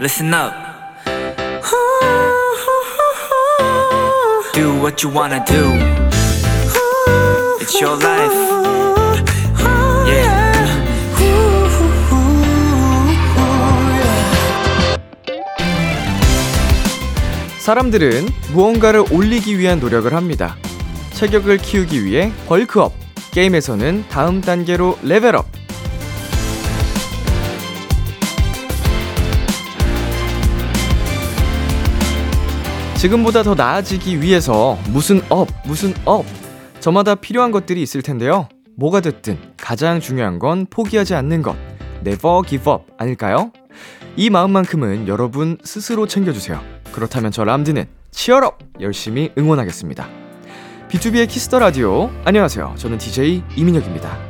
listen 0.00 0.32
up. 0.32 0.54
Do 4.54 4.80
what 4.80 5.02
you 5.04 5.10
wanna 5.14 5.44
do. 5.44 5.76
It's 7.60 7.78
your 7.78 8.02
life. 8.02 8.34
Yeah. 10.08 10.50
사람들은 17.58 18.26
무언가를 18.54 19.04
올리기 19.12 19.58
위한 19.58 19.80
노력을 19.80 20.12
합니다. 20.14 20.56
체격을 21.12 21.58
키우기 21.58 22.06
위해 22.06 22.32
벌크업, 22.48 22.94
게임에서는 23.32 24.06
다음 24.08 24.40
단계로 24.40 24.98
레벨업. 25.02 25.59
지금보다 33.00 33.42
더 33.42 33.54
나아지기 33.54 34.20
위해서 34.20 34.76
무슨 34.90 35.22
up, 35.30 35.48
무슨 35.64 35.94
up. 36.04 36.26
저마다 36.80 37.14
필요한 37.14 37.50
것들이 37.50 37.80
있을 37.80 38.02
텐데요. 38.02 38.46
뭐가 38.76 39.00
됐든 39.00 39.38
가장 39.56 40.00
중요한 40.00 40.38
건 40.38 40.66
포기하지 40.68 41.14
않는 41.14 41.40
것. 41.40 41.56
never 42.06 42.42
give 42.46 42.70
up 42.70 42.84
아닐까요? 42.98 43.52
이 44.16 44.28
마음만큼은 44.28 45.08
여러분 45.08 45.56
스스로 45.64 46.06
챙겨주세요. 46.06 46.60
그렇다면 46.92 47.32
저 47.32 47.42
람디는 47.42 47.86
cheer 48.10 48.44
up 48.44 48.58
열심히 48.82 49.32
응원하겠습니다. 49.38 50.06
비투비의 50.90 51.26
키스 51.26 51.46
더 51.46 51.58
라디오. 51.58 52.10
안녕하세요. 52.26 52.74
저는 52.76 52.98
DJ 52.98 53.42
이민혁입니다. 53.56 54.29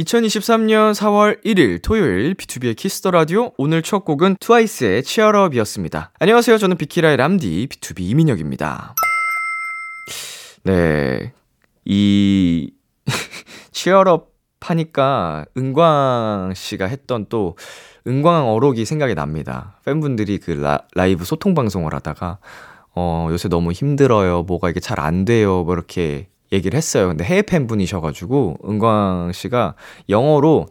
2023년 0.00 0.92
4월 0.94 1.44
1일 1.44 1.82
토요일 1.82 2.34
비투비의 2.34 2.74
키스 2.76 2.97
더 2.97 3.10
라디오 3.10 3.52
오늘 3.58 3.82
첫 3.82 4.04
곡은 4.04 4.36
트와이스의 4.40 5.02
Cheer 5.02 5.28
Up이었습니다. 5.28 6.12
안녕하세요. 6.18 6.58
저는 6.58 6.76
비키라의 6.78 7.16
람디 7.18 7.68
B2B 7.68 8.00
이민혁입니다. 8.00 8.94
네. 10.64 11.32
이 11.84 12.72
cheer 13.72 14.13
up 14.13 14.30
하니까 14.60 15.44
은광 15.56 16.52
씨가 16.54 16.86
했던 16.86 17.26
또 17.28 17.56
은광 18.06 18.48
어록이 18.48 18.84
생각이 18.84 19.14
납니다. 19.14 19.80
팬분들이 19.84 20.38
그 20.38 20.52
라, 20.52 20.80
라이브 20.94 21.24
소통 21.24 21.54
방송을 21.54 21.92
하다가 21.94 22.38
어, 22.94 23.28
요새 23.30 23.48
너무 23.48 23.72
힘들어요. 23.72 24.44
뭐가 24.44 24.70
이게 24.70 24.80
잘 24.80 24.98
안 24.98 25.24
돼요. 25.24 25.62
뭐 25.64 25.74
이렇게 25.74 26.29
얘기를 26.52 26.76
했어요. 26.76 27.08
근데 27.08 27.24
해외 27.24 27.42
팬분이셔가지고 27.42 28.58
은광 28.68 29.32
씨가 29.32 29.74
영어로 30.08 30.66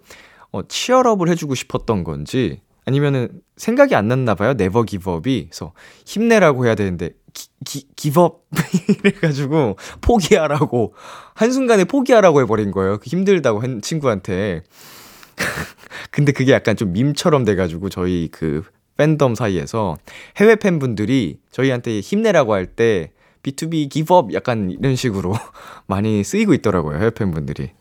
어, 0.51 0.67
cheer 0.67 0.98
up을 0.98 1.29
해주고 1.29 1.55
싶었던 1.55 2.03
건지 2.03 2.61
아니면은 2.85 3.29
생각이 3.55 3.93
안 3.95 4.07
났나 4.07 4.35
봐요. 4.35 4.55
never 4.55 4.83
give 4.83 5.15
up이. 5.15 5.47
그래서 5.49 5.73
힘내라고 6.05 6.65
해야 6.65 6.75
되는데 6.75 7.11
기, 7.33 7.47
기, 7.65 7.87
기브업 7.95 8.45
이래가지고 9.03 9.77
포기하라고 10.01 10.95
한순간에 11.35 11.83
포기하라고 11.83 12.41
해버린 12.41 12.71
거예요. 12.71 12.97
그 12.97 13.05
힘들다고 13.05 13.59
한 13.59 13.81
친구한테. 13.81 14.63
근데 16.11 16.31
그게 16.31 16.51
약간 16.51 16.75
좀 16.75 16.91
밈처럼 16.93 17.45
돼가지고 17.45 17.89
저희 17.89 18.27
그 18.31 18.63
팬덤 18.97 19.35
사이에서 19.35 19.95
해외 20.37 20.55
팬분들이 20.55 21.39
저희한테 21.51 21.99
힘내라고 22.01 22.53
할 22.53 22.65
때 22.65 23.11
B2B 23.43 23.89
기브업 23.89 24.33
약간 24.33 24.71
이런 24.71 24.95
식으로 24.95 25.33
많이 25.87 26.23
쓰이고 26.23 26.53
있더라고요. 26.53 26.97
해외 26.97 27.09
팬분들이. 27.09 27.71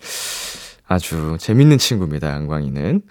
아주 0.86 1.36
재밌는 1.38 1.78
친구입니다. 1.78 2.28
양광이는. 2.30 3.02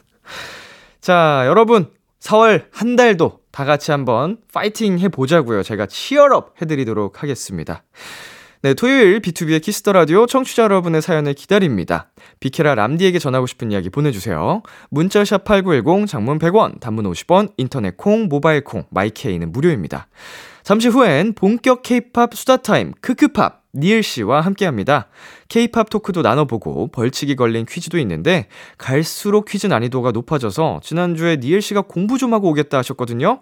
자, 1.00 1.44
여러분 1.46 1.90
4월 2.20 2.66
한 2.72 2.96
달도 2.96 3.40
다 3.52 3.64
같이 3.64 3.90
한번 3.90 4.38
파이팅 4.52 4.98
해보자고요. 4.98 5.62
제가 5.62 5.86
cheer 5.86 6.39
up 6.39 6.60
해드리도록 6.60 7.22
하겠습니다. 7.22 7.84
네, 8.62 8.74
토요일 8.74 9.20
비투비의 9.20 9.62
키스 9.62 9.81
더 9.81 9.92
라디오 9.92 10.26
청취자 10.26 10.64
여러분의 10.64 11.00
사연을 11.00 11.34
기다립니다. 11.34 12.10
비키라 12.40 12.74
람디에게 12.74 13.18
전하고 13.20 13.46
싶은 13.46 13.70
이야기 13.70 13.90
보내주세요. 13.90 14.62
문자샵 14.90 15.44
8910, 15.44 16.08
장문 16.08 16.38
100원, 16.38 16.80
단문 16.80 17.04
50원, 17.04 17.52
인터넷 17.58 17.96
콩, 17.96 18.26
모바일 18.28 18.64
콩, 18.64 18.84
마이케이는 18.90 19.52
무료입니다. 19.52 20.08
잠시 20.66 20.88
후엔 20.88 21.34
본격 21.34 21.84
케이팝 21.84 22.34
수다타임, 22.34 22.94
크크팝, 23.00 23.62
니엘 23.76 24.02
씨와 24.02 24.40
함께 24.40 24.64
합니다. 24.64 25.06
케이팝 25.48 25.88
토크도 25.90 26.22
나눠보고 26.22 26.88
벌칙이 26.88 27.36
걸린 27.36 27.66
퀴즈도 27.66 28.00
있는데 28.00 28.48
갈수록 28.76 29.44
퀴즈 29.44 29.68
난이도가 29.68 30.10
높아져서 30.10 30.80
지난주에 30.82 31.36
니엘 31.36 31.62
씨가 31.62 31.82
공부 31.82 32.18
좀 32.18 32.34
하고 32.34 32.48
오겠다 32.48 32.78
하셨거든요. 32.78 33.38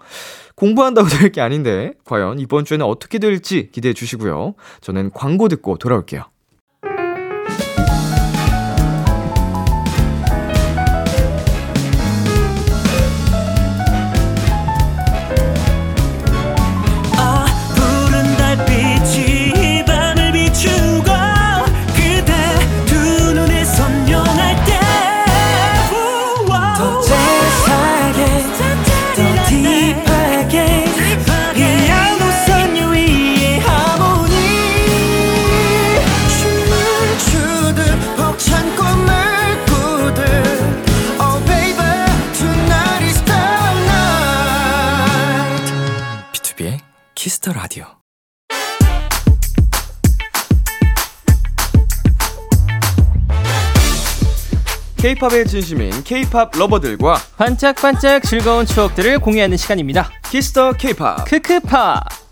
공부한다고 0.55 1.09
될 1.17 1.33
게 1.33 1.41
아닌데 1.41 1.95
과연 2.05 2.41
이번 2.41 2.67
주에는 2.67 2.85
어떻게 2.85 3.19
될지 3.19 3.71
기대해 3.73 3.95
주시고요. 3.95 4.53
저는 4.83 5.11
광고 5.15 5.49
듣고 5.49 5.79
돌아올게요. 5.79 6.34
키스 47.45 47.50
더 47.50 47.53
라디오. 47.53 47.85
K-팝의 54.97 55.47
진심인 55.47 55.91
K-팝 56.05 56.53
lover들과 56.57 57.19
반짝반짝 57.37 58.23
즐거운 58.23 58.65
추억들을 58.65 59.19
공유하는 59.19 59.59
시간입니다. 59.59 60.11
키스 60.31 60.57
더 60.57 60.73
K-팝. 60.73 61.27
크크파. 61.27 62.24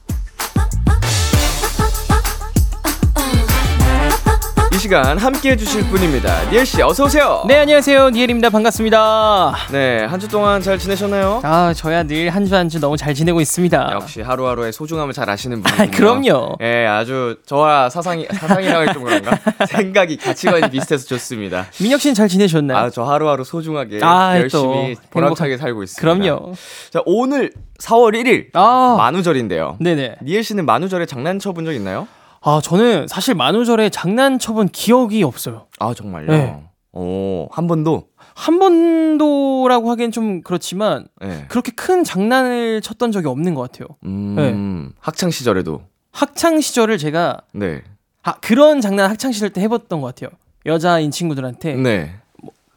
시간 4.82 5.16
함께 5.16 5.52
해주실 5.52 5.84
분입니다. 5.84 6.50
니엘 6.50 6.66
씨, 6.66 6.82
어서 6.82 7.04
오세요. 7.04 7.44
네, 7.46 7.56
안녕하세요. 7.58 8.10
니엘입니다. 8.10 8.50
반갑습니다. 8.50 9.54
네, 9.70 10.04
한 10.04 10.18
주 10.18 10.26
동안 10.26 10.60
잘 10.60 10.76
지내셨나요? 10.76 11.40
아, 11.44 11.72
저야 11.72 12.02
늘 12.02 12.28
한 12.28 12.44
주 12.44 12.54
한 12.56 12.68
주 12.68 12.80
너무 12.80 12.96
잘 12.96 13.14
지내고 13.14 13.40
있습니다. 13.40 13.90
역시 13.92 14.22
하루하루의 14.22 14.72
소중함을 14.72 15.12
잘 15.12 15.30
아시는 15.30 15.62
분이요 15.62 15.82
아, 15.82 15.86
그럼요. 15.96 16.56
예, 16.62 16.84
아주 16.86 17.36
저와 17.46 17.90
사상이 17.90 18.26
사상이랑 18.32 18.92
좀 18.92 19.04
그런가 19.04 19.38
생각이 19.70 20.16
가치관이 20.16 20.70
비슷해서 20.70 21.06
좋습니다. 21.06 21.66
민혁 21.80 22.00
씨는 22.00 22.14
잘 22.14 22.26
지내셨나요? 22.26 22.76
아, 22.78 22.90
저 22.90 23.04
하루하루 23.04 23.44
소중하게 23.44 24.00
아, 24.02 24.36
열심히 24.40 24.96
또 24.96 25.00
보람차게 25.10 25.58
살고 25.58 25.84
있습니다. 25.84 26.00
그럼요. 26.00 26.54
자, 26.90 27.00
오늘 27.06 27.52
4월 27.78 28.14
1일 28.20 28.46
아, 28.54 28.96
만우절인데요. 28.98 29.76
네네. 29.78 30.16
니엘 30.24 30.42
씨는 30.42 30.66
만우절에 30.66 31.06
장난쳐 31.06 31.52
본 31.52 31.64
적 31.64 31.72
있나요? 31.72 32.08
아, 32.44 32.60
저는 32.62 33.06
사실 33.08 33.34
만우절에 33.34 33.90
장난쳐본 33.90 34.68
기억이 34.68 35.22
없어요. 35.22 35.66
아, 35.78 35.94
정말요? 35.94 36.26
네. 36.26 36.62
오, 36.92 37.48
한 37.52 37.66
번도? 37.68 38.08
한 38.34 38.58
번도라고 38.58 39.90
하기엔 39.90 40.10
좀 40.10 40.42
그렇지만 40.42 41.06
네. 41.20 41.46
그렇게 41.48 41.72
큰 41.72 42.04
장난을 42.04 42.80
쳤던 42.82 43.12
적이 43.12 43.28
없는 43.28 43.54
것 43.54 43.70
같아요. 43.70 43.88
음, 44.04 44.34
네. 44.36 44.92
학창 45.00 45.30
시절에도. 45.30 45.82
학창 46.10 46.60
시절을 46.60 46.98
제가 46.98 47.38
네. 47.52 47.82
아, 48.22 48.34
그런 48.40 48.80
장난 48.80 49.10
학창 49.10 49.32
시절 49.32 49.50
때 49.50 49.60
해봤던 49.62 50.00
것 50.00 50.14
같아요. 50.14 50.30
여자인 50.66 51.10
친구들한테 51.10 51.74
네. 51.74 52.14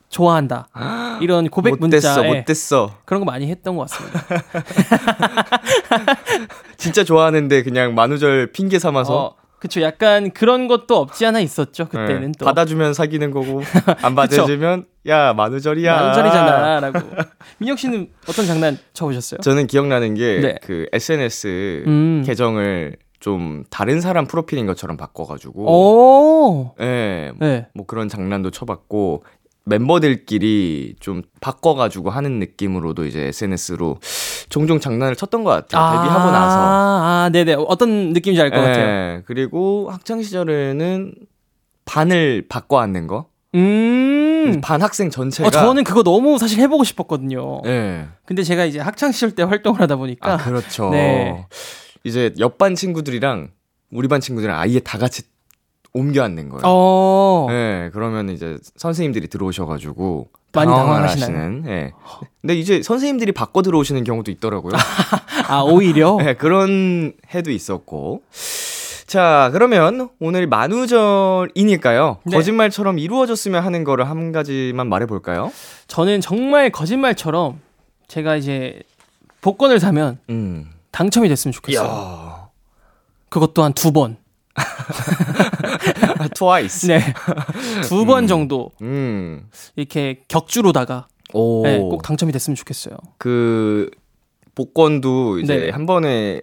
좋아한다 0.09 0.67
이런 1.21 1.49
고백 1.49 1.71
못 1.71 1.79
문자 1.79 1.97
됐어, 1.97 2.25
예, 2.25 2.33
못 2.33 2.45
됐어. 2.45 2.95
그런 3.05 3.19
거 3.19 3.25
많이 3.25 3.49
했던 3.49 3.75
것 3.75 3.89
같습니다. 3.89 4.23
진짜 6.77 7.03
좋아하는데 7.03 7.63
그냥 7.63 7.95
만우절 7.95 8.51
핑계 8.53 8.79
삼아서 8.79 9.25
어, 9.25 9.35
그쵸. 9.65 9.81
약간 9.81 10.29
그런 10.29 10.67
것도 10.67 10.95
없지 10.95 11.25
않아 11.25 11.39
있었죠. 11.39 11.87
그때는 11.87 12.31
네, 12.33 12.37
또. 12.37 12.45
받아주면 12.45 12.93
사귀는 12.93 13.31
거고 13.31 13.61
안 14.03 14.13
받아주면 14.13 14.85
야 15.07 15.33
만우절이야. 15.33 15.95
만우절이잖아. 15.95 16.79
라고. 16.81 16.99
민혁 17.57 17.79
씨는 17.79 18.09
어떤 18.29 18.45
장난 18.45 18.77
쳐보셨어요? 18.93 19.39
저는 19.41 19.65
기억나는 19.67 20.13
게 20.13 20.39
네. 20.39 20.55
그 20.61 20.85
SNS 20.93 21.83
음. 21.87 22.23
계정을 22.25 22.97
좀 23.19 23.63
다른 23.71 24.01
사람 24.01 24.27
프로필인 24.27 24.67
것처럼 24.67 24.97
바꿔가지고 24.97 25.65
오. 25.65 26.75
예, 26.79 27.31
네. 27.39 27.67
뭐 27.73 27.87
그런 27.87 28.07
장난도 28.07 28.51
쳐봤고 28.51 29.23
멤버들끼리 29.65 30.95
좀 30.99 31.23
바꿔가지고 31.41 32.09
하는 32.11 32.39
느낌으로도 32.39 33.05
이제 33.05 33.21
SNS로 33.27 33.99
종종 34.49 34.79
장난을 34.79 35.15
쳤던 35.15 35.43
것 35.43 35.49
같아요. 35.51 35.91
데뷔하고 36.01 36.31
나서. 36.31 36.57
아, 36.59 37.29
네네. 37.31 37.55
어떤 37.67 38.13
느낌인지 38.13 38.41
알 38.41 38.51
것 38.51 38.57
같아요. 38.57 38.85
예, 38.85 39.21
그리고 39.25 39.89
학창 39.91 40.21
시절에는 40.21 41.13
반을 41.85 42.45
바꿔 42.47 42.79
앉는 42.79 43.07
거. 43.07 43.27
음. 43.55 44.61
반 44.61 44.81
학생 44.83 45.09
전체가. 45.09 45.47
어, 45.47 45.51
저는 45.51 45.83
그거 45.83 46.03
너무 46.03 46.37
사실 46.37 46.59
해보고 46.59 46.83
싶었거든요. 46.83 47.61
예. 47.65 48.05
근데 48.25 48.43
제가 48.43 48.65
이제 48.65 48.79
학창 48.79 49.11
시절 49.11 49.31
때 49.31 49.41
활동을 49.43 49.79
하다 49.81 49.95
보니까 49.95 50.33
아, 50.33 50.37
그렇죠. 50.37 50.89
네. 50.93 51.45
이제 52.03 52.33
옆반 52.37 52.75
친구들이랑 52.75 53.49
우리 53.91 54.07
반 54.07 54.21
친구들이랑 54.21 54.59
아예 54.59 54.79
다 54.79 54.97
같이 54.99 55.23
옮겨 55.95 56.23
앉는 56.23 56.49
거예요. 56.49 56.61
어. 56.65 57.47
네, 57.49 57.89
그러면 57.93 58.29
이제 58.29 58.57
선생님들이 58.75 59.29
들어오셔가지고 59.29 60.27
많이 60.51 60.69
당황을 60.69 60.87
당황하시나요? 60.93 61.37
하시는. 61.37 61.63
예. 61.67 61.93
근데 62.41 62.55
이제 62.55 62.81
선생님들이 62.81 63.31
바꿔 63.31 63.61
들어오시는 63.61 64.03
경우도 64.03 64.29
있더라고요. 64.31 64.73
아, 65.47 65.61
오히려 65.61 66.17
네, 66.19 66.33
그런 66.33 67.13
해도 67.33 67.49
있었고. 67.49 68.23
자, 69.07 69.49
그러면 69.53 70.09
오늘 70.19 70.47
만우절이니까요. 70.47 72.17
네. 72.25 72.35
거짓말처럼 72.37 72.99
이루어졌으면 72.99 73.63
하는 73.63 73.83
거를 73.85 74.09
한 74.09 74.33
가지만 74.33 74.87
말해볼까요? 74.89 75.51
저는 75.87 76.19
정말 76.19 76.71
거짓말처럼 76.71 77.61
제가 78.07 78.35
이제 78.35 78.81
복권을 79.41 79.79
사면 79.79 80.17
음. 80.29 80.69
당첨이 80.91 81.29
됐으면 81.29 81.53
좋겠어요. 81.53 81.85
이야. 81.87 82.47
그것도 83.29 83.63
한두 83.63 83.93
번. 83.93 84.17
트와이스. 86.35 86.87
네. 86.87 87.01
두번 87.87 88.27
정도 88.27 88.71
음. 88.81 89.47
이렇게 89.75 90.23
격주로다가 90.27 91.07
오. 91.33 91.63
네, 91.63 91.77
꼭 91.77 92.01
당첨이 92.01 92.31
됐으면 92.31 92.55
좋겠어요. 92.55 92.95
그 93.17 93.89
복권도 94.55 95.39
이제 95.39 95.57
네네. 95.57 95.69
한 95.71 95.85
번에 95.85 96.41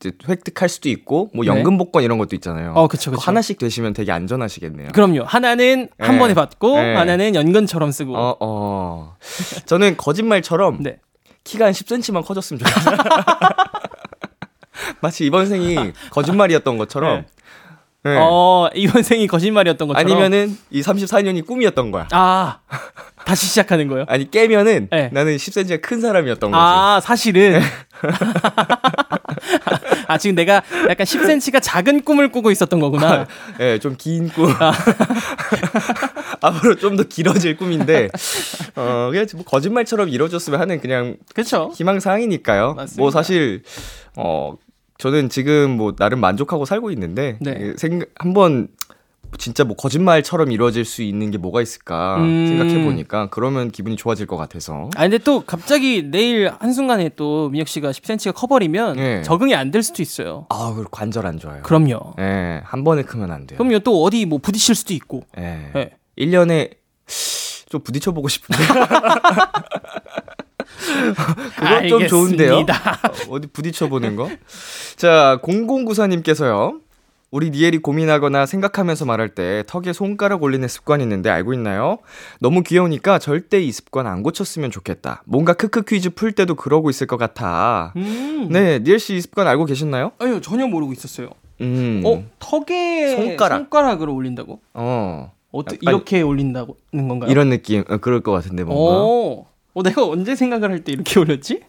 이제 0.00 0.12
획득할 0.28 0.68
수도 0.68 0.88
있고 0.90 1.30
뭐 1.34 1.46
연금 1.46 1.78
복권 1.78 2.02
이런 2.02 2.18
것도 2.18 2.36
있잖아요. 2.36 2.72
어, 2.74 2.88
그쵸, 2.88 3.10
그쵸. 3.10 3.22
하나씩 3.22 3.58
되시면 3.58 3.94
되게 3.94 4.12
안전하시겠네요. 4.12 4.90
그럼요. 4.92 5.22
하나는 5.24 5.88
한 5.98 6.12
네. 6.12 6.18
번에 6.18 6.34
받고 6.34 6.76
네. 6.76 6.94
하나는 6.94 7.34
연금처럼 7.34 7.90
쓰고. 7.90 8.16
어, 8.16 8.36
어. 8.40 9.16
저는 9.64 9.96
거짓말처럼 9.96 10.82
네. 10.82 10.98
키가 11.44 11.66
한 11.66 11.72
10cm만 11.72 12.24
커졌으면 12.24 12.58
좋겠어요. 12.58 12.96
마치 15.00 15.24
이번 15.24 15.46
생이 15.46 15.92
거짓말이었던 16.10 16.76
것처럼. 16.76 17.24
네. 18.04 18.16
어, 18.20 18.68
이번 18.74 19.02
생이 19.02 19.26
거짓말이었던 19.26 19.88
것처럼. 19.88 20.12
아니면은 20.12 20.56
이 20.70 20.82
34년이 20.82 21.46
꿈이었던 21.46 21.90
거야. 21.90 22.06
아, 22.12 22.58
다시 23.24 23.46
시작하는 23.46 23.88
거요? 23.88 24.04
아니 24.08 24.30
깨면은 24.30 24.88
네. 24.90 25.08
나는 25.12 25.36
10cm가 25.36 25.80
큰 25.80 26.00
사람이었던 26.02 26.50
거지. 26.50 26.60
아, 26.60 27.00
사실은. 27.02 27.62
아, 30.06 30.18
지금 30.18 30.34
내가 30.34 30.56
약간 30.90 31.06
10cm가 31.06 31.60
작은 31.62 32.02
꿈을 32.02 32.30
꾸고 32.30 32.50
있었던 32.50 32.78
거구나. 32.78 33.26
예, 33.60 33.78
좀긴 33.78 34.28
꿈. 34.28 34.52
앞으로 36.42 36.74
좀 36.76 36.94
더 36.94 37.02
길어질 37.02 37.56
꿈인데, 37.56 38.08
어, 38.76 39.08
그냥 39.10 39.26
뭐 39.34 39.44
거짓말처럼 39.44 40.08
이루어졌으면 40.10 40.60
하는 40.60 40.78
그냥 40.80 41.16
그쵸? 41.34 41.72
희망사항이니까요. 41.74 42.74
맞습니다. 42.74 43.02
뭐 43.02 43.10
사실, 43.10 43.62
어, 44.14 44.54
저는 44.98 45.28
지금 45.28 45.70
뭐 45.76 45.94
나름 45.96 46.20
만족하고 46.20 46.64
살고 46.64 46.90
있는데, 46.92 47.36
네. 47.40 47.56
예, 47.60 47.74
생각, 47.76 48.08
한번 48.16 48.68
진짜 49.36 49.64
뭐 49.64 49.74
거짓말처럼 49.74 50.52
이루어질 50.52 50.84
수 50.84 51.02
있는 51.02 51.32
게 51.32 51.38
뭐가 51.38 51.60
있을까 51.60 52.18
음. 52.18 52.46
생각해 52.46 52.84
보니까 52.84 53.28
그러면 53.30 53.72
기분이 53.72 53.96
좋아질 53.96 54.26
것 54.26 54.36
같아서. 54.36 54.88
아, 54.94 55.02
근데 55.02 55.18
또 55.18 55.40
갑자기 55.40 56.02
내일 56.08 56.52
한 56.60 56.72
순간에 56.72 57.08
또 57.16 57.48
민혁 57.48 57.66
씨가 57.66 57.90
10cm가 57.90 58.32
커버리면 58.32 58.96
네. 58.96 59.22
적응이 59.22 59.56
안 59.56 59.72
될 59.72 59.82
수도 59.82 60.02
있어요. 60.02 60.46
아, 60.50 60.72
그리고 60.76 60.88
관절 60.90 61.26
안 61.26 61.38
좋아요. 61.40 61.62
그럼요. 61.64 62.14
예, 62.20 62.60
한 62.64 62.84
번에 62.84 63.02
크면 63.02 63.32
안 63.32 63.48
돼요. 63.48 63.58
그럼요. 63.58 63.80
또 63.80 64.04
어디 64.04 64.24
뭐 64.24 64.38
부딪힐 64.38 64.76
수도 64.76 64.94
있고. 64.94 65.24
예. 65.36 65.70
네. 65.74 65.90
1년에 66.16 66.70
좀 67.68 67.80
부딪혀 67.82 68.12
보고 68.12 68.28
싶은데. 68.28 68.62
그건 71.56 71.88
좀 71.88 72.06
좋은데요? 72.06 72.56
알겠습니다. 72.56 73.00
어디 73.30 73.46
부딪혀 73.48 73.88
보는 73.88 74.16
거? 74.16 74.28
자, 74.96 75.38
0094님께서요. 75.42 76.80
우리 77.30 77.50
니엘이 77.50 77.78
고민하거나 77.78 78.46
생각하면서 78.46 79.06
말할 79.06 79.30
때 79.34 79.64
턱에 79.66 79.92
손가락 79.92 80.44
올리는 80.44 80.66
습관이 80.68 81.02
있는데 81.02 81.30
알고 81.30 81.52
있나요? 81.54 81.98
너무 82.38 82.62
귀여우니까 82.62 83.18
절대 83.18 83.60
이 83.60 83.72
습관 83.72 84.06
안 84.06 84.22
고쳤으면 84.22 84.70
좋겠다. 84.70 85.24
뭔가 85.26 85.52
크크 85.52 85.82
퀴즈 85.82 86.10
풀 86.10 86.30
때도 86.30 86.54
그러고 86.54 86.90
있을 86.90 87.08
것 87.08 87.16
같아. 87.16 87.92
음. 87.96 88.48
네, 88.52 88.78
니엘 88.78 89.00
씨 89.00 89.16
이 89.16 89.20
습관 89.20 89.48
알고 89.48 89.64
계셨나요? 89.64 90.12
아니요, 90.20 90.40
전혀 90.42 90.68
모르고 90.68 90.92
있었어요. 90.92 91.30
음. 91.60 92.02
어, 92.06 92.22
턱에 92.38 93.16
손가락. 93.16 93.56
손가락을 93.58 94.08
올린다고? 94.08 94.60
어. 94.74 95.32
어떻게 95.50 95.78
약간 95.86 95.94
이렇게 95.94 96.22
올린다는 96.22 96.68
건가요? 97.08 97.30
이런 97.32 97.48
느낌. 97.50 97.82
어, 97.88 97.96
그럴 97.96 98.20
것 98.20 98.30
같은데 98.30 98.62
뭔가. 98.62 98.82
어. 99.02 99.46
어, 99.74 99.82
내가 99.82 100.06
언제 100.06 100.34
생각을 100.36 100.70
할 100.70 100.84
때 100.84 100.92
이렇게 100.92 101.18
올렸지? 101.20 101.60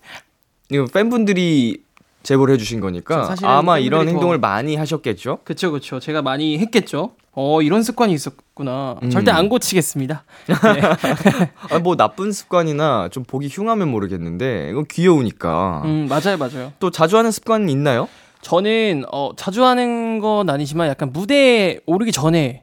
이거 0.69 0.85
팬분들이 0.85 1.83
제보를 2.23 2.53
해주신 2.55 2.79
거니까 2.79 3.35
아마 3.43 3.77
이런 3.77 4.05
더- 4.05 4.11
행동을 4.11 4.39
많이 4.39 4.75
하셨겠죠? 4.75 5.39
그쵸, 5.43 5.71
그쵸. 5.71 5.99
제가 5.99 6.21
많이 6.21 6.57
했겠죠. 6.57 7.11
어, 7.33 7.61
이런 7.61 7.83
습관이 7.83 8.13
있었구나. 8.13 8.95
음. 9.03 9.09
절대 9.09 9.29
안 9.29 9.49
고치겠습니다. 9.49 10.23
네. 10.47 10.53
아, 11.69 11.79
뭐 11.79 11.95
나쁜 11.95 12.31
습관이나 12.31 13.09
좀 13.11 13.23
보기 13.25 13.47
흉하면 13.51 13.89
모르겠는데 13.91 14.69
이건 14.71 14.85
귀여우니까 14.89 15.81
음, 15.85 16.07
맞아요, 16.09 16.37
맞아요. 16.37 16.71
또 16.79 16.89
자주 16.91 17.17
하는 17.17 17.31
습관 17.31 17.67
있나요? 17.69 18.07
저는 18.41 19.03
어, 19.11 19.31
자주 19.35 19.65
하는 19.65 20.19
건 20.19 20.49
아니지만 20.49 20.87
약간 20.87 21.11
무대에 21.11 21.79
오르기 21.85 22.11
전에 22.11 22.61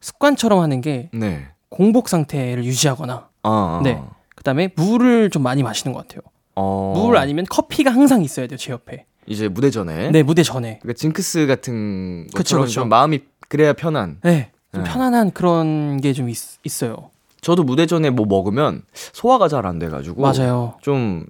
습관처럼 0.00 0.60
하는 0.60 0.80
게 0.80 1.10
네. 1.12 1.48
공복 1.70 2.08
상태를 2.08 2.64
유지하거나 2.64 3.28
아, 3.42 3.80
네. 3.82 4.00
그다음에 4.44 4.68
물을 4.76 5.30
좀 5.30 5.42
많이 5.42 5.62
마시는 5.62 5.94
것 5.94 6.06
같아요. 6.06 6.20
어, 6.54 6.92
물 6.96 7.16
아니면 7.16 7.46
커피가 7.48 7.90
항상 7.90 8.22
있어야 8.22 8.46
돼요, 8.46 8.58
제 8.58 8.72
옆에. 8.72 9.06
이제 9.26 9.48
무대 9.48 9.70
전에. 9.70 10.10
네, 10.10 10.22
무대 10.22 10.42
전에. 10.42 10.78
그러니까 10.82 10.98
징크스 10.98 11.46
같은 11.46 12.26
그쵸, 12.34 12.60
그쵸. 12.60 12.70
좀 12.70 12.88
마음이 12.90 13.20
그래야 13.48 13.72
편한. 13.72 14.18
네. 14.22 14.50
좀 14.74 14.84
네. 14.84 14.90
편안한 14.90 15.30
그런 15.32 15.98
게 16.00 16.12
좀 16.12 16.28
있어요. 16.62 17.10
저도 17.40 17.62
무대 17.64 17.86
전에 17.86 18.10
뭐 18.10 18.26
먹으면 18.26 18.82
소화가 18.92 19.48
잘 19.48 19.64
안 19.66 19.78
돼가지고 19.78 20.20
맞아요. 20.20 20.74
좀 20.82 21.24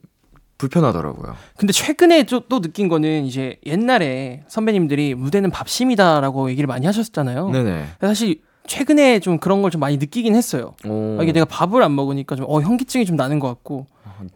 불편하더라고요. 0.59 1.35
근데 1.57 1.73
최근에 1.73 2.25
또, 2.25 2.41
또 2.49 2.61
느낀 2.61 2.89
거는 2.89 3.25
이제 3.27 3.59
옛날에 3.67 4.43
선배님들이 4.49 5.15
무대는 5.15 5.51
밥심이다라고 5.51 6.51
얘기를 6.51 6.67
많이 6.67 6.87
하셨잖아요. 6.87 7.51
네네. 7.51 7.85
사실 8.01 8.41
최근에 8.67 9.21
좀 9.21 9.39
그런 9.39 9.61
걸 9.63 9.71
좀 9.71 9.81
많이 9.81 9.97
느끼긴 9.99 10.35
했어요. 10.35 10.75
오, 10.87 11.19
아, 11.19 11.23
이게 11.23 11.33
내가 11.33 11.45
밥을 11.47 11.83
안 11.83 11.95
먹으니까 11.95 12.37
좀 12.37 12.47
어, 12.49 12.61
현기증이 12.61 13.05
좀 13.07 13.17
나는 13.17 13.39
것 13.39 13.49
같고 13.49 13.87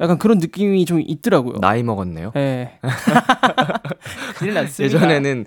약간 0.00 0.18
그런 0.18 0.38
느낌이 0.38 0.84
좀 0.84 1.00
있더라고요. 1.00 1.58
나이 1.60 1.82
먹었네요. 1.82 2.32
예. 2.36 2.72
큰일 4.36 4.54
났습니다. 4.54 4.84
예전에는 4.96 5.44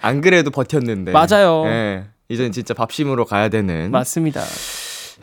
안 0.00 0.20
그래도 0.20 0.50
버텼는데. 0.50 1.12
맞아요. 1.12 1.64
예. 1.66 2.04
이젠 2.28 2.50
진짜 2.52 2.74
밥심으로 2.74 3.24
가야 3.26 3.48
되는. 3.48 3.90
맞습니다. 3.92 4.40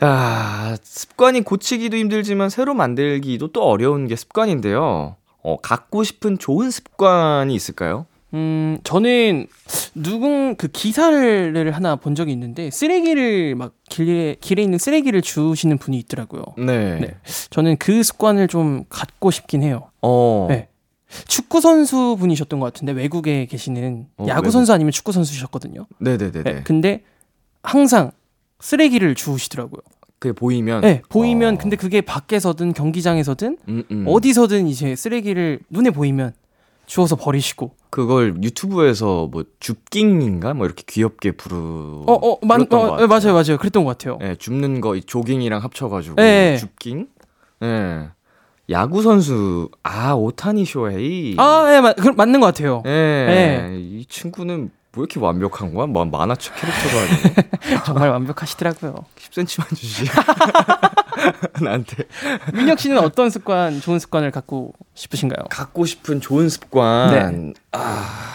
아, 0.00 0.76
습관이 0.82 1.42
고치기도 1.42 1.96
힘들지만 1.96 2.48
새로 2.48 2.74
만들기도 2.74 3.48
또 3.52 3.62
어려운 3.64 4.06
게 4.06 4.16
습관인데요. 4.16 5.16
어, 5.42 5.56
갖고 5.60 6.02
싶은 6.04 6.38
좋은 6.38 6.70
습관이 6.70 7.54
있을까요? 7.54 8.06
음, 8.34 8.78
저는 8.82 9.46
누군 9.94 10.56
그 10.56 10.68
기사를 10.68 11.72
하나 11.72 11.96
본 11.96 12.14
적이 12.14 12.32
있는데 12.32 12.70
쓰레기를 12.70 13.54
막 13.54 13.74
길에 13.88 14.36
길에 14.40 14.62
있는 14.62 14.78
쓰레기를 14.78 15.22
주시는 15.22 15.78
분이 15.78 15.96
있더라고요. 16.00 16.42
네. 16.58 16.98
네. 16.98 17.14
저는 17.50 17.76
그 17.78 18.02
습관을 18.02 18.48
좀 18.48 18.84
갖고 18.88 19.30
싶긴 19.30 19.62
해요. 19.62 19.90
어. 20.02 20.46
네. 20.50 20.68
축구 21.28 21.60
선수 21.60 22.16
분이셨던 22.18 22.58
것 22.58 22.66
같은데 22.66 22.92
외국에 22.92 23.46
계시는 23.46 24.08
어, 24.16 24.26
야구. 24.28 24.50
선수 24.50 24.72
아니면 24.72 24.90
축구 24.90 25.12
선수셨거든요. 25.12 25.86
네네네네. 25.98 26.42
네. 26.42 26.62
근데 26.64 27.02
항상 27.62 28.10
쓰레기를 28.58 29.14
주우시더라고요. 29.14 29.80
그게 30.18 30.32
보이면. 30.32 30.80
네, 30.80 31.02
보이면 31.08 31.54
어. 31.54 31.58
근데 31.58 31.76
그게 31.76 32.00
밖에서든 32.00 32.72
경기장에서든 32.72 33.58
음, 33.68 33.84
음. 33.90 34.04
어디서든 34.08 34.66
이제 34.66 34.96
쓰레기를 34.96 35.60
눈에 35.70 35.90
보이면 35.90 36.32
주워서 36.86 37.16
버리시고. 37.16 37.74
그걸 37.90 38.36
유튜브에서 38.42 39.28
뭐 39.30 39.44
줍깅인가 39.60 40.54
뭐 40.54 40.66
이렇게 40.66 40.82
귀엽게 40.86 41.32
부르. 41.32 41.54
어, 41.56 42.12
어, 42.12 42.38
만, 42.42 42.58
불렀던 42.58 42.68
것 42.68 42.86
어, 42.86 42.90
같아요. 42.92 43.06
맞아요, 43.06 43.32
맞아요. 43.34 43.58
그랬던 43.58 43.84
것 43.84 43.96
같아요. 43.96 44.18
예, 44.22 44.34
줍는 44.34 44.80
거이 44.80 45.02
조깅이랑 45.02 45.62
합쳐가지고 45.62 46.16
네. 46.16 46.56
줍깅. 46.56 47.08
예. 47.62 48.08
야구 48.70 49.02
선수 49.02 49.68
아 49.82 50.12
오타니 50.14 50.64
쇼헤이. 50.64 51.36
아, 51.38 51.66
예, 51.74 51.80
맞, 51.80 51.94
그, 51.96 52.08
맞는 52.08 52.40
것 52.40 52.46
같아요. 52.46 52.82
예. 52.86 52.90
네. 52.90 53.76
이 53.78 54.04
친구는 54.06 54.70
뭐 54.92 55.04
이렇게 55.04 55.20
완벽한 55.20 55.74
거야? 55.74 55.86
뭐 55.86 56.04
만화책 56.04 56.54
캐릭터가 56.56 57.84
정말 57.84 58.10
완벽하시더라고요. 58.10 58.94
10cm만 59.18 59.68
주지. 59.76 60.04
나한테 61.62 62.04
민혁 62.52 62.78
씨는 62.78 62.98
어떤 62.98 63.30
습관, 63.30 63.80
좋은 63.80 63.98
습관을 63.98 64.30
갖고 64.30 64.72
싶으신가요? 64.94 65.46
갖고 65.50 65.84
싶은 65.86 66.20
좋은 66.20 66.48
습관. 66.48 67.10
네. 67.10 67.52
아. 67.72 68.30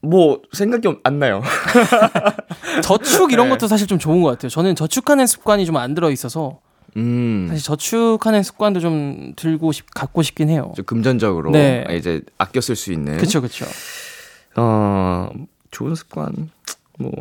뭐 0.00 0.40
생각이 0.52 0.88
없- 0.88 0.98
안 1.04 1.18
나요. 1.20 1.42
저축 2.82 3.32
이런 3.32 3.46
네. 3.46 3.50
것도 3.50 3.68
사실 3.68 3.86
좀 3.86 3.98
좋은 3.98 4.20
것 4.22 4.30
같아요. 4.30 4.48
저는 4.50 4.74
저축하는 4.74 5.26
습관이 5.26 5.64
좀 5.64 5.76
안 5.76 5.94
들어 5.94 6.10
있어서 6.10 6.58
음. 6.96 7.46
사실 7.48 7.62
저축하는 7.64 8.42
습관도 8.42 8.80
좀 8.80 9.32
들고 9.36 9.70
싶, 9.72 9.86
갖고 9.94 10.22
싶긴 10.22 10.48
해요. 10.48 10.72
좀 10.74 10.84
금전적으로 10.84 11.50
네. 11.52 11.86
이제 11.92 12.20
아껴 12.36 12.60
쓸 12.60 12.74
수 12.76 12.92
있는. 12.92 13.16
그렇죠, 13.16 13.40
그렇죠. 13.40 13.64
어, 14.56 15.30
좋은 15.70 15.94
습관. 15.94 16.50
뭐 17.02 17.12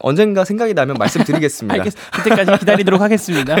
언젠가 0.00 0.44
생각이 0.44 0.74
나면 0.74 0.96
말씀드리겠습니다. 0.98 1.74
알겠, 1.82 1.94
그때까지 2.12 2.58
기다리도록 2.60 3.00
하겠습니다. 3.00 3.56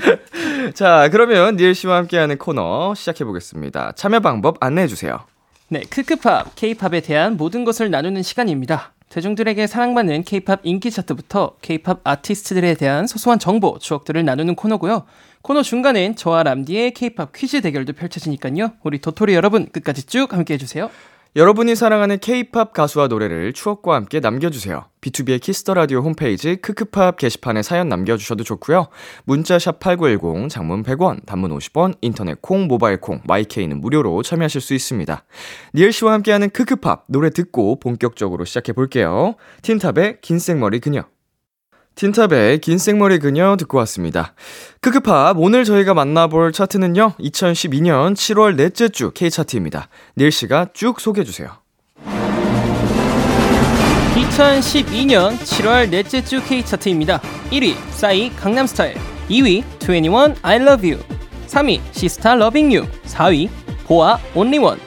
자, 0.74 1.08
그러면 1.10 1.56
니엘 1.56 1.74
씨와 1.74 1.96
함께하는 1.98 2.38
코너 2.38 2.94
시작해 2.94 3.24
보겠습니다. 3.24 3.92
참여 3.92 4.20
방법 4.20 4.56
안내해 4.60 4.86
주세요. 4.88 5.20
네, 5.68 5.82
크크팝, 5.90 6.54
K-팝에 6.54 7.00
대한 7.00 7.36
모든 7.36 7.64
것을 7.64 7.90
나누는 7.90 8.22
시간입니다. 8.22 8.92
대중들에게 9.08 9.66
사랑받는 9.66 10.24
K-팝 10.24 10.60
인기 10.64 10.90
차트부터 10.90 11.56
K-팝 11.62 12.00
아티스트들에 12.04 12.74
대한 12.74 13.06
소소한 13.06 13.38
정보, 13.38 13.78
추억들을 13.78 14.24
나누는 14.24 14.56
코너고요. 14.56 15.04
코너 15.42 15.62
중간엔 15.62 16.16
저와 16.16 16.42
람디의 16.42 16.92
K-팝 16.92 17.32
퀴즈 17.32 17.60
대결도 17.60 17.92
펼쳐지니까요. 17.92 18.72
우리 18.82 19.00
도토리 19.00 19.34
여러분 19.34 19.66
끝까지 19.70 20.04
쭉 20.04 20.32
함께 20.32 20.54
해 20.54 20.58
주세요. 20.58 20.90
여러분이 21.36 21.76
사랑하는 21.76 22.18
K-팝 22.18 22.72
가수와 22.72 23.08
노래를 23.08 23.52
추억과 23.52 23.94
함께 23.94 24.20
남겨주세요. 24.20 24.86
비투비의 25.02 25.38
키스 25.38 25.61
더 25.61 25.74
라디오 25.74 26.00
홈페이지 26.00 26.56
크크팝 26.56 27.18
게시판에 27.18 27.60
사연 27.60 27.90
남겨주셔도 27.90 28.42
좋고요. 28.42 28.86
문자샵 29.24 29.78
#8910 29.78 30.48
장문 30.48 30.82
100원, 30.82 31.26
단문 31.26 31.50
50원, 31.50 31.94
인터넷 32.00 32.40
콩, 32.40 32.68
모바일 32.68 33.02
콩, 33.02 33.20
마이케이는 33.24 33.82
무료로 33.82 34.22
참여하실 34.22 34.62
수 34.62 34.72
있습니다. 34.72 35.24
니엘 35.74 35.92
씨와 35.92 36.14
함께하는 36.14 36.48
크크팝 36.48 37.04
노래 37.08 37.28
듣고 37.28 37.80
본격적으로 37.80 38.46
시작해 38.46 38.72
볼게요. 38.72 39.34
틴탑의 39.60 40.22
긴 40.22 40.38
생머리 40.38 40.80
그녀. 40.80 41.04
틴탑의 41.96 42.58
긴 42.58 42.76
생머리 42.76 43.18
그녀 43.18 43.56
듣고 43.56 43.78
왔습니다. 43.78 44.34
크크팝 44.82 45.38
오늘 45.38 45.64
저희가 45.64 45.94
만나볼 45.94 46.52
차트는요. 46.52 47.14
2012년 47.18 48.14
7월 48.14 48.54
넷째 48.54 48.90
주 48.90 49.10
K차트입니다. 49.12 49.88
니엘 50.16 50.30
씨가 50.30 50.68
쭉 50.74 51.00
소개해 51.00 51.24
주세요. 51.24 51.48
2012년 54.14 55.38
7월 55.38 55.88
넷째 55.88 56.22
주 56.22 56.42
K-차트입니다. 56.42 57.20
1위 57.50 57.74
싸이 57.90 58.30
강남스타일 58.36 58.94
2위 59.30 59.64
2NE1 59.82 60.34
I 60.42 60.56
Love 60.56 60.92
You 60.92 61.02
3위 61.46 61.80
시스타 61.92 62.34
Loving 62.34 62.72
U 62.74 62.86
4위 63.04 63.48
보아 63.86 64.18
Only 64.34 64.58
One 64.58 64.78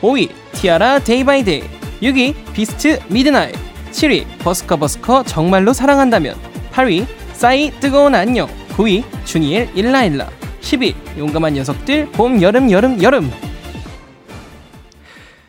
5위 0.00 0.30
티아라 0.52 0.98
Day 0.98 1.24
by 1.24 1.44
Day 1.44 1.62
6위 2.02 2.34
비스트 2.52 2.98
Midnight 3.08 3.54
7위 3.92 4.26
버스커 4.38 4.76
버스커 4.76 5.22
정말로 5.24 5.72
사랑한다면 5.72 6.45
8위 6.76 7.06
싸이 7.32 7.70
뜨거운 7.80 8.14
안녕 8.14 8.46
9위 8.76 9.02
주니엘 9.24 9.70
일라일라 9.74 10.28
10위 10.60 10.94
용감한 11.16 11.54
녀석들 11.54 12.10
봄 12.12 12.42
여름 12.42 12.70
여름 12.70 13.02
여름 13.02 13.30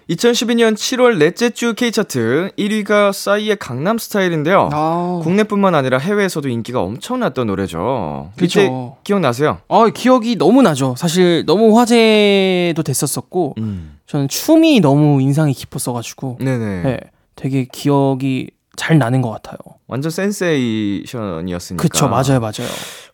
2012년 0.10 0.74
7월 0.76 1.18
넷째 1.18 1.50
주 1.50 1.74
K차트 1.74 2.52
1위가 2.58 3.12
싸이의 3.12 3.58
강남 3.58 3.98
스타일인데요. 3.98 4.70
아, 4.72 5.20
국내뿐만 5.22 5.76
아니라 5.76 5.98
해외에서도 5.98 6.48
인기가 6.48 6.82
엄청났던 6.82 7.48
노래죠. 7.48 8.32
이때 8.38 8.46
그쵸. 8.46 8.96
기억나세요? 9.04 9.58
아 9.68 9.90
기억이 9.94 10.38
너무 10.38 10.62
나죠. 10.62 10.96
사실 10.98 11.44
너무 11.46 11.78
화제도 11.78 12.82
됐었었고 12.82 13.56
음. 13.58 13.98
저는 14.06 14.30
춤이 14.30 14.80
너무 14.80 15.22
인상이 15.22 15.52
깊었어 15.52 15.92
가지고 15.92 16.38
네네. 16.40 16.84
네, 16.84 17.00
되게 17.36 17.66
기억이 17.70 18.52
잘 18.78 18.98
나는 18.98 19.22
것 19.22 19.30
같아요. 19.30 19.58
완전 19.88 20.12
센세이션이었으니까. 20.12 21.82
그쵸, 21.82 22.08
맞아요, 22.10 22.40
맞아요, 22.42 22.68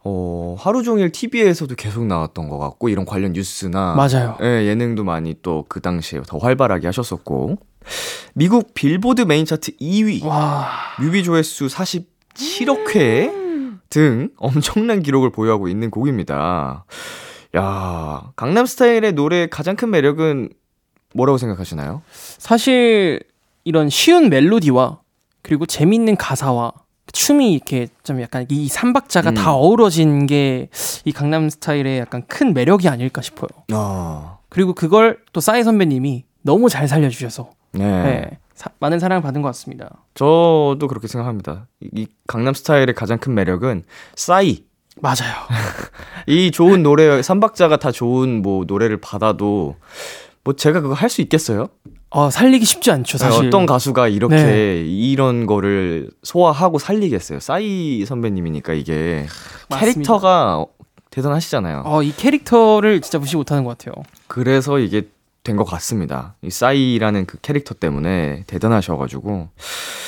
어, 0.03 0.55
하루 0.59 0.81
종일 0.83 1.11
TV에서도 1.11 1.73
계속 1.75 2.05
나왔던 2.05 2.49
것 2.49 2.57
같고, 2.57 2.89
이런 2.89 3.05
관련 3.05 3.33
뉴스나. 3.33 3.93
맞아요. 3.95 4.37
예, 4.41 4.65
예능도 4.67 5.03
많이 5.03 5.35
또 5.41 5.65
그 5.69 5.81
당시에 5.81 6.21
더 6.27 6.37
활발하게 6.39 6.87
하셨었고. 6.87 7.57
미국 8.33 8.73
빌보드 8.73 9.21
메인 9.21 9.45
차트 9.45 9.77
2위. 9.77 10.25
와, 10.25 10.67
뮤비 10.99 11.23
조회수 11.23 11.67
47억 11.67 12.95
회등 12.95 14.29
엄청난 14.37 15.01
기록을 15.03 15.31
보유하고 15.31 15.67
있는 15.67 15.91
곡입니다. 15.91 16.85
야, 17.55 18.31
강남 18.35 18.65
스타일의 18.65 19.13
노래의 19.13 19.49
가장 19.49 19.75
큰 19.75 19.91
매력은 19.91 20.49
뭐라고 21.13 21.37
생각하시나요? 21.37 22.01
사실 22.11 23.19
이런 23.63 23.89
쉬운 23.89 24.29
멜로디와 24.29 24.99
그리고 25.43 25.65
재밌는 25.67 26.15
가사와 26.15 26.71
춤이 27.11 27.53
이렇게 27.53 27.87
좀 28.03 28.21
약간 28.21 28.45
이 28.49 28.67
삼박자가 28.67 29.29
음. 29.31 29.33
다 29.35 29.53
어우러진 29.53 30.25
게 30.25 30.69
이 31.05 31.11
강남 31.11 31.49
스타일의 31.49 31.99
약간 31.99 32.23
큰 32.27 32.53
매력이 32.53 32.87
아닐까 32.89 33.21
싶어요. 33.21 33.49
아, 33.73 34.37
그리고 34.49 34.73
그걸 34.73 35.19
또 35.33 35.41
싸이 35.41 35.63
선배님이 35.63 36.23
너무 36.41 36.69
잘 36.69 36.87
살려주셔서 36.87 37.51
네. 37.73 37.83
네, 37.85 38.39
사- 38.55 38.69
많은 38.79 38.99
사랑을 38.99 39.21
받은 39.21 39.41
것 39.41 39.49
같습니다. 39.49 39.89
저도 40.13 40.87
그렇게 40.87 41.07
생각합니다. 41.07 41.67
이, 41.81 41.89
이 41.93 42.07
강남 42.25 42.53
스타일의 42.53 42.93
가장 42.95 43.17
큰 43.19 43.33
매력은 43.35 43.83
싸이. 44.15 44.63
맞아요. 45.01 45.33
이 46.27 46.51
좋은 46.51 46.83
노래, 46.83 47.21
삼박자가 47.21 47.77
다 47.77 47.91
좋은 47.91 48.41
뭐 48.41 48.63
노래를 48.65 48.97
받아도 49.01 49.75
뭐 50.43 50.55
제가 50.55 50.81
그거 50.81 50.93
할 50.93 51.09
수 51.09 51.21
있겠어요? 51.21 51.67
어, 52.15 52.29
살리기 52.29 52.63
쉽지 52.63 52.91
않죠, 52.91 53.17
사실. 53.17 53.41
네, 53.41 53.47
어떤 53.47 53.65
가수가 53.65 54.07
이렇게 54.07 54.35
네. 54.35 54.83
이런 54.85 55.47
거를 55.47 56.11
소화하고 56.21 56.77
살리겠어요. 56.77 57.39
싸이 57.39 58.05
선배님이니까 58.05 58.73
이게. 58.73 59.25
캐릭터가 59.71 60.65
대단하시잖아요. 61.09 61.81
어, 61.85 62.03
이 62.03 62.13
캐릭터를 62.15 63.01
진짜 63.01 63.17
무시 63.17 63.35
못하는 63.35 63.63
것 63.63 63.77
같아요. 63.77 64.03
그래서 64.27 64.77
이게 64.79 65.07
된 65.43 65.57
것 65.57 65.65
같습니다. 65.65 66.35
이 66.41 66.49
싸이라는 66.49 67.25
그 67.25 67.37
캐릭터 67.41 67.73
때문에 67.73 68.43
대단하셔가지고. 68.47 69.49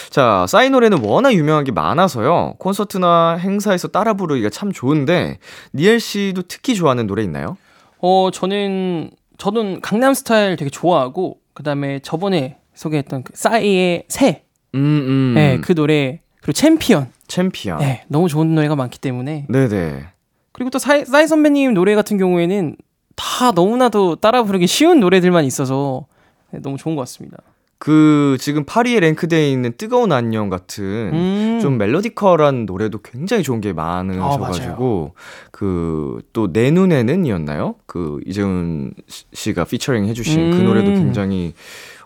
자, 0.10 0.46
싸이 0.48 0.70
노래는 0.70 1.00
워낙 1.04 1.34
유명한 1.34 1.64
게 1.66 1.72
많아서요. 1.74 2.54
콘서트나 2.60 3.36
행사에서 3.38 3.88
따라 3.90 4.14
부르기가 4.14 4.50
참 4.50 4.72
좋은데, 4.72 5.40
니엘 5.74 6.00
씨도 6.00 6.44
특히 6.48 6.74
좋아하는 6.76 7.06
노래 7.08 7.22
있나요? 7.24 7.58
어, 8.00 8.30
저는 8.32 9.10
저는 9.38 9.82
강남 9.82 10.14
스타일 10.14 10.56
되게 10.56 10.70
좋아하고 10.70 11.38
그다음에 11.56 12.00
저번에 12.00 12.58
소개했던 12.76 13.24
그 13.24 13.32
싸이의 13.34 14.04
새, 14.10 14.44
음, 14.76 14.80
음. 14.80 15.34
네, 15.34 15.58
그 15.62 15.74
노래 15.74 16.20
그리고 16.42 16.52
챔피언, 16.52 17.08
챔피언. 17.28 17.80
네, 17.80 18.04
너무 18.08 18.28
좋은 18.28 18.54
노래가 18.54 18.76
많기 18.76 19.00
때문에 19.00 19.48
네 19.50 19.68
네. 19.68 20.04
그리고 20.52 20.70
또 20.70 20.78
싸이, 20.78 21.06
싸이 21.06 21.28
선배님 21.28 21.74
노래 21.74 21.96
같은 21.96 22.18
경우에는 22.18 22.76
다 23.16 23.52
너무나도 23.52 24.18
따라 24.18 24.44
부르기 24.44 24.68
쉬운 24.68 25.00
노래들만 25.00 25.46
있어서 25.46 26.06
네, 26.52 26.60
너무 26.60 26.78
좋은 26.78 26.96
것 26.96 27.02
같습니다. 27.04 27.38
그, 27.78 28.38
지금 28.40 28.64
8위에 28.66 29.00
랭크되어 29.02 29.48
있는 29.50 29.74
뜨거운 29.78 30.12
안녕 30.12 30.50
같은 30.50 30.84
음, 31.14 31.60
좀 31.62 31.78
멜로디컬한 31.78 32.66
노래도 32.66 33.00
굉장히 33.02 33.44
좋은 33.44 33.62
게 33.62 33.74
많으셔가지고 33.74 35.14
그또 35.52 36.52
내 36.54 36.72
눈에는이었나요? 36.72 37.76
그 37.86 38.20
이재훈 38.26 38.94
씨- 39.08 39.26
씨가 39.34 39.66
피처링 39.66 40.06
해주신 40.06 40.52
그 40.52 40.58
음. 40.60 40.66
노래도 40.66 40.92
굉장히 40.94 41.54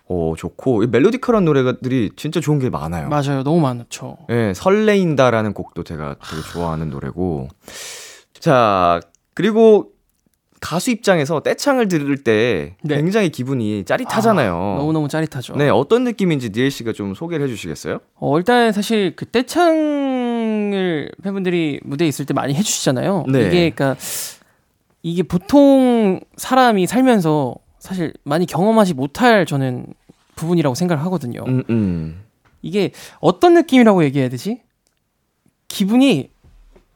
어 0.08 0.34
좋고 0.36 0.84
이 0.84 0.88
멜로디컬한 0.88 1.46
노래들이 1.46 2.12
진짜 2.16 2.40
좋은 2.40 2.58
게 2.58 2.70
많아요. 2.72 3.08
맞아요, 3.10 3.44
너무 3.44 3.60
많죠. 3.62 4.18
예, 4.32 4.54
설레인다라는 4.56 5.54
곡도 5.54 5.84
제가 5.84 6.16
되게 6.28 6.42
좋아하는 6.52 6.90
노래고. 6.90 7.48
자 8.40 9.00
그리고 9.36 9.92
가수 10.60 10.92
입장에서 10.92 11.40
떼창을 11.42 11.88
들을 11.88 12.18
때 12.18 12.76
네. 12.84 12.96
굉장히 12.98 13.30
기분이 13.30 13.86
짜릿하잖아요. 13.86 14.54
너무 14.78 14.92
너무 14.94 15.08
짜릿하죠. 15.08 15.56
네 15.56 15.70
어떤 15.70 16.04
느낌인지 16.04 16.50
니엘 16.50 16.70
씨가 16.72 16.94
좀 16.94 17.14
소개를 17.14 17.46
해주시겠어요? 17.48 18.00
어, 18.16 18.38
일단 18.38 18.72
사실 18.72 19.16
그 19.16 19.26
떼창을 19.26 21.12
팬분들이 21.24 21.80
무대에 21.84 22.08
있을 22.08 22.26
때 22.26 22.34
많이 22.34 22.54
해주시잖아요. 22.54 23.26
네. 23.30 23.40
이게 23.42 23.70
그러니까 23.70 23.96
이게 25.02 25.24
보통 25.24 26.20
사람이 26.36 26.88
살면서 26.88 27.56
사실 27.80 28.14
많이 28.24 28.46
경험하지 28.46 28.94
못할 28.94 29.46
저는 29.46 29.86
부분이라고 30.36 30.76
생각을 30.76 31.04
하거든요. 31.06 31.44
음 31.48 31.64
음. 31.70 32.24
이게 32.62 32.92
어떤 33.22 33.54
느낌이라고 33.54 34.04
얘기해야 34.04 34.30
되지? 34.30 34.62
기분이 35.70 36.32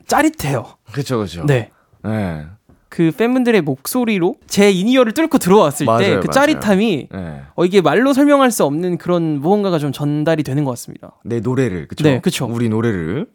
짜릿해요. 0.08 0.66
그렇죠 0.92 1.18
그렇죠. 1.18 1.46
네. 1.46 1.70
네. 2.04 2.46
그 2.94 3.10
팬분들의 3.10 3.60
목소리로 3.62 4.36
제 4.46 4.70
in-ear를 4.70 5.14
뚫고 5.14 5.40
들어왔을 5.40 5.88
때 5.98 6.20
그. 6.20 6.28
짜릿함이 6.30 7.08
네. 7.12 7.42
어, 7.56 7.66
이게 7.66 7.82
말로 7.82 8.14
설명할 8.14 8.52
수 8.52 8.66
없는 8.66 9.00
그런 9.00 9.42
무언가가 9.42 9.80
좀 9.80 9.92
전달이 9.92 10.44
되는 10.44 10.64
것 10.64 10.70
같습니다. 10.74 11.14
내 11.26 11.40
노래를 11.40 11.88
그쵸? 11.88 12.04
네, 12.04 12.22
그쵸. 12.22 12.46
우리 12.46 12.70
노래를 12.70 13.26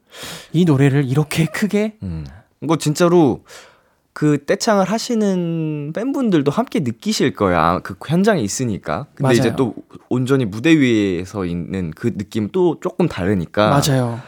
이 0.53 0.65
노래를 0.65 1.07
이렇게 1.07 1.47
크게 1.47 1.97
음. 2.05 2.25
이거 2.63 2.77
진짜로 2.77 3.43
그 4.13 4.45
떼창을 4.47 4.85
하시는 4.85 5.93
팬분들도 5.93 6.53
함께 6.53 6.79
느끼실 6.79 7.33
거야. 7.33 7.61
아, 7.61 7.81
그 7.81 7.97
현장에 8.07 8.41
있으니까. 8.41 9.07
근데 9.17 9.23
맞아요. 9.25 9.39
이제 9.41 9.57
또 9.57 9.75
온전히 10.09 10.45
무대 10.45 10.79
위에서 10.79 11.45
있는 11.45 11.91
그 11.97 12.17
느낌 12.17 12.51
또 12.53 12.79
조금 12.81 13.09
다르니까 13.09 13.71
맞아요. 13.71 14.21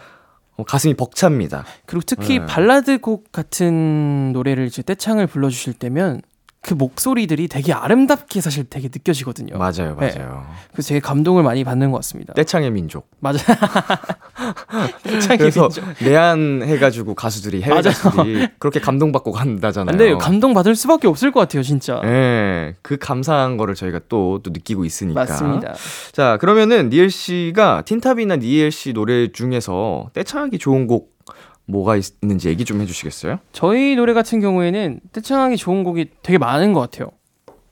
어, 0.60 0.64
가슴이 0.64 0.94
벅찹니다. 0.94 1.64
그리고 1.86 2.02
특히 2.06 2.38
네. 2.38 2.46
발라드 2.46 3.00
곡 3.00 3.32
같은 3.32 4.32
노래를 4.32 4.66
이제 4.66 4.82
떼창을 4.82 5.26
불러주실 5.26 5.74
때면 5.74 6.22
그 6.62 6.74
목소리들이 6.74 7.48
되게 7.48 7.72
아름답게 7.72 8.42
사실 8.42 8.64
되게 8.68 8.88
느껴지거든요. 8.92 9.56
맞아요, 9.56 9.96
네. 9.98 10.12
맞아요. 10.14 10.46
그래서 10.72 10.90
되게 10.90 11.00
감동을 11.00 11.42
많이 11.42 11.64
받는 11.64 11.90
것 11.90 11.96
같습니다. 11.98 12.34
떼창의 12.34 12.70
민족. 12.70 13.08
맞아요. 13.18 13.38
떼창이 15.02 15.38
그래서 15.38 15.68
민족. 15.68 15.84
내한 16.04 16.62
해가지고 16.62 17.14
가수들이 17.14 17.62
해외 17.62 17.80
맞아요. 17.80 17.94
가수들이 17.94 18.48
그렇게 18.58 18.78
감동받고 18.78 19.32
간다잖아요. 19.32 19.96
근데 19.96 20.14
감동 20.18 20.52
받을 20.52 20.74
수밖에 20.74 21.08
없을 21.08 21.32
것 21.32 21.40
같아요, 21.40 21.62
진짜. 21.62 22.00
예, 22.04 22.76
그 22.82 22.98
감사한 22.98 23.56
거를 23.56 23.74
저희가 23.74 24.00
또, 24.10 24.40
또 24.42 24.50
느끼고 24.50 24.84
있으니까. 24.84 25.20
맞습니다. 25.20 25.74
자, 26.12 26.36
그러면은 26.38 26.90
니엘 26.90 27.10
씨가 27.10 27.82
틴탑이나 27.86 28.36
니엘 28.36 28.70
씨 28.70 28.92
노래 28.92 29.32
중에서 29.32 30.10
떼창하기 30.12 30.58
좋은 30.58 30.86
곡 30.86 31.19
뭐가 31.70 31.96
있, 31.96 32.14
는지 32.22 32.48
얘기 32.48 32.64
좀 32.64 32.80
해주시겠어요? 32.80 33.38
저희 33.52 33.96
노래 33.96 34.12
같은 34.12 34.40
경우에는 34.40 35.00
떼창하기 35.12 35.56
좋은 35.56 35.84
곡이 35.84 36.10
되게 36.22 36.38
많은 36.38 36.72
것 36.72 36.80
같아요. 36.80 37.10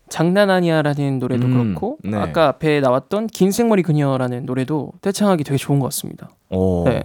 장난 0.08 0.50
아니야라는 0.50 1.18
노래도 1.18 1.46
음, 1.46 1.52
그렇고 1.52 1.98
네. 2.02 2.16
아까 2.16 2.48
앞에 2.48 2.80
나왔던 2.80 3.26
긴 3.26 3.52
생머리 3.52 3.82
그녀라는 3.82 4.46
노래도 4.46 4.92
떼창하기 5.02 5.44
되게 5.44 5.58
좋은 5.58 5.78
것 5.80 5.86
같습니다. 5.86 6.30
어, 6.48 6.84
네. 6.86 7.04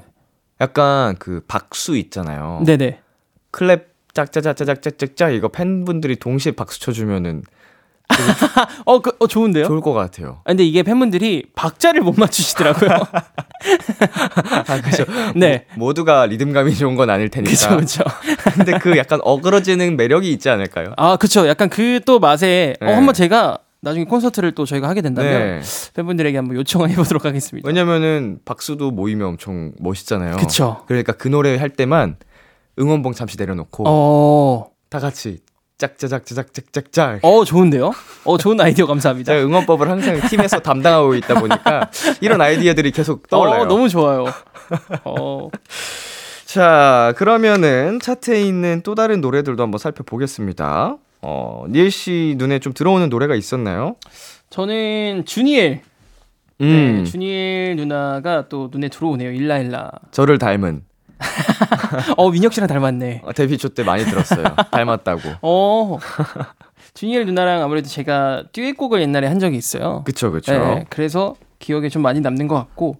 약간 0.62 1.15
그 1.19 1.43
박수 1.47 1.97
있잖아요. 1.97 2.62
네네. 2.65 3.00
클랩 3.51 3.85
짝짝짝짝짝짝짝 4.13 5.33
이거 5.33 5.47
팬분들이 5.47 6.15
동시에 6.15 6.53
박수 6.53 6.79
쳐주면은 6.79 7.43
어, 8.86 9.00
그, 9.00 9.12
어 9.19 9.27
좋은데요? 9.27 9.65
좋을 9.65 9.81
것 9.81 9.93
같아요. 9.93 10.41
아, 10.43 10.50
근데 10.50 10.63
이게 10.63 10.83
팬분들이 10.83 11.43
박자를 11.55 12.01
못 12.01 12.19
맞추시더라고요. 12.19 12.89
아, 14.67 14.81
그죠. 14.81 15.05
네. 15.36 15.65
모 15.75 15.93
두가 15.93 16.25
리듬감이 16.25 16.75
좋은 16.75 16.95
건 16.95 17.10
아닐 17.10 17.29
테니까. 17.29 17.51
그쵸, 17.51 17.77
그쵸. 17.77 18.03
근데 18.55 18.77
그 18.77 18.98
약간 18.98 19.19
어그러지는 19.24 19.98
매력이 19.98 20.31
있지 20.31 20.50
않을까요? 20.50 20.93
아, 20.98 21.15
그쵸. 21.17 21.48
약간 21.48 21.69
그 21.69 22.00
또 22.05 22.19
맛에, 22.19 22.75
어, 22.81 22.86
네. 22.86 22.93
한번 22.93 23.13
제가 23.13 23.60
나중에 23.79 24.05
콘서트를 24.05 24.53
또 24.53 24.65
저희가 24.65 24.89
하게 24.89 25.01
된다면 25.01 25.60
네. 25.62 25.91
팬분들에게 25.93 26.38
한번 26.38 26.57
요청을 26.57 26.89
해보도록 26.89 27.24
하겠습니다. 27.25 27.65
왜냐면은 27.67 28.39
박수도 28.45 28.91
모이면 28.91 29.27
엄청 29.27 29.72
멋있잖아요. 29.79 30.38
그쵸. 30.38 30.83
그러니까 30.88 31.13
그 31.13 31.27
노래 31.29 31.55
할 31.57 31.69
때만 31.69 32.17
응원봉 32.79 33.13
잠시 33.13 33.38
내려놓고 33.38 33.83
어, 33.88 34.67
다 34.89 35.00
같이 35.00 35.39
짝짝짝짝짝짝짝. 35.87 37.19
어, 37.23 37.43
좋은데요? 37.43 37.91
어, 38.23 38.37
좋은 38.37 38.59
아이디어 38.61 38.85
감사합니다. 38.85 39.33
응원법을 39.33 39.89
항상 39.89 40.19
팀에서 40.29 40.59
담당하고 40.59 41.15
있다 41.15 41.39
보니까 41.39 41.89
이런 42.21 42.41
아이디어들이 42.41 42.91
계속 42.91 43.27
떠올라요. 43.29 43.61
어, 43.63 43.65
너무 43.65 43.89
좋아요. 43.89 44.25
어, 45.03 45.49
자, 46.45 47.13
그러면은 47.17 47.99
차트에 48.01 48.41
있는 48.43 48.81
또 48.83 48.95
다른 48.95 49.21
노래들도 49.21 49.61
한번 49.61 49.77
살펴보겠습니다. 49.79 50.97
어, 51.21 51.65
니엘 51.69 51.89
씨 51.91 52.35
눈에 52.37 52.59
좀 52.59 52.73
들어오는 52.73 53.09
노래가 53.09 53.35
있었나요? 53.35 53.95
저는 54.49 55.23
주니엘. 55.25 55.81
네, 56.59 56.65
음, 56.67 57.05
주니엘 57.05 57.75
누나가 57.75 58.47
또 58.47 58.69
눈에 58.71 58.87
들어오네요. 58.89 59.31
일라일라. 59.31 59.91
저를 60.11 60.37
닮은 60.37 60.83
어, 62.18 62.30
민혁 62.30 62.53
씨랑 62.53 62.68
닮았네. 62.68 63.22
어, 63.24 63.34
데뷔 63.34 63.58
초 63.58 63.70
때 63.70 63.84
많이 63.84 64.03
들었어요. 64.06 64.44
닮았다고. 64.72 65.22
어. 65.42 65.98
주니엘 66.94 67.25
누나랑 67.25 67.64
아무래도 67.64 67.88
제가 67.88 68.44
듀엣곡을 68.51 69.01
옛날에 69.01 69.27
한 69.27 69.40
적이 69.40 69.57
있어요. 69.57 70.03
그쵸, 70.05 70.31
그쵸. 70.31 70.51
네, 70.51 70.86
그래서 70.90 71.36
기억에 71.59 71.90
좀 71.90 72.01
많이 72.03 72.20
남는 72.22 72.48
것 72.48 72.55
같고 72.55 72.98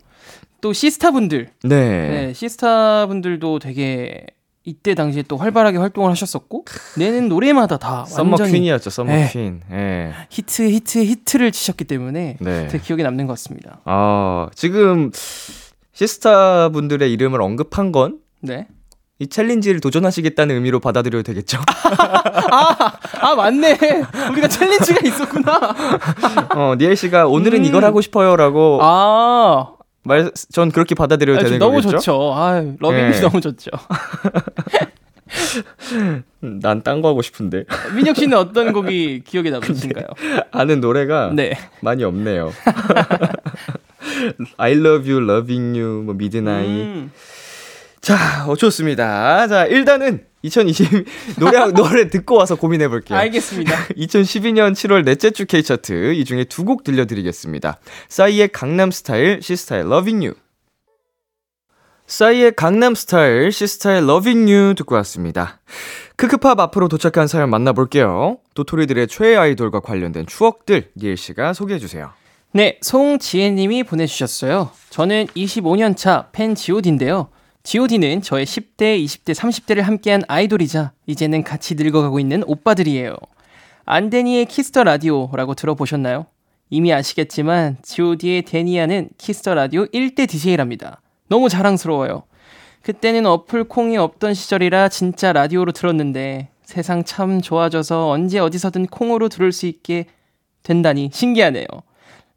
또 0.62 0.74
시스타 0.74 1.12
분들, 1.12 1.50
네. 1.64 2.10
네, 2.10 2.34
시스타 2.34 3.06
분들도 3.08 3.60
되게 3.60 4.26
이때 4.66 4.96
당시에 4.96 5.24
또 5.28 5.36
활발하게 5.36 5.78
활동을 5.78 6.10
하셨었고 6.12 6.64
내는 6.98 7.28
노래마다 7.28 7.78
다 7.78 8.06
summer 8.06 8.38
queen이었죠, 8.38 8.90
summer 8.90 9.12
네. 9.12 9.30
queen. 9.32 9.62
예. 9.72 10.14
히트 10.30 10.70
히트 10.70 11.00
히트를 11.04 11.52
치셨기 11.52 11.84
때문에 11.84 12.38
네. 12.40 12.68
되게 12.70 12.82
기억에 12.82 13.04
남는 13.04 13.28
것 13.28 13.34
같습니다. 13.34 13.82
아, 13.84 14.48
지금 14.56 15.12
시스타 15.94 16.70
분들의 16.70 17.12
이름을 17.14 17.42
언급한 17.42 17.92
건이 17.92 18.16
네. 18.42 18.68
challenge를 19.30 19.80
도전하시겠다는 19.80 20.56
의미로 20.56 20.80
받아들여도 20.80 21.24
되겠죠? 21.24 21.60
아 23.22 23.36
맞네. 23.36 23.78
우리가 24.32 24.48
challenge가 24.50 25.08
있었구나. 25.08 25.76
어, 26.56 26.76
니엘 26.78 26.96
씨가 26.98 27.28
오늘은 27.28 27.60
음. 27.60 27.66
이걸 27.66 27.86
하고 27.86 28.02
싶어요라고 28.02 28.80
아, 28.82 29.74
말, 30.04 30.32
전 30.52 30.72
그렇게 30.72 30.94
받아들여도 30.96 31.40
아, 31.40 31.44
되는 31.44 31.60
너무 31.60 31.78
거겠죠? 31.78 31.98
좋죠. 32.00 32.34
아, 32.34 32.56
러빙이 32.80 33.12
네. 33.12 33.22
너무 33.22 33.40
좋죠. 33.40 33.70
난 36.42 36.82
딴 36.84 37.02
거 37.02 37.08
하고 37.08 37.22
싶은데. 37.22 37.64
민혁 37.96 38.18
씨는 38.18 38.38
어떤 38.38 38.74
곡이 38.74 39.24
기억에 39.26 39.50
남으신가요? 39.52 40.06
아는 40.52 40.82
노래가 40.82 41.32
네. 41.34 41.54
많이 41.82 42.04
없네요. 42.04 42.52
I 44.58 44.74
love 44.74 45.10
you, 45.12 45.24
loving 45.24 45.78
you, 45.80 46.04
뭐 46.04 46.14
midnight. 46.14 46.82
음. 46.84 47.12
자, 48.02 48.46
어, 48.48 48.56
좋습니다. 48.56 49.48
자, 49.48 49.66
일단은 49.66 50.26
2020 50.42 51.06
노래 51.40 51.72
노래 51.72 52.10
듣고 52.10 52.36
와서 52.36 52.56
고민해 52.56 52.90
볼게요. 52.90 53.18
알겠습니다. 53.18 53.88
2012년 53.96 54.74
7월 54.74 55.06
넷째 55.06 55.32
주 55.32 55.46
K 55.46 55.64
차트 55.64 56.14
이 56.14 56.26
중에 56.26 56.44
두 56.44 56.66
곡 56.66 56.84
들려드리겠습니다. 56.84 57.80
싸이의 58.10 58.50
강남 58.50 58.92
스타일, 58.92 59.40
시스타의 59.42 59.84
Loving 59.84 60.26
You. 60.26 60.36
싸이의 62.08 62.52
강남 62.56 62.94
스타일, 62.94 63.52
시스타의 63.52 64.04
Loving 64.04 64.52
You 64.52 64.76
듣고 64.76 64.96
왔습니다. 64.96 65.62
크크팝 66.18 66.60
앞으로 66.60 66.90
도착한 66.90 67.28
사연 67.28 67.50
만나볼게요. 67.50 68.38
도토리들의 68.54 69.08
최애 69.08 69.36
아이돌과 69.38 69.80
관련된 69.80 70.26
추억들 70.28 70.92
니엘 70.98 71.16
씨가 71.18 71.54
소개해 71.54 71.80
주세요. 71.80 72.12
네, 72.56 72.78
송지혜님이 72.82 73.82
보내주셨어요. 73.82 74.70
저는 74.92 75.26
25년 75.36 75.98
차팬 75.98 76.54
G.O.D인데요. 76.54 77.30
G.O.D는 77.64 78.22
저의 78.22 78.46
10대, 78.46 79.04
20대, 79.04 79.34
30대를 79.34 79.82
함께한 79.82 80.22
아이돌이자 80.28 80.92
이제는 81.08 81.44
같이 81.44 81.74
늙어가고 81.74 82.20
있는 82.20 82.44
오빠들이에요. 82.46 83.16
안데니의 83.86 84.46
Kiss 84.46 84.67
the 84.67 84.84
Radio라고 84.84 85.56
들어보셨나요? 85.56 86.28
이미 86.70 86.94
아시겠지만 86.94 87.78
G.O.D의 87.82 88.44
데니안은 88.44 89.10
Kiss 89.18 89.39
the 89.39 89.56
Radio 89.56 89.88
1대 89.88 90.30
DJ랍니다. 90.30 91.02
너무 91.30 91.50
자랑스러워요. 91.50 92.22
그때는 92.84 93.26
어플 93.26 93.64
콩이 93.64 93.98
없던 93.98 94.36
시절이라 94.36 94.90
진짜 94.90 95.34
라디오로 95.34 95.72
들었는데 95.72 96.50
세상 96.62 97.04
참 97.04 97.42
좋아져서 97.42 98.10
언제 98.10 98.38
어디서든 98.38 98.86
콩으로 98.86 99.30
들을 99.30 99.52
수 99.52 99.66
있게 99.66 100.06
된다니 100.62 101.10
신기하네요. 101.12 101.66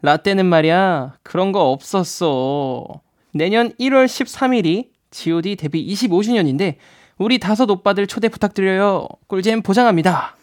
라떼는 0.02 0.46
말이야 0.46 1.14
그런 1.22 1.52
거 1.52 1.70
없었어. 1.70 2.86
내년 3.32 3.72
1월 3.80 4.06
13일이 4.06 4.88
G.O.D 5.10 5.56
데뷔 5.56 5.86
25주년인데 5.86 6.76
우리 7.18 7.38
다섯 7.38 7.70
오빠들 7.70 8.06
초대 8.06 8.28
부탁드려요. 8.28 9.08
꿀잼 9.26 9.62
보장합니다. 9.62 10.36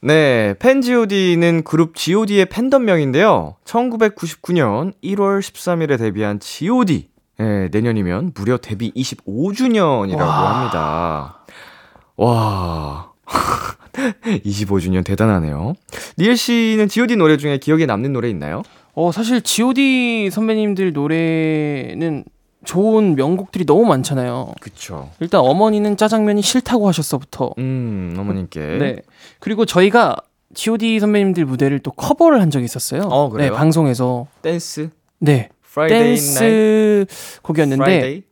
네, 0.00 0.54
팬 0.58 0.82
G.O.D는 0.82 1.62
그룹 1.62 1.94
G.O.D의 1.94 2.46
팬덤명인데요. 2.46 3.56
1999년 3.64 4.94
1월 5.02 5.40
13일에 5.40 5.96
데뷔한 5.98 6.40
G.O.D. 6.40 7.08
예, 7.40 7.68
내년이면 7.70 8.32
무려 8.34 8.56
데뷔 8.56 8.92
25주년이라고 8.92 10.18
와. 10.18 10.58
합니다. 10.58 11.44
와. 12.16 13.12
25주년 13.92 15.04
대단하네요. 15.04 15.74
니엘 16.18 16.36
씨는 16.36 16.88
G.O.D 16.88 17.16
노래 17.16 17.36
중에 17.36 17.58
기억에 17.58 17.86
남는 17.86 18.12
노래 18.12 18.28
있나요? 18.30 18.62
어 18.94 19.12
사실 19.12 19.40
G.O.D 19.40 20.30
선배님들 20.30 20.92
노래는 20.92 22.24
좋은 22.64 23.16
명곡들이 23.16 23.64
너무 23.66 23.84
많잖아요. 23.86 24.52
그쵸. 24.60 25.10
일단 25.20 25.40
어머니는 25.40 25.96
짜장면이 25.96 26.42
싫다고 26.42 26.86
하셨어부터 26.88 27.54
음, 27.58 28.14
어머님께. 28.18 28.60
네. 28.78 28.96
그리고 29.40 29.64
저희가 29.64 30.16
G.O.D 30.54 31.00
선배님들 31.00 31.44
무대를 31.44 31.80
또 31.80 31.90
커버를 31.90 32.40
한 32.40 32.50
적이 32.50 32.66
있었어요. 32.66 33.02
어, 33.02 33.30
그래요? 33.30 33.50
네, 33.50 33.56
방송에서. 33.56 34.26
댄스. 34.42 34.90
네. 35.18 35.48
댄스 35.88 37.06
곡이었는데 37.42 37.82
Friday. 37.82 38.22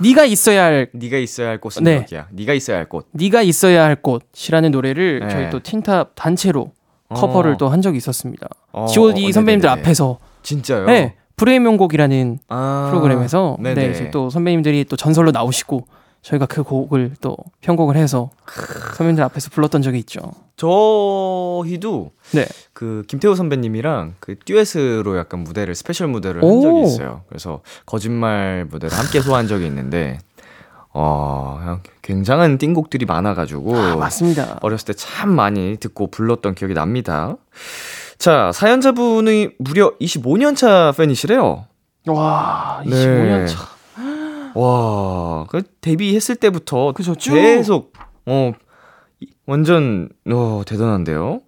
네가 0.00 0.24
있어야 0.24 0.64
할 0.64 0.88
네가 0.92 1.16
있어야 1.18 1.48
할 1.48 1.58
곳은 1.58 1.84
네. 1.84 1.96
여기야. 1.96 2.28
네가 2.30 2.52
있어야 2.54 2.76
할 2.78 2.88
곳. 2.88 3.06
네가 3.12 3.42
있어야 3.42 3.84
할 3.84 3.96
곳이라는 3.96 4.70
노래를 4.70 5.20
네. 5.20 5.28
저희 5.28 5.50
또 5.50 5.60
틴탑 5.60 6.12
단체로 6.14 6.72
커버를 7.08 7.52
어. 7.52 7.56
또 7.56 7.69
한 7.69 7.82
적이 7.82 7.98
있었습니다. 7.98 8.48
어, 8.72 8.86
G.O.D 8.86 9.28
어, 9.28 9.32
선배님들. 9.32 9.68
앞에서 9.68 10.18
진짜요? 10.42 10.86
네, 10.86 11.14
불후의 11.36 11.60
명곡이라는 11.60 12.38
아, 12.48 12.88
프로그램에서 12.90 13.56
네, 13.60 13.74
네네. 13.74 13.92
이제 13.92 14.10
또 14.10 14.28
선배님들이 14.30 14.84
또 14.84 14.96
전설로 14.96 15.30
나오시고 15.30 15.86
저희가 16.26 16.46
그 16.46 16.64
곡을 16.64 17.12
또 17.20 17.36
편곡을 17.60 17.94
해서 17.96 18.30
선배님들 18.96 19.22
앞에서 19.22 19.48
불렀던 19.50 19.80
적이 19.82 20.00
있죠. 20.00 20.18
저희도 20.56 22.10
네. 22.32 22.46
그 22.72 23.04
김태우 23.06 23.36
선배님이랑 23.36 24.14
그 24.18 24.36
듀엣으로 24.44 25.18
약간 25.18 25.40
무대를 25.44 25.76
special 25.76 26.08
무대를 26.08 26.42
한 26.42 26.50
오. 26.50 26.60
적이 26.62 26.82
있어요. 26.82 27.22
그래서 27.28 27.60
거짓말 27.84 28.66
무대를 28.68 28.96
함께 28.98 29.20
소화한 29.20 29.46
적이 29.46 29.66
있는데 29.66 30.18
어 30.92 31.58
그냥 31.60 31.80
굉장한 32.02 32.58
띵곡들이 32.58 33.06
많아가지고 33.06 33.76
아, 33.76 33.94
맞습니다. 33.96 34.58
어렸을 34.62 34.86
때 34.86 34.92
참 34.96 35.30
많이 35.30 35.76
듣고 35.78 36.10
불렀던 36.10 36.56
기억이 36.56 36.74
납니다. 36.74 37.36
자 38.18 38.50
사연자분이 38.52 39.50
무려 39.60 39.92
25년 40.00 40.56
차 40.56 40.92
팬이시래요. 40.96 41.66
와, 42.08 42.82
네. 42.84 42.90
25년 42.90 43.46
차. 43.48 43.75
와, 44.58 45.44
그 45.48 45.62
데뷔했을 45.80 46.36
때부터 46.36 46.92
쭉. 47.14 47.34
계속 47.34 47.92
어 48.26 48.52
이- 49.20 49.26
완전 49.46 50.08
어 50.30 50.62
대단한데요. 50.66 51.40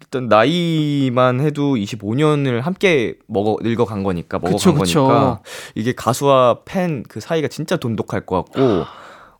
일단 0.00 0.28
나이만 0.28 1.40
해도 1.40 1.74
25년을 1.74 2.60
함께 2.60 3.14
먹어 3.26 3.56
늙어간 3.62 4.02
거니까 4.04 4.38
먹어간 4.38 4.56
그쵸, 4.56 4.74
그쵸. 4.74 5.04
거니까 5.06 5.40
이게 5.74 5.92
가수와 5.94 6.58
팬 6.64 7.02
그 7.08 7.20
사이가 7.20 7.48
진짜 7.48 7.76
돈독할 7.76 8.20
것 8.26 8.36
같고 8.44 8.84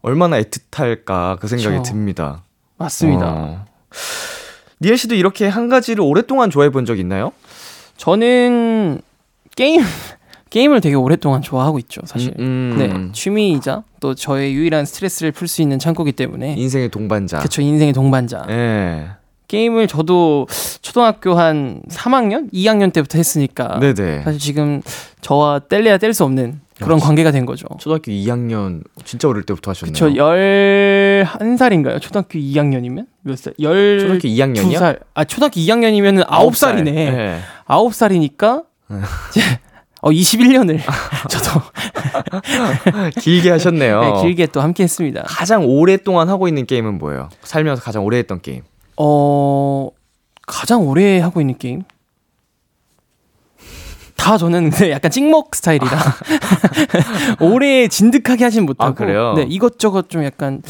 얼마나 0.02 0.40
애틋할까 0.40 1.38
그 1.38 1.46
생각이 1.48 1.76
그쵸. 1.78 1.92
듭니다. 1.92 2.42
맞습니다. 2.78 3.26
어. 3.32 3.64
니엘 4.80 4.96
씨도 4.98 5.14
이렇게 5.14 5.46
한 5.48 5.68
가지를 5.68 6.02
오랫동안 6.02 6.50
좋아해 6.50 6.70
본 6.70 6.84
적 6.84 6.98
있나요? 6.98 7.32
저는 7.96 9.00
게임 9.56 9.82
게임을 10.54 10.80
되게 10.80 10.94
오랫동안 10.94 11.42
좋아하고 11.42 11.80
있죠, 11.80 12.00
사실. 12.04 12.32
음, 12.38 12.76
네, 12.78 13.12
취미이자 13.12 13.82
또 13.98 14.14
저의 14.14 14.54
유일한 14.54 14.84
스트레스를 14.84 15.32
풀 15.32 15.48
수 15.48 15.62
있는 15.62 15.80
창구기 15.80 16.12
때문에 16.12 16.54
인생의 16.56 16.90
동반자. 16.90 17.40
그쵸 17.40 17.60
인생의 17.60 17.92
동반자. 17.92 18.46
예. 18.50 19.08
게임을 19.48 19.88
저도 19.88 20.46
초등학교 20.80 21.34
한 21.34 21.82
3학년, 21.90 22.52
2학년 22.52 22.92
때부터 22.92 23.18
했으니까 23.18 23.80
네네. 23.80 24.22
사실 24.22 24.38
지금 24.38 24.80
저와 25.22 25.58
뗄래야 25.58 25.98
뗄 25.98 26.14
수 26.14 26.22
없는 26.22 26.60
그런 26.78 26.92
역시. 26.98 27.04
관계가 27.06 27.32
된 27.32 27.46
거죠. 27.46 27.66
초등학교 27.80 28.12
2학년 28.12 28.84
진짜 29.04 29.26
어릴 29.28 29.42
때부터 29.42 29.72
하셨네요. 29.72 29.94
저 29.94 30.06
11살인가요? 30.08 32.00
초등학교 32.00 32.38
2학년이면? 32.38 33.06
몇 33.22 33.36
살? 33.36 33.54
12살. 33.54 34.00
초등학교 34.00 34.28
2학년이요? 34.28 35.00
아, 35.14 35.24
초등학교 35.24 35.56
2학년이면 35.60 36.24
9살이네. 36.28 36.84
네. 36.84 37.40
9살이니까 37.66 38.64
이제 39.30 39.40
어 40.04 40.10
21년을 40.10 40.80
저도 41.30 41.62
길게 43.20 43.50
하셨네요. 43.50 44.00
네, 44.00 44.22
길게 44.22 44.46
또 44.48 44.60
함께 44.60 44.82
했습니다. 44.82 45.22
가장 45.26 45.64
오랫동안 45.64 46.28
하고 46.28 46.46
있는 46.46 46.66
게임은 46.66 46.98
뭐예요? 46.98 47.30
살면서 47.42 47.82
가장 47.82 48.04
오래 48.04 48.18
했던 48.18 48.42
게임. 48.42 48.62
어 48.98 49.88
가장 50.46 50.86
오래 50.86 51.20
하고 51.20 51.40
있는 51.40 51.56
게임 51.56 51.82
다 54.14 54.36
저는 54.38 54.70
근데 54.70 54.90
약간 54.90 55.10
찍먹 55.10 55.54
스타일이라 55.54 55.98
오래 57.40 57.88
진득하게 57.88 58.44
하진 58.44 58.66
못하고 58.66 58.90
아, 58.90 58.94
그래요? 58.94 59.32
네 59.34 59.46
이것저것 59.48 60.08
좀 60.10 60.22
약간 60.22 60.62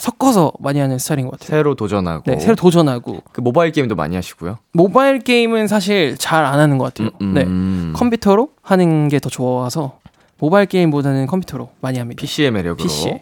섞어서 0.00 0.52
많이 0.58 0.78
하는 0.80 0.98
스타일인 0.98 1.26
것 1.26 1.32
같아요. 1.38 1.48
새로 1.56 1.74
도전하고. 1.74 2.22
네 2.26 2.40
새로 2.40 2.56
도전하고 2.56 3.20
그 3.32 3.40
모바일 3.40 3.70
게임도 3.72 3.94
많이 3.94 4.16
하시고요. 4.16 4.58
모바일 4.72 5.18
게임은 5.20 5.68
사실 5.68 6.16
잘 6.18 6.44
안 6.44 6.58
하는 6.58 6.78
것 6.78 6.86
같아요. 6.92 7.10
음, 7.20 7.34
네 7.34 7.42
음. 7.44 7.92
컴퓨터로 7.96 8.50
하는 8.62 9.08
게 9.08 9.18
더 9.20 9.28
좋아서 9.28 9.98
모바일 10.38 10.66
게임보다는 10.66 11.26
컴퓨터로 11.26 11.70
많이 11.80 11.98
합니다. 11.98 12.20
PC의 12.20 12.50
매력으로. 12.50 12.82
PC. 12.82 13.20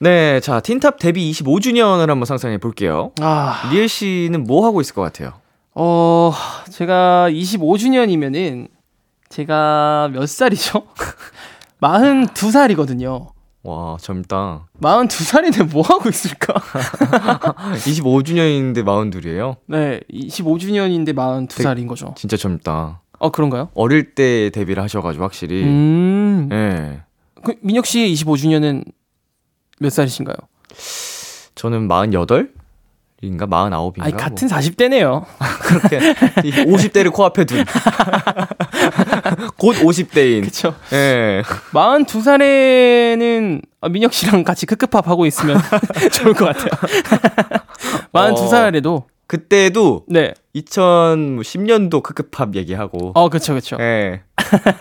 네, 0.00 0.40
자 0.40 0.58
틴탑 0.60 0.98
데뷔 0.98 1.30
25주년을 1.30 2.08
한번 2.08 2.24
상상해 2.26 2.58
볼게요. 2.58 3.12
아, 3.20 3.70
리엘 3.70 3.88
씨는 3.88 4.44
뭐 4.44 4.66
하고 4.66 4.80
있을 4.80 4.94
것 4.96 5.02
같아요? 5.02 5.34
어, 5.74 6.32
제가 6.70 7.28
25주년이면은 7.30 8.66
제가 9.28 10.10
몇 10.12 10.28
살이죠? 10.28 10.82
42살이거든요. 11.80 13.28
와 13.64 13.96
젊다. 14.00 14.66
42살인데 14.80 15.64
뭐 15.72 15.82
하고 15.82 16.08
있을까? 16.08 16.54
25주년인데 17.78 18.78
42이에요? 18.84 19.56
네, 19.66 20.00
25주년인데 20.12 21.14
42살인 21.14 21.86
거죠. 21.86 22.14
진짜 22.16 22.36
젊다. 22.36 23.02
어, 23.18 23.30
그런가요? 23.30 23.68
어릴 23.74 24.14
때 24.16 24.50
데뷔를 24.50 24.82
하셔가지고 24.82 25.22
확실히. 25.22 25.62
음. 25.62 26.48
네. 26.50 27.02
그 27.44 27.54
민혁 27.60 27.86
씨의 27.86 28.12
25주년은 28.14 28.84
몇 29.78 29.90
살이신가요? 29.90 30.36
저는 31.54 31.86
48? 31.86 32.50
인가 33.24 33.46
49인가? 33.46 34.02
아니, 34.02 34.16
같은 34.16 34.48
40대네요. 34.48 35.24
그렇게 35.62 35.98
50대를 36.64 37.12
코앞에 37.12 37.44
둔. 37.44 37.64
곧 39.62 39.76
50대인. 39.76 40.42
그쵸. 40.42 40.74
예. 40.92 41.44
42살에는 41.70 43.62
아, 43.80 43.88
민혁 43.88 44.12
씨랑 44.12 44.42
같이 44.42 44.66
크크팝 44.66 45.06
하고 45.06 45.24
있으면 45.24 45.56
좋을 46.14 46.34
것 46.34 46.46
같아요. 46.46 46.70
42살에도 48.12 49.04
그때도 49.32 50.04
네. 50.08 50.34
2010년도 50.54 52.02
크크팝 52.02 52.54
얘기하고. 52.54 53.12
어, 53.14 53.30
그쵸, 53.30 53.54
그쵸. 53.54 53.78
예. 53.80 54.20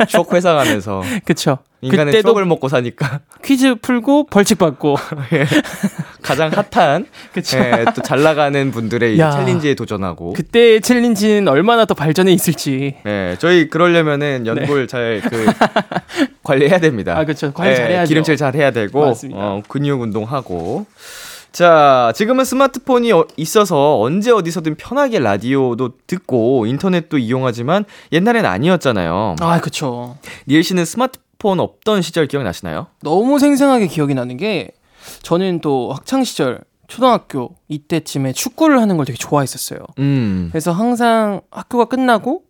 추억 0.09 0.33
회상하면서 0.33 1.03
그쵸. 1.23 1.59
인간의 1.79 2.07
그때도 2.07 2.27
추억을 2.27 2.43
먹고 2.43 2.67
사니까 2.67 3.21
퀴즈 3.45 3.75
풀고 3.75 4.25
벌칙 4.25 4.57
받고. 4.57 4.97
가장 6.21 6.51
핫한 6.51 7.05
그쵸. 7.31 7.59
예, 7.59 7.85
또 7.95 8.09
잘 8.09 8.23
나가는 8.23 8.71
분들의 8.71 9.17
야. 9.19 9.31
챌린지에 9.31 9.75
도전하고. 9.75 10.33
그때 10.33 10.81
challenge는 10.81 11.47
얼마나 11.47 11.85
더 11.85 11.93
발전해 11.93 12.33
있을지. 12.33 12.97
예, 13.07 13.37
저희 13.39 13.69
그러려면은 13.69 14.45
연골 14.45 14.87
잘 14.87 15.16
그 15.16 15.45
관리해야 16.43 16.79
됩니다. 16.81 17.13
네. 17.13 17.21
아, 17.21 17.23
그쵸. 17.23 17.53
관리 17.53 17.69
예, 17.69 17.75
잘해야죠. 17.75 18.09
기름칠 18.09 18.35
잘 18.35 18.53
해야 18.55 18.71
되고 18.71 18.99
맞습니다. 18.99 19.39
어, 19.39 19.63
근육 19.69 20.01
운동하고. 20.01 20.87
자, 21.51 22.13
지금은 22.15 22.45
스마트폰이 22.45 23.11
어- 23.11 23.25
있어서 23.35 23.99
언제 23.99 24.31
어디서든 24.31 24.75
편하게 24.75 25.19
라디오도 25.19 25.91
듣고 26.07 26.65
인터넷도 26.65 27.17
이용하지만 27.17 27.83
옛날엔 28.13 28.45
아니었잖아요. 28.45 29.35
아, 29.41 29.59
그쵸. 29.59 30.15
니엘 30.47 30.63
씨는 30.63 30.85
스마트폰 30.85 31.59
없던 31.59 32.01
시절 32.03 32.27
기억나시나요? 32.27 32.87
너무 33.03 33.37
생생하게 33.39 33.87
기억이 33.87 34.13
나는 34.13 34.37
게 34.37 34.69
저는 35.23 35.59
또 35.59 35.91
학창 35.91 36.23
시절 36.23 36.61
초등학교 36.87 37.55
이때쯤에 37.67 38.31
축구를 38.33 38.79
하는 38.81 38.95
걸 38.95 39.05
되게 39.05 39.17
좋아했었어요. 39.17 39.79
음. 39.99 40.49
그래서 40.51 40.71
항상 40.71 41.41
학교가 41.51 41.85
끝나고 41.85 42.43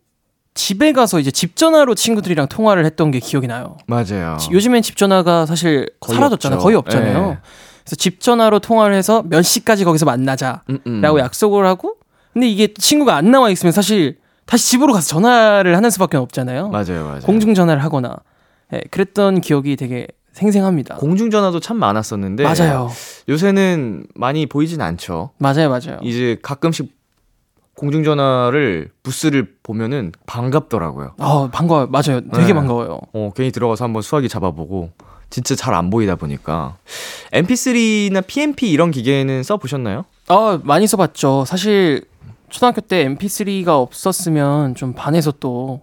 집에 0.54 0.92
가서 0.92 1.18
이제 1.18 1.30
집 1.30 1.56
전화로 1.56 1.94
친구들이랑 1.94 2.46
통화를 2.48 2.84
했던 2.84 3.10
게 3.10 3.18
기억이 3.20 3.46
나요. 3.48 3.78
맞아요. 3.86 4.36
지- 4.38 4.50
요즘엔 4.52 4.82
집 4.82 4.96
전화가 4.96 5.46
사실 5.46 5.88
거의 5.98 6.16
사라졌잖아요. 6.16 6.56
없죠. 6.58 6.64
거의 6.64 6.76
없잖아요. 6.76 7.30
예. 7.30 7.38
그래서 7.84 7.96
집 7.96 8.20
전화로 8.20 8.60
통화를 8.60 8.94
해서 8.94 9.22
몇 9.26 9.42
시까지 9.42 9.84
거기서 9.84 10.06
만나자라고 10.06 10.62
음, 10.70 10.78
음. 10.86 11.02
약속을 11.04 11.66
하고 11.66 11.96
근데 12.32 12.48
이게 12.48 12.72
친구가 12.72 13.14
안 13.16 13.30
나와 13.30 13.50
있으면 13.50 13.72
사실 13.72 14.18
다시 14.46 14.70
집으로 14.70 14.92
가서 14.92 15.06
전화를 15.08 15.76
하는 15.76 15.90
수밖에 15.90 16.16
없잖아요. 16.16 16.68
맞아요, 16.68 17.04
맞아요. 17.04 17.20
공중 17.20 17.54
전화를 17.54 17.82
하거나 17.84 18.16
예, 18.72 18.80
그랬던 18.90 19.40
기억이 19.40 19.76
되게 19.76 20.06
생생합니다. 20.32 20.96
공중전화도 20.96 21.60
참 21.60 21.76
많았었는데 21.76 22.44
맞아요. 22.44 22.90
요새는 23.28 24.06
많이 24.14 24.46
보이진 24.46 24.80
않죠. 24.80 25.30
맞아요, 25.38 25.68
맞아요. 25.68 25.98
이제 26.02 26.38
가끔씩 26.42 26.90
공중전화를 27.76 28.90
부스를 29.02 29.56
보면은 29.62 30.12
반갑더라고요. 30.26 31.14
아, 31.18 31.48
반가워요. 31.52 31.88
맞아요. 31.88 32.20
되게 32.32 32.48
네. 32.48 32.54
반가워요. 32.54 33.00
어, 33.12 33.30
괜히 33.34 33.50
들어가서 33.50 33.84
한번 33.84 34.02
수화기 34.02 34.28
잡아보고 34.28 34.90
진짜 35.32 35.56
잘 35.56 35.72
안 35.74 35.88
보이다 35.90 36.14
보니까 36.14 36.76
MP3나 37.32 38.24
PMP 38.26 38.70
이런 38.70 38.90
기계는 38.90 39.42
써 39.42 39.56
보셨나요? 39.56 40.04
아, 40.28 40.60
많이 40.62 40.86
써봤죠. 40.86 41.44
사실 41.46 42.04
초등학교 42.50 42.80
때 42.82 43.08
MP3가 43.08 43.68
없었으면 43.68 44.74
좀 44.74 44.92
반에서 44.92 45.32
또 45.40 45.80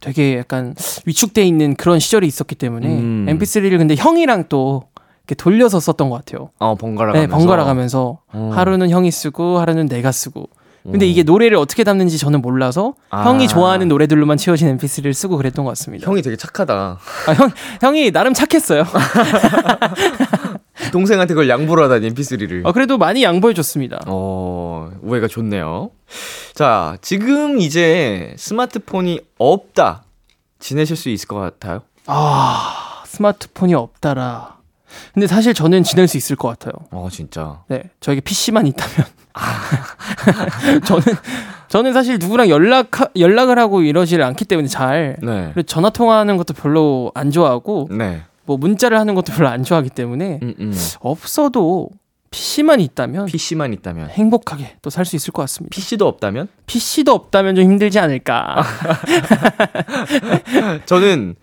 되게 0.00 0.38
약간 0.38 0.74
위축돼 1.04 1.44
있는 1.44 1.74
그런 1.74 1.98
시절이 1.98 2.26
있었기 2.26 2.54
때문에 2.54 2.86
음. 2.88 3.26
MP3를 3.28 3.78
근데 3.78 3.94
형이랑 3.96 4.44
또 4.48 4.84
이렇게 5.20 5.34
돌려서 5.34 5.80
썼던 5.80 6.08
것 6.10 6.24
같아요. 6.24 6.50
어 6.58 6.74
번갈아 6.76 7.12
네, 7.12 7.20
가면서 7.26 7.36
번갈아 7.36 7.64
가면서 7.64 8.18
어. 8.32 8.50
하루는 8.54 8.90
형이 8.90 9.10
쓰고 9.10 9.58
하루는 9.58 9.86
내가 9.88 10.10
쓰고 10.12 10.48
근데 10.82 11.06
오. 11.06 11.08
이게 11.08 11.22
노래를 11.22 11.56
어떻게 11.56 11.84
담는지 11.84 12.18
저는 12.18 12.42
몰라서 12.42 12.94
아. 13.10 13.24
형이 13.24 13.48
좋아하는 13.48 13.88
노래들로만 13.88 14.36
채워진 14.36 14.76
MP3를 14.76 15.12
쓰고 15.12 15.36
그랬던 15.36 15.64
것 15.64 15.70
같습니다. 15.72 16.06
형이 16.08 16.22
되게 16.22 16.36
착하다. 16.36 16.98
아, 17.28 17.32
형 17.32 17.50
형이 17.80 18.10
나름 18.10 18.34
착했어요. 18.34 18.84
동생한테 20.92 21.34
그걸 21.34 21.48
양보를 21.48 21.84
하다니 21.84 22.10
MP3를. 22.10 22.66
어, 22.66 22.72
그래도 22.72 22.98
많이 22.98 23.22
양보해 23.22 23.54
줬습니다. 23.54 24.00
어, 24.06 24.90
우애가 25.02 25.28
좋네요. 25.28 25.90
자, 26.54 26.96
지금 27.00 27.60
이제 27.60 28.34
스마트폰이 28.36 29.20
없다. 29.38 30.02
지내실 30.58 30.96
수 30.96 31.08
있을 31.08 31.28
것 31.28 31.36
같아요? 31.36 31.82
아 32.06 33.02
스마트폰이 33.06 33.74
없다라. 33.74 34.56
근데 35.14 35.26
사실 35.26 35.54
저는 35.54 35.82
지낼 35.82 36.08
수 36.08 36.16
있을 36.16 36.36
것 36.36 36.48
같아요. 36.48 36.72
어, 36.90 37.08
진짜. 37.10 37.62
네, 37.68 37.82
저에게 38.00 38.20
PC만 38.20 38.66
있다면. 38.66 39.06
아. 39.34 39.60
저는 40.86 41.02
저는 41.68 41.92
사실 41.94 42.18
누구랑 42.18 42.48
연락 42.50 42.90
연락을 43.16 43.58
하고 43.58 43.82
이러지를 43.82 44.24
않기 44.24 44.44
때문에 44.44 44.68
잘 44.68 45.16
네. 45.22 45.52
전화 45.66 45.88
통화하는 45.90 46.36
것도 46.36 46.52
별로 46.54 47.10
안 47.14 47.30
좋아하고 47.30 47.88
네. 47.90 48.22
뭐 48.44 48.56
문자를 48.58 48.98
하는 48.98 49.14
것도 49.14 49.32
별로 49.32 49.48
안 49.48 49.62
좋아하기 49.64 49.90
때문에 49.90 50.40
음, 50.42 50.54
음. 50.60 50.74
없어도 51.00 51.88
PC만 52.30 52.80
있다면 52.80 53.26
PC만 53.26 53.72
있다면. 53.74 54.08
행복하게 54.10 54.76
또 54.82 54.90
살 54.90 55.04
수 55.04 55.16
있을 55.16 55.32
것 55.32 55.42
같습니다. 55.42 55.74
PC도 55.74 56.06
없다면? 56.08 56.48
PC도 56.66 57.12
없다면 57.12 57.54
좀 57.54 57.64
힘들지 57.64 57.98
않을까. 57.98 58.62
저는 60.86 61.36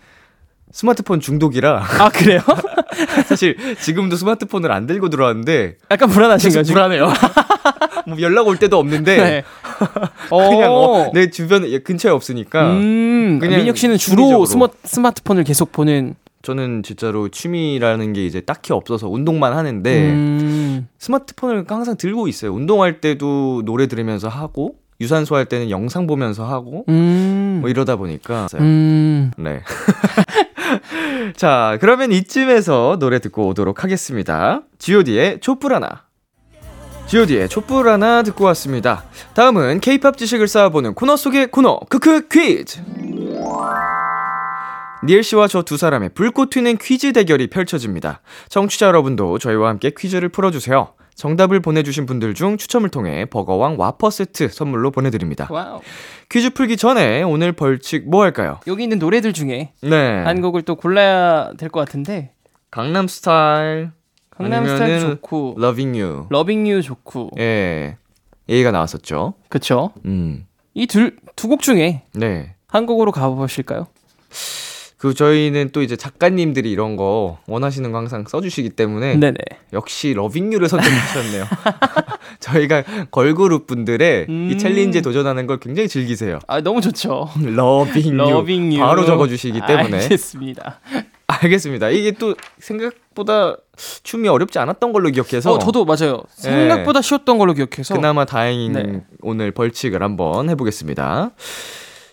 스마트폰 0.71 1.19
중독이라 1.19 1.83
아 1.99 2.09
그래요? 2.09 2.41
사실 3.27 3.55
지금도 3.81 4.15
스마트폰을 4.15 4.71
안 4.71 4.85
들고 4.87 5.09
들어왔는데 5.09 5.77
약간 5.91 6.09
불안하신 6.09 6.51
거죠? 6.51 6.73
불안해요. 6.73 7.11
뭐 8.07 8.19
연락 8.21 8.47
올 8.47 8.57
때도 8.57 8.77
없는데 8.77 9.17
네. 9.17 9.43
그냥 10.29 10.71
어. 10.71 10.75
어, 10.75 11.11
내 11.13 11.29
주변에 11.29 11.79
근처에 11.79 12.11
없으니까 12.11 12.71
음, 12.71 13.39
그냥 13.39 13.59
민혁 13.59 13.77
씨는 13.77 13.97
주로. 13.97 14.45
스마, 14.45 14.67
스마트폰을 14.83 15.43
계속 15.43 15.71
보는. 15.71 16.15
저는 16.41 16.83
진짜로 16.83 17.27
취미라는 17.27 18.13
게 18.13 18.25
이제 18.25 18.39
딱히 18.39 18.71
없어서 18.71 19.09
운동만 19.09 19.53
하는데 19.53 20.09
음, 20.09 20.87
스마트폰을 20.97 21.65
항상 21.67 21.97
들고 21.97 22.27
있어요. 22.29 22.53
운동할 22.53 23.01
때도 23.01 23.63
노래 23.65 23.87
들으면서 23.87 24.29
하고 24.29 24.75
유산소 25.01 25.35
할 25.35 25.45
때는 25.45 25.69
영상 25.69 26.07
보면서 26.07 26.45
하고 26.45 26.85
음, 26.89 27.28
뭐 27.61 27.69
이러다 27.69 27.95
보니까 27.95 28.47
음. 28.55 29.31
네. 29.37 29.61
자, 31.35 31.77
그러면 31.81 32.11
이쯤에서 32.11 32.97
노래 32.99 33.19
듣고 33.19 33.47
오도록 33.47 33.83
하겠습니다. 33.83 34.61
G.O.D의 34.77 35.39
촛불 35.41 35.73
하나. 35.73 36.03
G.O.D의 37.07 37.49
촛불 37.49 37.89
하나 37.89 38.21
듣고 38.23 38.45
왔습니다. 38.45 39.03
다음은 39.33 39.79
K-pop 39.79 40.17
지식을 40.17 40.47
쌓아보는 40.47 40.93
코너 40.93 41.15
속의 41.15 41.47
코너, 41.51 41.79
크크 41.89 42.27
퀴즈! 42.29 42.81
니엘 45.05 45.23
씨와 45.23 45.47
저 45.47 45.61
두 45.61 45.77
사람의 45.77 46.09
불꽃 46.13 46.49
튀는 46.49 46.77
퀴즈 46.77 47.13
대결이 47.13 47.47
펼쳐집니다. 47.47 48.21
청취자 48.49 48.87
여러분도 48.87 49.39
저희와 49.39 49.69
함께 49.69 49.91
퀴즈를 49.97 50.29
풀어주세요. 50.29 50.89
정답을 51.19 51.59
보내주신 51.59 52.05
분들 52.05 52.33
중 52.33 52.55
추첨을 52.55 52.87
통해 52.89 53.25
버거왕 53.25 53.75
와퍼 53.77 54.09
세트 54.09 54.47
선물로 54.47 54.89
보내드립니다. 54.91 55.47
Wow. 55.51 55.81
퀴즈 56.29 56.51
풀기 56.51 56.77
전에 56.77 57.23
오늘 57.23 57.51
벌칙 57.51 58.09
뭐 58.09 58.23
할까요? 58.23 58.59
여기 58.67 58.83
있는 58.83 58.99
노래들 58.99 59.33
중에 59.33 59.73
네. 59.81 60.23
한 60.23 60.39
곡을 60.41 60.61
또 60.61 60.75
골라야 60.75 61.51
될 61.57 61.67
것 61.69 61.81
같은데 61.81 62.31
강남 62.71 63.07
스타일. 63.09 63.91
강남 64.31 64.65
스타일 64.65 64.81
아니면은 64.83 65.09
좋고 65.15 65.55
Loving 65.59 65.99
You. 66.01 66.27
Loving 66.29 66.67
You 66.69 66.81
좋고 66.81 67.31
예. 67.37 67.97
얘기가 68.47 68.71
나왔었죠. 68.71 69.33
그쵸? 69.49 69.91
음. 70.05 70.45
이 70.73 70.87
둘 70.87 71.17
두 71.35 71.49
곡 71.49 71.61
중에 71.61 72.03
네. 72.13 72.55
한 72.67 72.85
곡으로 72.85 73.11
가보실까요? 73.11 73.87
그 74.99 75.13
저희는 75.13 75.69
또 75.71 75.81
이제 75.81 75.95
작가님들이 75.95 76.69
이런 76.69 76.97
거 76.97 77.39
원하시는 77.47 77.89
거 77.93 77.97
항상 77.97 78.25
써주시기 78.27 78.71
때문에 78.71 79.15
네네. 79.15 79.37
역시 79.71 80.13
Loving 80.13 80.38
You를 80.38 80.67
선택하셨네요. 80.67 81.45
저희가 82.41 82.83
걸그룹 83.09 83.65
분들의 83.65 84.25
음. 84.27 84.49
이 84.51 84.57
챌린지에 84.57 84.99
도전하는 84.99 85.47
걸 85.47 85.57
굉장히 85.57 85.87
즐기세요. 85.87 86.39
아 86.47 86.59
너무 86.59 86.81
좋죠. 86.81 87.29
Loving 87.41 88.17
You 88.17 88.36
Loving 88.36 88.73
You 88.73 88.79
바로 88.79 89.05
적어주시기 89.05 89.61
때문에 89.65 90.01
알겠습니다. 90.01 90.81
알겠습니다. 91.27 91.91
이게 91.91 92.11
또 92.11 92.35
생각보다 92.57 93.55
춤이 94.03 94.27
어렵지 94.27 94.59
않았던 94.59 94.91
걸로 94.91 95.09
기억해서 95.11 95.53
어 95.53 95.59
저도 95.59 95.85
맞아요. 95.85 96.23
생각보다 96.27 97.01
쉬웠던 97.01 97.37
걸로 97.37 97.53
기억해서 97.53 97.93
그나마 97.93 98.25
다행인 98.25 98.73
네. 98.73 99.01
오늘 99.21 99.51
벌칙을 99.51 100.03
한번 100.03 100.49
해보겠습니다. 100.49 101.31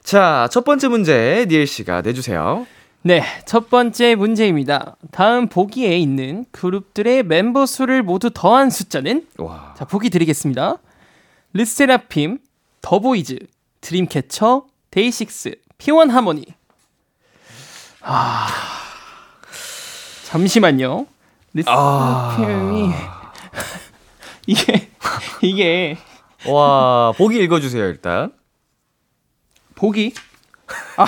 자, 0.05 0.47
첫 0.53 0.65
번째 0.65 0.87
문제 0.87 1.47
니엘 1.49 1.67
씨가 1.67 2.03
내주세요. 2.03 2.65
네, 3.07 3.23
첫 3.45 3.71
번째 3.71 4.17
문제입니다. 4.17 4.97
다음 5.13 5.47
보기에 5.47 5.97
있는 5.97 6.45
그룹들의 6.51 7.23
멤버 7.23 7.65
수를 7.65 8.03
모두 8.03 8.31
더한 8.35 8.69
숫자는 8.69 9.29
와, 9.39 9.75
자, 9.79 9.85
보기 9.85 10.11
드리겠습니다. 10.11 10.79
르세라핌, 11.53 12.41
더보이즈, 12.83 13.39
드림캐쳐, 13.81 14.67
데이식스, 14.91 15.55
피원하모니. 15.79 16.47
아. 18.01 18.49
잠시만요. 20.25 21.07
르세라핌이 21.55 22.91
이게 24.49 24.91
이게 25.43 25.97
와, 26.49 27.13
보기 27.17 27.39
읽어 27.39 27.61
주세요 27.61 27.85
일단. 27.85 28.33
보기 29.77 30.13
아, 30.97 31.07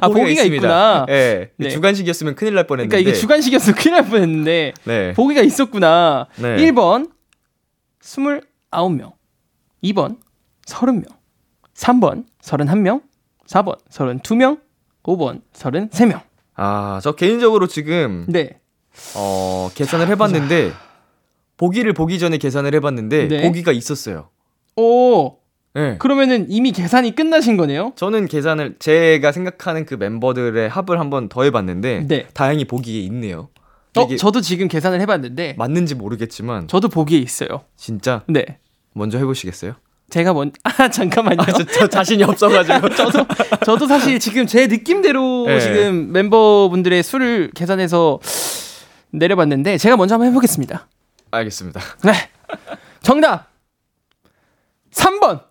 아 0.00 0.08
보기가 0.08 0.42
있구나. 0.42 1.06
예, 1.08 1.50
네. 1.56 1.68
주간식이었으면 1.68 2.34
큰일 2.34 2.54
날 2.54 2.66
뻔했는데. 2.66 2.96
그러니까 2.96 3.10
이게 3.10 3.18
주간식이어서 3.18 3.74
큰일 3.74 3.96
날 3.96 4.06
뻔했는데 4.06 4.74
네. 4.84 5.12
보기가 5.14 5.42
있었구나. 5.42 6.26
네. 6.36 6.56
1번 6.56 7.10
29명, 8.02 9.12
2번 9.84 10.18
30명, 10.66 11.06
3번 11.74 12.24
31명, 12.42 13.02
4번 13.46 13.78
32명, 13.90 14.60
5번 15.02 15.42
33명. 15.52 16.20
아, 16.54 17.00
저 17.02 17.12
개인적으로 17.12 17.66
지금 17.66 18.26
네. 18.28 18.60
어 19.16 19.70
계산을 19.74 20.08
해 20.08 20.14
봤는데 20.16 20.72
보기를 21.56 21.92
보기 21.92 22.18
전에 22.18 22.38
계산을 22.38 22.74
해 22.74 22.80
봤는데 22.80 23.28
네. 23.28 23.42
보기가 23.42 23.72
있었어요. 23.72 24.28
오, 24.76 25.39
예. 25.76 25.96
그러면은 25.98 26.46
이미 26.48 26.72
계산이 26.72 27.14
끝나신 27.14 27.56
거네요? 27.56 27.92
저는 27.96 28.26
계산을 28.26 28.76
제가 28.78 29.30
생각하는 29.30 29.86
그 29.86 29.94
멤버들의 29.94 30.68
합을 30.68 30.98
한번 30.98 31.28
더 31.28 31.44
해봤는데 31.44 32.06
네. 32.08 32.26
다행히 32.34 32.64
보기에 32.64 33.00
있네요. 33.02 33.48
어, 33.96 34.16
저도 34.16 34.40
지금 34.40 34.68
계산을 34.68 35.00
해봤는데 35.00 35.54
맞는지 35.58 35.94
모르겠지만 35.94 36.68
저도 36.68 36.88
보기에 36.88 37.18
있어요. 37.18 37.64
진짜 37.76 38.22
네. 38.26 38.58
먼저 38.94 39.18
해보시겠어요? 39.18 39.74
제가 40.10 40.32
먼, 40.32 40.50
아, 40.64 40.88
잠깐만요. 40.88 41.40
아, 41.40 41.46
저, 41.46 41.64
저 41.64 41.86
자신이 41.86 42.24
없어가지고 42.24 42.88
저도 42.94 43.26
저도 43.64 43.86
사실 43.86 44.18
지금 44.18 44.46
제 44.46 44.66
느낌대로 44.66 45.46
네. 45.46 45.60
지금 45.60 46.12
멤버분들의 46.12 47.00
수를 47.04 47.50
계산해서 47.54 48.18
내려봤는데 49.12 49.78
제가 49.78 49.96
먼저 49.96 50.14
한번 50.16 50.28
해보겠습니다. 50.30 50.88
알겠습니다. 51.30 51.80
네, 52.02 52.12
정답 53.02 53.50
3번. 54.92 55.49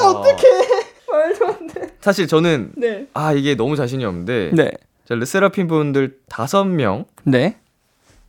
아 0.00 0.08
어떡해 0.08 0.42
말도 1.10 1.46
안 1.46 1.66
돼. 1.66 1.96
사실 2.00 2.26
저는 2.26 2.72
네. 2.76 3.06
아 3.14 3.32
이게 3.32 3.54
너무 3.54 3.76
자신이 3.76 4.04
없는데 4.04 4.50
네. 4.54 4.70
자, 5.06 5.14
르세라핌 5.14 5.66
분들 5.66 6.18
다섯 6.28 6.64
명 6.64 7.04
네. 7.24 7.58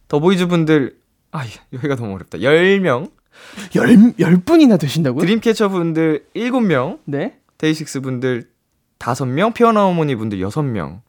더보이즈 0.08 0.48
분들 0.48 0.96
아 1.32 1.46
여기가 1.74 1.96
너무 1.96 2.16
어렵다. 2.16 2.40
10명, 2.40 3.12
열, 3.76 4.14
열 4.20 4.38
분이나 4.38 4.78
되신다고요? 4.78 5.22
드림캐쳐 5.22 5.70
분들 5.70 6.26
7명, 6.36 7.00
네. 7.06 7.38
데이식스 7.58 8.02
분들 8.02 8.50
5명, 9.00 9.54
피원하모니 9.54 10.16
분들 10.16 10.40
6명. 10.40 11.02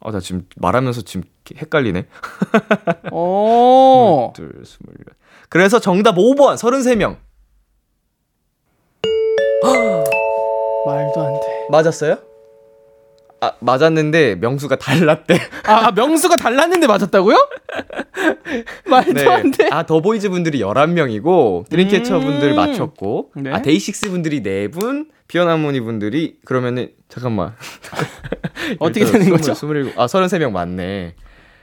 아, 0.00 0.10
나 0.10 0.20
지금 0.20 0.46
말하면서 0.56 1.02
지금 1.02 1.24
헷갈리네. 1.56 2.06
오. 3.12 4.32
둘, 4.36 4.62
스물. 4.64 4.94
그래서 5.48 5.78
정답 5.78 6.16
5번, 6.16 6.56
33명. 6.56 7.16
말도 10.86 11.20
안 11.20 11.32
돼. 11.34 11.66
맞았어요? 11.70 12.18
아, 13.40 13.52
맞았는데 13.58 14.36
명수가 14.36 14.76
달랐대. 14.76 15.34
아, 15.66 15.86
아, 15.88 15.90
명수가 15.90 16.36
달랐는데 16.36 16.86
맞았다고요? 16.86 17.36
말도 18.86 19.30
안 19.30 19.50
돼. 19.50 19.68
아, 19.70 19.84
더 19.84 20.00
보이즈 20.00 20.28
분들이 20.28 20.60
11명이고, 20.60 21.68
드림캐쳐 21.68 22.18
음. 22.18 22.20
분들 22.22 22.54
맞췄고, 22.54 23.32
네. 23.36 23.50
아, 23.52 23.62
데이식스 23.62 24.10
분들이 24.10 24.42
4분, 24.42 25.08
피원하모니 25.26 25.80
분들이, 25.80 26.36
그러면은, 26.44 26.90
잠깐만. 27.08 27.54
어떻게 28.78 29.04
되는 29.04 29.28
거죠? 29.30 29.52
27, 29.52 29.94
아, 29.96 30.06
33명 30.06 30.52
맞네. 30.52 31.14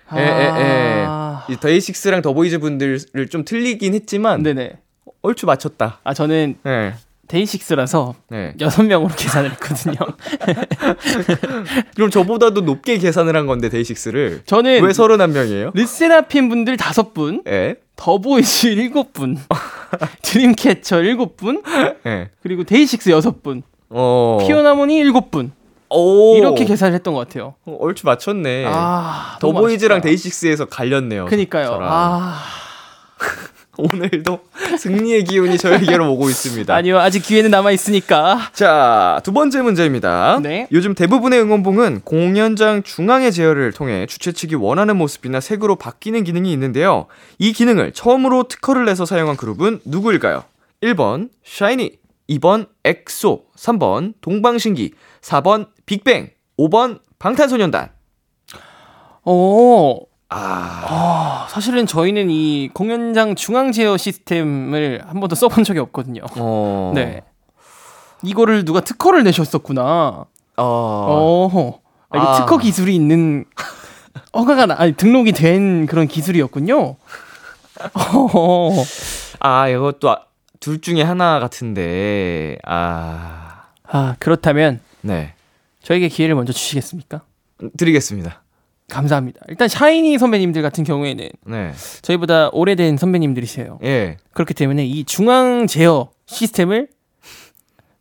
아. 0.07 0.19
에, 0.19 0.23
에, 0.23 0.63
에. 0.63 1.07
이 1.53 1.57
데이식스랑 1.57 2.21
더 2.21 2.33
보이즈 2.33 2.59
분들을 2.59 3.29
좀 3.29 3.45
틀리긴 3.45 3.93
했지만, 3.93 4.43
네네. 4.43 4.79
얼추 5.21 5.45
맞췄다. 5.45 5.99
아 6.03 6.13
저는 6.13 6.55
네. 6.63 6.93
데이식스라서 7.29 8.15
네. 8.29 8.53
여섯 8.59 8.83
명으로 8.83 9.13
계산을 9.15 9.51
했거든요. 9.51 9.95
그럼 11.95 12.09
저보다도 12.09 12.61
높게 12.61 12.97
계산을 12.97 13.35
한 13.35 13.45
건데 13.45 13.69
데이식스를 13.69 14.41
저는 14.45 14.83
왜 14.83 14.93
서른 14.93 15.21
한 15.21 15.31
명이에요? 15.31 15.71
르세라핌 15.75 16.49
분들 16.49 16.77
다섯 16.77 17.13
분, 17.13 17.43
예. 17.47 17.75
더보이즈 17.95 18.67
일곱 18.67 19.13
분, 19.13 19.37
드림캐쳐 20.23 21.03
일곱 21.03 21.37
분, 21.37 21.61
예. 22.05 22.29
그리고 22.41 22.63
데이식스 22.63 23.11
여섯 23.11 23.43
분, 23.43 23.61
어. 23.89 24.39
피원하모니 24.45 24.97
일곱 24.97 25.31
분 25.31 25.51
오. 25.89 26.35
이렇게 26.35 26.65
계산을 26.65 26.93
했던 26.95 27.13
것 27.13 27.27
같아요. 27.27 27.55
어, 27.65 27.77
얼추 27.79 28.05
맞췄네. 28.05 28.65
아 28.67 29.37
더보이즈랑. 29.39 30.01
데이식스에서 30.01 30.65
갈렸네요. 30.65 31.25
그니까요. 31.25 31.67
저랑. 31.67 31.89
아 31.91 32.35
오늘도 33.93 34.39
승리의 34.77 35.23
기운이 35.23 35.57
저에게로 35.57 36.11
오고 36.13 36.29
있습니다. 36.29 36.73
아니요 36.73 36.99
아직 36.99 37.21
기회는 37.21 37.51
남아 37.51 37.71
있으니까. 37.71 38.49
자, 38.53 39.21
두 39.23 39.31
번째 39.31 39.61
문제입니다. 39.61 40.39
네. 40.41 40.67
요즘 40.71 40.93
대부분의 40.93 41.41
응원봉은 41.41 42.01
공연장 42.03 42.83
중앙의 42.83 43.31
제어를 43.31 43.71
통해 43.71 44.05
주최 44.05 44.31
측이 44.31 44.55
원하는 44.55 44.97
모습이나 44.97 45.39
색으로 45.39 45.77
바뀌는 45.77 46.23
기능이 46.23 46.51
있는데요. 46.51 47.07
이 47.37 47.53
기능을 47.53 47.93
처음으로 47.93 48.43
특허를 48.43 48.85
내서 48.85 49.05
사용한 49.05 49.37
그룹은 49.37 49.81
누구일까요? 49.85 50.43
1번 50.81 51.29
샤이니, 51.45 51.91
2번 52.29 52.67
엑소, 52.83 53.45
3번 53.55 54.13
동방신기, 54.21 54.93
4번 55.21 55.67
빅뱅, 55.85 56.29
5번 56.57 56.99
방탄소년단. 57.17 57.89
오. 59.25 60.08
아, 60.31 60.85
아, 60.87 61.47
사실은 61.49 61.87
저희는 61.87 62.29
이 62.29 62.69
공연장 62.73 63.33
중앙 63.35 63.71
제어 63.71 63.97
시스템을 63.97 65.01
한 65.05 65.19
번도 65.19 65.35
써본 65.35 65.63
적이 65.63 65.79
없거든요. 65.79 66.21
어. 66.37 66.91
네. 66.95 67.21
이거를 68.23 68.63
누가 68.63 68.81
특허를 68.81 69.23
내셨었구나. 69.23 70.25
어. 70.57 70.63
어. 70.63 71.79
아, 72.09 72.17
이거 72.17 72.27
아. 72.27 72.35
특허 72.35 72.57
기술이 72.57 72.93
있는 72.95 73.45
허가가 74.33 74.65
나, 74.67 74.75
아니 74.77 74.93
등록이 74.93 75.31
된 75.31 75.85
그런 75.87 76.07
기술이었군요. 76.07 76.95
어. 77.93 78.69
아, 79.39 79.67
이것도 79.67 80.09
아- 80.11 80.25
둘 80.59 80.81
중에 80.81 81.01
하나 81.01 81.39
같은데. 81.39 82.57
아. 82.65 83.63
아, 83.87 84.15
그렇다면 84.19 84.79
네. 85.01 85.33
저에게 85.81 86.07
기회를 86.09 86.35
먼저 86.35 86.53
주시겠습니까? 86.53 87.21
드리겠습니다. 87.77 88.43
감사합니다. 88.89 89.41
일단 89.47 89.67
샤이니 89.67 90.17
선배님들 90.17 90.61
같은 90.61 90.83
경우에는 90.83 91.29
네. 91.45 91.71
저희보다 92.01 92.49
오래된 92.51 92.97
선배님들이세요. 92.97 93.79
예. 93.83 94.17
그렇기 94.33 94.53
때문에 94.53 94.85
이 94.85 95.05
중앙 95.05 95.67
제어 95.67 96.09
시스템을 96.25 96.89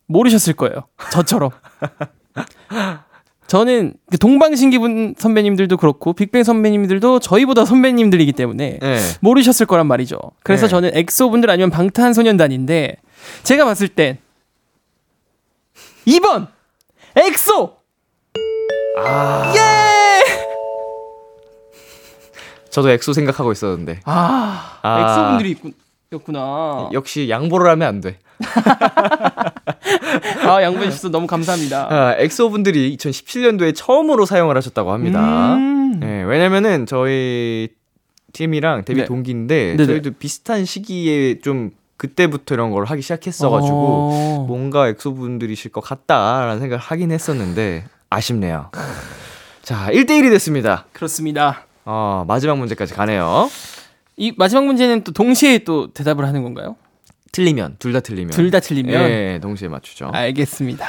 모르셨을 0.06 0.54
거예요. 0.54 0.88
저처럼. 1.12 1.50
저는 3.48 3.94
그 4.10 4.18
동방신기 4.18 4.78
분 4.78 5.14
선배님들도 5.16 5.78
그렇고 5.78 6.12
빅뱅 6.12 6.44
선배님들도 6.44 7.20
저희보다 7.20 7.64
선배님들이기 7.64 8.32
때문에 8.32 8.78
네. 8.80 8.98
모르셨을 9.20 9.64
거란 9.64 9.86
말이죠. 9.86 10.18
그래서 10.42 10.66
네. 10.66 10.70
저는 10.70 10.90
엑소 10.94 11.30
분들 11.30 11.48
아니면 11.50 11.70
방탄소년단인데 11.70 12.96
제가 13.44 13.64
봤을 13.64 13.88
땐 13.88 14.18
2번 16.06 16.48
엑소 17.16 17.76
아. 18.98 19.54
예! 19.56 19.97
저도 22.70 22.90
엑소 22.90 23.12
생각하고 23.12 23.52
있었는데. 23.52 24.00
아, 24.04 24.78
아. 24.82 25.00
엑소 25.00 25.28
분들이 25.30 25.50
있군. 25.50 25.72
였구나. 26.12 26.88
역시 26.92 27.28
양보를 27.28 27.70
하면 27.70 27.86
안 27.88 28.00
돼. 28.00 28.18
아, 30.46 30.62
양보해 30.62 30.86
주셔서 30.86 31.10
너무 31.10 31.26
감사합니다. 31.26 31.88
아, 31.90 32.14
엑소 32.18 32.50
분들이 32.50 32.96
2017년도에 32.96 33.74
처음으로 33.76 34.24
사용을 34.24 34.56
하셨다고 34.56 34.92
합니다. 34.92 35.54
음. 35.54 36.00
예, 36.02 36.22
왜냐면은 36.22 36.86
저희 36.86 37.68
팀이랑 38.32 38.84
데뷔 38.84 39.00
네. 39.00 39.06
동기인데 39.06 39.76
네네. 39.76 39.86
저희도 39.86 40.12
비슷한 40.18 40.64
시기에 40.64 41.40
좀 41.40 41.72
그때부터 41.96 42.54
이런 42.54 42.70
걸 42.70 42.84
하기 42.84 43.02
시작했어가지고 43.02 43.76
어. 43.76 44.44
뭔가 44.46 44.88
엑소 44.88 45.14
분들이실 45.14 45.72
것 45.72 45.80
같다라는 45.80 46.60
생각을 46.60 46.78
하긴 46.78 47.10
했었는데 47.10 47.84
아쉽네요. 48.08 48.70
자, 49.62 49.88
1대1이 49.90 50.30
됐습니다. 50.30 50.86
그렇습니다. 50.92 51.66
어, 51.90 52.24
마지막 52.28 52.58
문제까지 52.58 52.92
가네요. 52.92 53.48
이 54.18 54.34
마지막 54.36 54.66
문제는 54.66 55.04
또 55.04 55.12
동시에 55.12 55.60
또 55.60 55.90
대답을 55.94 56.26
하는 56.26 56.42
건가요? 56.42 56.76
틀리면 57.32 57.76
둘 57.78 57.92
다 57.94 58.00
틀리면 58.00 58.30
둘 58.32 58.50
다 58.50 58.60
틀리면 58.60 58.92
예, 59.10 59.38
동시에 59.40 59.68
맞추죠. 59.68 60.10
알겠습니다. 60.12 60.86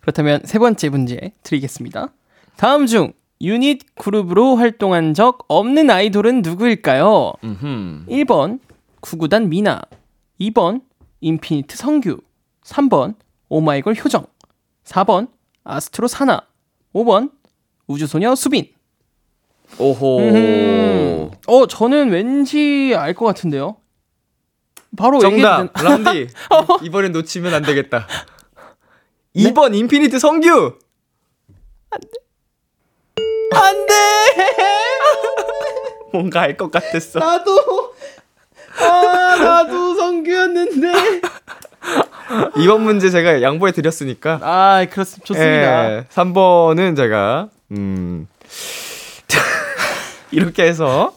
그렇다면 0.00 0.40
세 0.44 0.60
번째 0.60 0.88
문제 0.90 1.32
드리겠습니다. 1.42 2.12
다음 2.56 2.86
중 2.86 3.12
유닛 3.40 3.82
그룹으로 3.96 4.54
활동한 4.54 5.14
적 5.14 5.44
없는 5.48 5.90
아이돌은 5.90 6.42
누구일까요? 6.42 7.32
음흠. 7.42 8.04
1번 8.08 8.60
구구단 9.00 9.48
미나 9.48 9.80
2번 10.40 10.82
인피니트 11.22 11.76
성규 11.76 12.18
3번 12.62 13.16
오마이걸 13.48 13.96
효정 13.96 14.26
4번 14.84 15.28
아스트로 15.64 16.06
사나 16.06 16.42
5번 16.94 17.32
우주소녀 17.88 18.34
수빈 18.36 18.68
오호. 19.78 20.18
음. 20.20 21.30
어 21.46 21.66
저는 21.66 22.10
왠지 22.10 22.94
알 22.96 23.14
것 23.14 23.26
같은데요 23.26 23.76
바로 24.96 25.18
정답. 25.18 25.70
람디. 25.74 26.28
이번엔 26.84 27.12
놓치면 27.12 27.52
안 27.54 27.62
되겠다. 27.62 28.06
2번 29.36 29.74
인피니트 29.74 30.18
성규. 30.18 30.78
안돼 33.52 33.92
뭔가 36.12 36.40
알 36.42 36.56
것 36.56 36.70
같았어. 36.70 37.18
나도 37.18 37.94
아 38.78 39.36
나도 39.38 39.94
성규였는데 39.94 40.92
이번 42.58 42.82
문제 42.82 43.10
제가 43.10 43.42
양보해 43.42 43.72
드렸으니까. 43.72 44.40
아 44.42 44.86
그렇습 44.90 45.24
좋습니다 45.24 45.92
예, 45.98 46.04
3번은 46.10 46.96
제가 46.96 47.48
음 47.72 48.26
이렇게 50.36 50.64
해서 50.64 51.14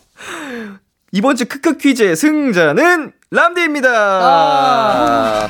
이번 1.11 1.35
주 1.35 1.45
크크 1.45 1.77
퀴즈의 1.77 2.15
승자는 2.15 3.11
람디입니다. 3.31 3.89
아. 3.91 5.49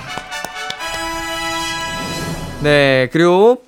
네, 2.64 3.10
그리고 3.14 3.64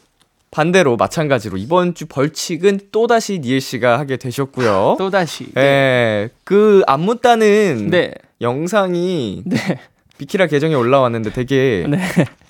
반대로 0.50 0.98
마찬가지로 0.98 1.58
이번 1.58 1.94
주 1.94 2.08
벌칙은 2.08 2.80
또다시 2.92 3.40
니엘 3.40 3.62
씨가 3.62 4.00
하게 4.00 4.18
되셨고요. 4.18 4.96
또 4.98 5.10
다시 5.12 5.48
예, 5.56 6.30
그 6.44 6.82
안무 6.88 7.20
따는 7.20 7.90
네 7.92 8.14
영상이 8.42 9.44
네. 9.46 9.80
비키라 10.18 10.48
계정에 10.48 10.74
올라왔는데 10.74 11.32
되게 11.32 11.86
네. 11.88 12.00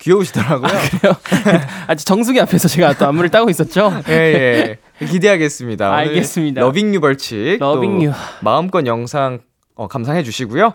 귀여우시더라고요. 0.00 0.70
그래요? 1.00 1.14
아직 1.86 2.04
정수기 2.06 2.40
앞에서 2.40 2.66
제가 2.66 2.94
또 2.94 3.06
안무를 3.06 3.28
따고 3.30 3.50
있었죠? 3.50 4.02
예, 4.08 4.12
예. 4.12 4.78
기대하겠습니다. 5.06 5.94
알겠습니다. 5.94 6.60
Loving 6.60 6.94
U 6.94 7.00
벌칙. 7.00 7.58
Loving 7.60 7.98
또 8.00 8.04
U. 8.04 8.12
마음껏 8.40 8.84
영상 8.86 9.40
어, 9.74 9.88
감상해 9.88 10.22
주시고요. 10.22 10.74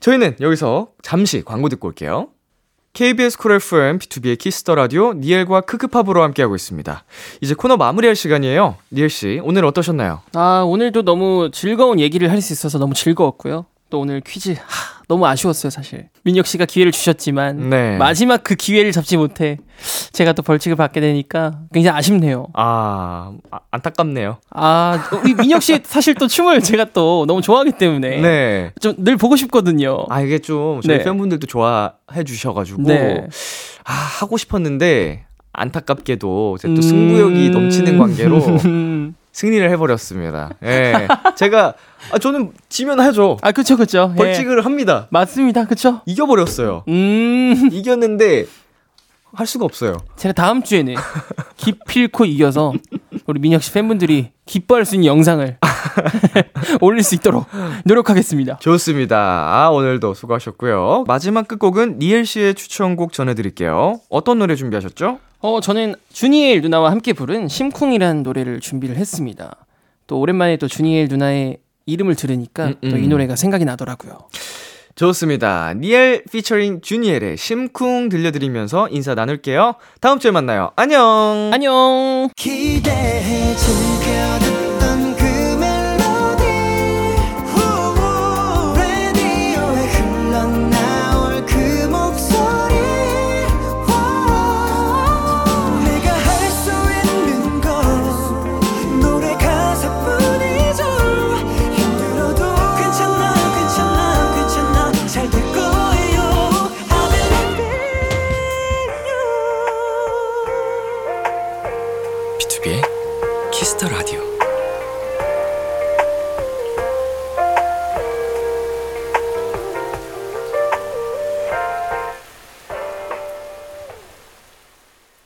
저희는 0.00 0.36
여기서 0.40 0.88
잠시 1.02 1.42
광고 1.42 1.68
듣고 1.68 1.88
올게요. 1.88 2.28
KBS 2.92 3.38
쿨 3.38 3.52
FM 3.54 3.98
B2B의 3.98 4.38
키스터 4.38 4.76
라디오 4.76 5.14
니엘과 5.14 5.62
크크팝으로 5.62 6.22
함께하고 6.22 6.54
있습니다. 6.54 7.04
이제 7.40 7.54
코너 7.54 7.76
마무리할 7.76 8.14
시간이에요. 8.14 8.76
니엘 8.92 9.08
씨, 9.10 9.40
오늘 9.42 9.64
어떠셨나요? 9.64 10.20
아, 10.34 10.62
오늘도 10.64 11.02
너무 11.02 11.50
즐거운 11.52 11.98
얘기를 11.98 12.30
할 12.30 12.40
수 12.40 12.52
있어서 12.52 12.78
너무 12.78 12.94
즐거웠고요. 12.94 13.66
또 13.90 14.00
오늘 14.00 14.20
퀴즈, 14.20 14.52
하, 14.52 15.02
너무 15.06 15.26
아쉬웠어요, 15.26 15.70
사실. 15.70 16.08
민혁 16.24 16.46
씨가 16.46 16.64
기회를 16.64 16.90
주셨지만, 16.90 17.68
네. 17.70 17.96
마지막 17.98 18.42
그 18.42 18.54
기회를 18.54 18.90
잡지 18.92 19.16
못해 19.16 19.58
제가 20.12 20.32
또 20.32 20.42
벌칙을 20.42 20.76
받게 20.76 21.00
되니까 21.00 21.60
굉장히 21.72 21.96
아쉽네요. 21.98 22.46
아, 22.54 23.32
아, 23.50 23.58
안타깝네요. 23.70 24.38
아, 24.50 24.98
민혁 25.38 25.62
씨 25.62 25.78
사실 25.84 26.14
또 26.14 26.26
춤을 26.26 26.62
제가 26.62 26.86
또 26.92 27.24
너무 27.26 27.42
좋아하기 27.42 27.72
때문에 27.72 28.20
네. 28.20 28.72
좀 28.80 28.94
늘 28.98 29.16
보고 29.16 29.36
싶거든요. 29.36 30.06
아, 30.08 30.22
이게 30.22 30.38
좀 30.38 30.80
저희 30.80 30.98
네. 30.98 31.04
팬분들도 31.04 31.46
좋아해 31.46 32.24
주셔가지고 32.24 32.82
네. 32.82 33.26
아, 33.84 33.92
하고 33.92 34.36
싶었는데 34.38 35.26
안타깝게도 35.52 36.56
제가 36.60 36.74
또 36.74 36.78
음. 36.78 36.82
승부욕이 36.82 37.50
넘치는 37.50 37.98
관계로 37.98 38.38
음. 38.64 39.14
승리를 39.34 39.68
해버렸습니다. 39.68 40.50
예. 40.62 41.08
제가, 41.34 41.74
아, 42.12 42.18
저는 42.18 42.52
지면 42.68 43.00
하죠. 43.00 43.36
아, 43.42 43.50
그쵸, 43.50 43.76
그쵸. 43.76 44.12
예. 44.12 44.16
벌칙을 44.16 44.64
합니다. 44.64 45.08
맞습니다, 45.10 45.66
그쵸? 45.66 46.00
이겨버렸어요. 46.06 46.84
음. 46.86 47.68
이겼는데, 47.72 48.46
할 49.32 49.46
수가 49.48 49.64
없어요. 49.64 49.96
제가 50.16 50.32
다음 50.32 50.62
주에는 50.62 50.94
기필코 51.56 52.24
이겨서 52.26 52.72
우리 53.26 53.40
민혁 53.40 53.64
씨 53.64 53.72
팬분들이 53.72 54.30
기뻐할 54.46 54.84
수 54.84 54.94
있는 54.94 55.06
영상을 55.06 55.58
올릴 56.80 57.02
수 57.02 57.14
있도록 57.14 57.46
노력하겠습니다. 57.84 58.58
좋습니다. 58.60 59.16
아, 59.18 59.70
오늘도 59.70 60.14
수고하셨고요. 60.14 61.04
마지막 61.06 61.48
끝곡은 61.48 61.98
니엘 61.98 62.26
씨의 62.26 62.54
추천곡 62.54 63.12
전해드릴게요. 63.12 64.00
어떤 64.08 64.38
노래 64.38 64.54
준비하셨죠? 64.56 65.18
어, 65.40 65.60
저는 65.60 65.94
주니엘 66.12 66.62
누나와 66.62 66.90
함께 66.90 67.12
부른 67.12 67.48
심쿵이라는 67.48 68.22
노래를 68.22 68.60
준비를 68.60 68.96
했습니다. 68.96 69.56
또 70.06 70.18
오랜만에 70.18 70.56
또 70.56 70.68
주니엘 70.68 71.08
누나의 71.08 71.58
이름을 71.86 72.14
들으니까 72.14 72.66
음, 72.66 72.74
음. 72.82 72.90
또이 72.90 73.08
노래가 73.08 73.36
생각이 73.36 73.64
나더라고요. 73.64 74.28
좋습니다. 74.94 75.74
니엘 75.74 76.24
피처링 76.30 76.80
주니엘의 76.80 77.36
심쿵 77.36 78.08
들려드리면서 78.08 78.88
인사 78.90 79.14
나눌게요. 79.14 79.74
다음 80.00 80.18
주에 80.18 80.30
만나요. 80.30 80.70
안녕. 80.76 81.50
안녕. 81.52 82.28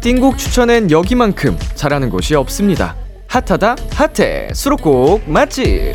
띵곡 0.00 0.38
추천엔 0.38 0.90
여기만큼 0.90 1.58
잘하는 1.74 2.08
곳이 2.08 2.34
없습니다. 2.34 2.96
핫하다 3.26 3.76
핫해. 3.92 4.48
수록곡 4.54 5.30
맛집. 5.30 5.94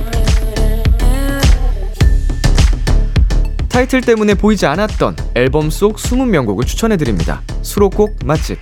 타이틀 3.67 4.01
때문에 4.01 4.35
보이지 4.35 4.67
않았던 4.67 5.15
앨범 5.33 5.71
속 5.71 5.95
20명곡을 5.95 6.67
추천해드립니다. 6.67 7.41
수록곡 7.63 8.19
맛집. 8.25 8.59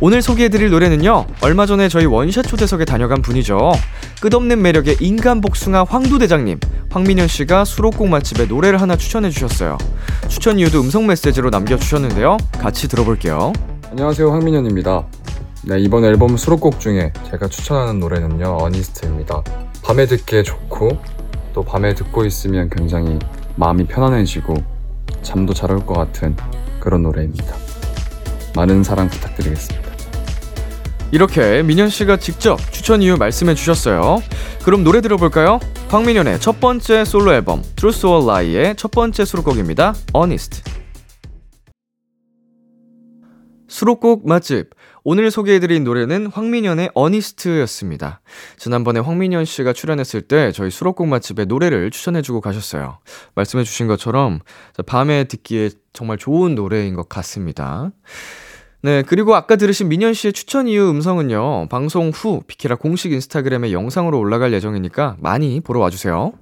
오늘 0.00 0.20
소개해드릴 0.20 0.70
노래는요 0.70 1.26
얼마 1.42 1.64
전에 1.64 1.88
저희 1.88 2.04
원샷 2.06 2.48
초대석에 2.48 2.84
다녀간 2.84 3.22
분이죠. 3.22 3.72
끝없는 4.20 4.60
매력의 4.60 4.96
인간 4.98 5.40
복숭아 5.40 5.84
황도대장님 5.84 6.58
황민현 6.90 7.28
씨가 7.28 7.64
수록곡 7.64 8.08
맛집에 8.08 8.46
노래를 8.46 8.80
하나 8.80 8.96
추천해주셨어요. 8.96 9.78
추천 10.26 10.58
이유도 10.58 10.80
음성 10.80 11.06
메시지로 11.06 11.50
남겨주셨는데요. 11.50 12.36
같이 12.58 12.88
들어볼게요 12.88 13.52
안녕하세요 13.92 14.32
황민현입니다. 14.32 15.06
네, 15.66 15.78
이번 15.78 16.06
앨범 16.06 16.38
수록곡 16.38 16.80
중에 16.80 17.12
제가 17.30 17.46
추천하는 17.48 18.00
노래는요 18.00 18.56
어니스트입니다. 18.62 19.42
밤에 19.84 20.06
듣기에 20.06 20.44
좋고 20.44 20.96
또 21.52 21.62
밤에 21.62 21.94
듣고 21.94 22.24
있으면 22.24 22.70
굉장히 22.70 23.18
마음이 23.56 23.84
편안해지고 23.86 24.54
잠도 25.20 25.52
잘 25.52 25.70
올 25.72 25.84
것 25.84 25.92
같은 25.92 26.34
그런 26.80 27.02
노래입니다. 27.02 27.54
많은 28.56 28.82
사랑 28.82 29.10
부탁드리겠습니다. 29.10 29.92
이렇게 31.10 31.62
민현 31.62 31.90
씨가 31.90 32.16
직접 32.16 32.58
추천 32.72 33.02
이유 33.02 33.18
말씀해 33.18 33.54
주셨어요. 33.54 34.22
그럼 34.64 34.84
노래 34.84 35.02
들어볼까요? 35.02 35.60
황민현의 35.90 36.40
첫 36.40 36.60
번째 36.60 37.04
솔로 37.04 37.34
앨범 37.34 37.62
Truth 37.76 38.06
or 38.06 38.24
Lie의 38.24 38.74
첫 38.76 38.90
번째 38.90 39.26
수록곡입니다. 39.26 39.92
Honest. 40.16 40.62
수록곡 43.72 44.28
맛집. 44.28 44.68
오늘 45.02 45.30
소개해드린 45.30 45.82
노래는 45.82 46.26
황민현의 46.26 46.90
어니스트였습니다. 46.94 48.20
지난번에 48.58 49.00
황민현 49.00 49.46
씨가 49.46 49.72
출연했을 49.72 50.20
때 50.20 50.52
저희 50.52 50.70
수록곡 50.70 51.08
맛집에 51.08 51.46
노래를 51.46 51.90
추천해주고 51.90 52.42
가셨어요. 52.42 52.98
말씀해주신 53.34 53.86
것처럼 53.86 54.40
밤에 54.84 55.24
듣기에 55.24 55.70
정말 55.94 56.18
좋은 56.18 56.54
노래인 56.54 56.94
것 56.94 57.08
같습니다. 57.08 57.90
네, 58.82 59.02
그리고 59.02 59.34
아까 59.34 59.56
들으신 59.56 59.88
민현 59.88 60.12
씨의 60.12 60.34
추천 60.34 60.68
이유 60.68 60.90
음성은요, 60.90 61.68
방송 61.70 62.10
후 62.10 62.42
비키라 62.46 62.76
공식 62.76 63.12
인스타그램에 63.12 63.72
영상으로 63.72 64.18
올라갈 64.18 64.52
예정이니까 64.52 65.16
많이 65.18 65.60
보러 65.60 65.80
와주세요. 65.80 66.34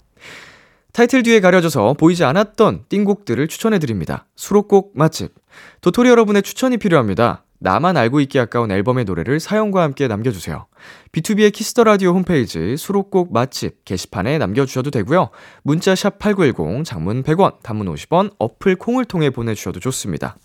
타이틀 0.93 1.23
뒤에 1.23 1.39
가려져서 1.39 1.95
보이지 1.95 2.25
않았던 2.25 2.87
띵곡들을 2.89 3.47
추천해드립니다. 3.47 4.27
수록곡 4.35 4.93
맛집. 4.97 5.40
도토리 5.81 6.09
여러분의 6.09 6.43
추천이 6.43 6.77
필요합니다. 6.77 7.45
나만 7.63 7.97
알고 7.97 8.21
있기 8.21 8.41
아까운 8.41 8.71
앨범의 8.71 9.05
노래를 9.05 9.39
사연과 9.39 9.83
함께 9.83 10.09
남겨주세요. 10.09 10.67
B2B의 11.13 11.53
키스터 11.53 11.85
라디오 11.85 12.13
홈페이지 12.13 12.77
수록곡 12.77 13.33
맛집 13.35 13.85
게시판에 13.85 14.39
남겨주셔도 14.39 14.91
되고요. 14.91 15.29
문자 15.63 15.95
샵 15.95 16.19
#8910 16.19 16.85
장문 16.85 17.23
100원, 17.23 17.63
단문 17.63 17.95
50원, 17.95 18.33
어플 18.39 18.77
콩을 18.77 19.05
통해 19.05 19.29
보내주셔도 19.29 19.79
좋습니다. 19.79 20.37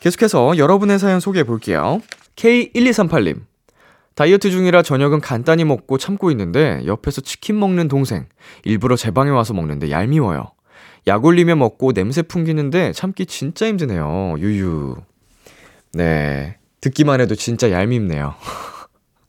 계속해서 0.00 0.56
여러분의 0.56 0.98
사연 0.98 1.20
소개해 1.20 1.44
볼게요. 1.44 2.00
K1238님. 2.36 3.42
다이어트 4.14 4.50
중이라 4.50 4.82
저녁은 4.82 5.20
간단히 5.20 5.64
먹고 5.64 5.98
참고 5.98 6.30
있는데 6.30 6.82
옆에서 6.86 7.20
치킨 7.20 7.58
먹는 7.58 7.88
동생. 7.88 8.26
일부러 8.64 8.96
제 8.96 9.10
방에 9.10 9.30
와서 9.30 9.52
먹는데 9.52 9.90
얄미워요. 9.90 10.52
약 11.06 11.24
올리며 11.24 11.56
먹고 11.56 11.92
냄새 11.92 12.22
풍기는데 12.22 12.92
참기 12.92 13.26
진짜 13.26 13.66
힘드네요. 13.66 14.36
유유. 14.38 14.96
네. 15.92 16.56
듣기만 16.80 17.20
해도 17.20 17.34
진짜 17.34 17.70
얄밉네요. 17.70 18.34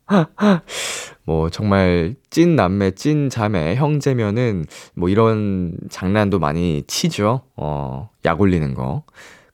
뭐 1.24 1.50
정말 1.50 2.16
찐 2.30 2.56
남매, 2.56 2.92
찐 2.92 3.30
자매, 3.30 3.76
형제면은 3.76 4.66
뭐 4.96 5.10
이런 5.10 5.78
장난도 5.90 6.40
많이 6.40 6.84
치죠. 6.88 7.42
어, 7.56 8.10
약 8.26 8.42
올리는 8.42 8.74
거. 8.74 9.04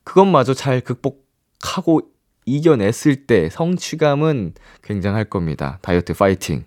그것마저 0.04 0.54
잘 0.54 0.80
극복하고 0.80 2.02
이겨냈을 2.46 3.26
때 3.26 3.48
성취감은 3.50 4.54
굉장할 4.82 5.24
겁니다. 5.26 5.78
다이어트 5.82 6.14
파이팅. 6.14 6.64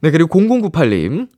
네, 0.00 0.10
그리고 0.10 0.38
0098님. 0.38 1.28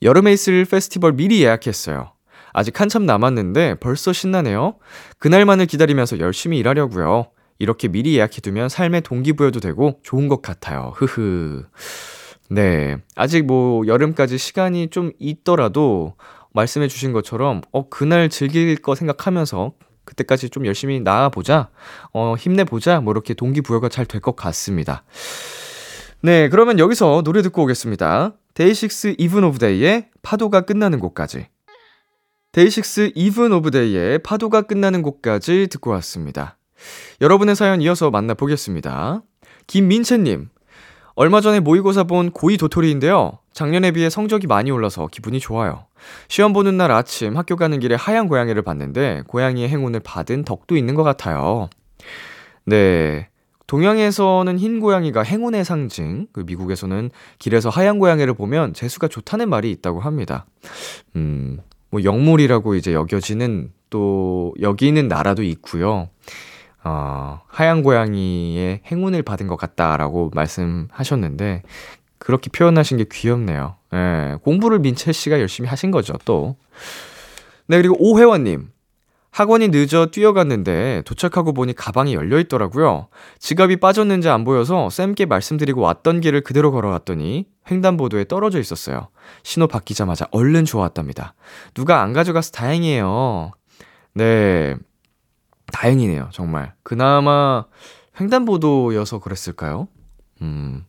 여름에 0.00 0.32
있을 0.32 0.64
페스티벌 0.64 1.12
미리 1.14 1.42
예약했어요. 1.42 2.12
아직 2.58 2.80
한참 2.80 3.06
남았는데 3.06 3.76
벌써 3.76 4.12
신나네요. 4.12 4.74
그날만을 5.18 5.66
기다리면서 5.66 6.18
열심히 6.18 6.58
일하려고요. 6.58 7.28
이렇게 7.60 7.86
미리 7.86 8.16
예약해두면 8.16 8.68
삶의 8.68 9.02
동기부여도 9.02 9.60
되고 9.60 10.00
좋은 10.02 10.26
것 10.26 10.42
같아요. 10.42 10.92
흐흐. 10.96 11.64
네. 12.50 12.96
아직 13.14 13.46
뭐 13.46 13.86
여름까지 13.86 14.38
시간이 14.38 14.88
좀 14.90 15.12
있더라도 15.20 16.14
말씀해주신 16.52 17.12
것처럼, 17.12 17.60
어, 17.70 17.88
그날 17.88 18.28
즐길 18.28 18.74
거 18.76 18.96
생각하면서 18.96 19.72
그때까지 20.04 20.50
좀 20.50 20.66
열심히 20.66 20.98
나아보자, 20.98 21.68
어, 22.12 22.34
힘내보자, 22.36 23.00
뭐 23.00 23.12
이렇게 23.12 23.34
동기부여가 23.34 23.88
잘 23.88 24.04
될 24.06 24.20
것 24.20 24.34
같습니다. 24.34 25.04
네. 26.22 26.48
그러면 26.48 26.80
여기서 26.80 27.22
노래 27.22 27.42
듣고 27.42 27.62
오겠습니다. 27.62 28.32
데이식스 28.54 29.14
이븐 29.18 29.44
오브 29.44 29.58
데이의 29.58 30.08
파도가 30.22 30.62
끝나는 30.62 30.98
곳까지. 30.98 31.46
데이식스 32.52 33.12
이븐 33.14 33.52
오브 33.52 33.70
데이의 33.70 34.20
파도가 34.20 34.62
끝나는 34.62 35.02
곳까지 35.02 35.66
듣고 35.70 35.90
왔습니다. 35.90 36.56
여러분의 37.20 37.54
사연 37.54 37.82
이어서 37.82 38.10
만나보겠습니다. 38.10 39.22
김민채님, 39.66 40.48
얼마 41.14 41.42
전에 41.42 41.60
모의고사 41.60 42.04
본 42.04 42.30
고2 42.30 42.58
도토리인데요. 42.58 43.38
작년에 43.52 43.90
비해 43.90 44.08
성적이 44.08 44.46
많이 44.46 44.70
올라서 44.70 45.08
기분이 45.08 45.40
좋아요. 45.40 45.86
시험 46.28 46.54
보는 46.54 46.78
날 46.78 46.90
아침 46.90 47.36
학교 47.36 47.54
가는 47.54 47.78
길에 47.80 47.94
하얀 47.94 48.28
고양이를 48.28 48.62
봤는데 48.62 49.24
고양이의 49.26 49.68
행운을 49.68 50.00
받은 50.00 50.44
덕도 50.44 50.76
있는 50.76 50.94
것 50.94 51.02
같아요. 51.02 51.68
네. 52.64 53.28
동양에서는 53.66 54.58
흰 54.58 54.80
고양이가 54.80 55.22
행운의 55.22 55.62
상징, 55.66 56.28
그 56.32 56.44
미국에서는 56.46 57.10
길에서 57.38 57.68
하얀 57.68 57.98
고양이를 57.98 58.32
보면 58.32 58.72
재수가 58.72 59.08
좋다는 59.08 59.50
말이 59.50 59.70
있다고 59.70 60.00
합니다. 60.00 60.46
음, 61.16 61.58
뭐 61.90 62.02
영물이라고 62.02 62.74
이제 62.74 62.92
여겨지는 62.92 63.72
또 63.90 64.54
여기는 64.60 65.08
나라도 65.08 65.42
있고요. 65.42 66.08
어, 66.84 67.40
하얀 67.46 67.82
고양이의 67.82 68.82
행운을 68.86 69.22
받은 69.22 69.46
것 69.46 69.56
같다라고 69.56 70.30
말씀하셨는데 70.34 71.62
그렇게 72.18 72.50
표현하신 72.50 72.98
게 72.98 73.06
귀엽네요. 73.10 73.76
예, 73.94 74.36
공부를 74.42 74.80
민채 74.80 75.12
씨가 75.12 75.40
열심히 75.40 75.68
하신 75.68 75.90
거죠, 75.90 76.14
또. 76.24 76.56
네, 77.66 77.76
그리고 77.78 77.96
오혜원님. 77.98 78.70
학원이 79.30 79.68
늦어 79.68 80.06
뛰어갔는데 80.06 81.02
도착하고 81.04 81.52
보니 81.52 81.74
가방이 81.74 82.14
열려 82.14 82.38
있더라고요. 82.40 83.08
지갑이 83.38 83.76
빠졌는지 83.76 84.28
안 84.28 84.44
보여서 84.44 84.90
쌤께 84.90 85.26
말씀드리고 85.26 85.80
왔던 85.80 86.20
길을 86.20 86.40
그대로 86.40 86.72
걸어왔더니 86.72 87.46
횡단보도에 87.70 88.24
떨어져 88.24 88.58
있었어요. 88.58 89.08
신호 89.42 89.66
바뀌자마자 89.66 90.26
얼른 90.32 90.64
좋아왔답니다. 90.64 91.34
누가 91.74 92.02
안 92.02 92.12
가져가서 92.12 92.52
다행이에요. 92.52 93.52
네. 94.14 94.76
다행이네요, 95.72 96.30
정말. 96.32 96.74
그나마 96.82 97.66
횡단보도여서 98.18 99.18
그랬을까요? 99.20 99.88
음. 100.40 100.84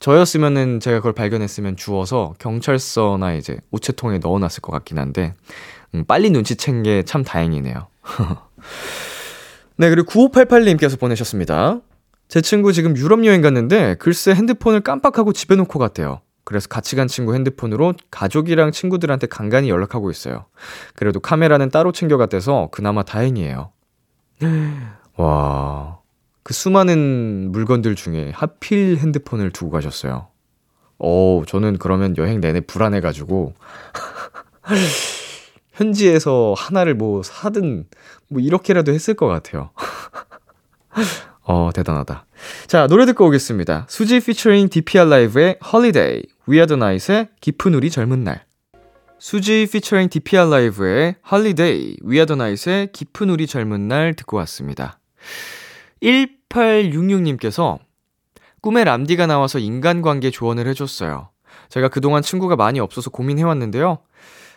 저였으면은 0.00 0.80
제가 0.80 0.96
그걸 0.96 1.12
발견했으면 1.12 1.76
주워서 1.76 2.34
경찰서나 2.38 3.34
이제 3.34 3.58
우체통에 3.70 4.18
넣어놨을 4.18 4.60
것 4.62 4.72
같긴 4.72 4.98
한데, 4.98 5.34
음, 5.94 6.04
빨리 6.06 6.30
눈치챈 6.30 6.84
게 6.84 7.02
참 7.04 7.24
다행이네요. 7.24 7.86
네, 9.76 9.88
그리고 9.90 10.10
9588님께서 10.10 10.98
보내셨습니다. 10.98 11.80
제 12.28 12.40
친구 12.40 12.72
지금 12.72 12.96
유럽 12.96 13.24
여행 13.24 13.40
갔는데 13.40 13.96
글쎄 13.98 14.32
핸드폰을 14.34 14.80
깜빡하고 14.82 15.32
집에 15.32 15.56
놓고 15.56 15.78
갔대요. 15.78 16.20
그래서 16.44 16.68
같이 16.68 16.96
간 16.96 17.08
친구 17.08 17.34
핸드폰으로 17.34 17.94
가족이랑 18.10 18.72
친구들한테 18.72 19.26
간간히 19.26 19.68
연락하고 19.70 20.10
있어요. 20.10 20.46
그래도 20.94 21.20
카메라는 21.20 21.70
따로 21.70 21.92
챙겨갔대서 21.92 22.68
그나마 22.72 23.02
다행이에요. 23.02 23.70
와, 25.16 25.98
그 26.42 26.54
수많은 26.54 27.50
물건들 27.52 27.94
중에 27.94 28.32
하필 28.34 28.96
핸드폰을 28.98 29.50
두고 29.50 29.70
가셨어요. 29.70 30.28
어, 30.98 31.42
저는 31.46 31.78
그러면 31.78 32.16
여행 32.16 32.40
내내 32.40 32.60
불안해가지고 32.60 33.54
현지에서 35.80 36.54
하나를 36.56 36.94
뭐 36.94 37.22
사든 37.22 37.86
뭐 38.28 38.40
이렇게라도 38.40 38.92
했을 38.92 39.14
것 39.14 39.26
같아요. 39.26 39.70
어, 41.42 41.70
대단하다. 41.74 42.26
자, 42.66 42.86
노래 42.86 43.06
듣고 43.06 43.26
오겠습니다. 43.26 43.86
수지 43.88 44.20
피처링 44.20 44.68
DPR 44.68 45.08
라이브의 45.08 45.56
Are 45.74 45.92
The 45.92 46.76
Night의 46.76 47.28
깊은 47.40 47.74
우리 47.74 47.90
젊은 47.90 48.22
날. 48.24 48.44
수지 49.18 49.66
피처링 49.72 50.10
DPR 50.10 50.50
라이브의 50.50 51.16
Are 51.32 51.54
The 51.54 52.32
Night의 52.32 52.92
깊은 52.92 53.30
우리 53.30 53.46
젊은 53.46 53.88
날 53.88 54.12
듣고 54.14 54.36
왔습니다. 54.36 55.00
1866님께서 56.02 57.78
꿈에 58.60 58.84
람디가 58.84 59.26
나와서 59.26 59.58
인간관계 59.58 60.30
조언을 60.30 60.68
해줬어요. 60.68 61.30
제가 61.70 61.88
그동안 61.88 62.22
친구가 62.22 62.56
많이 62.56 62.80
없어서 62.80 63.10
고민해왔는데요. 63.10 64.00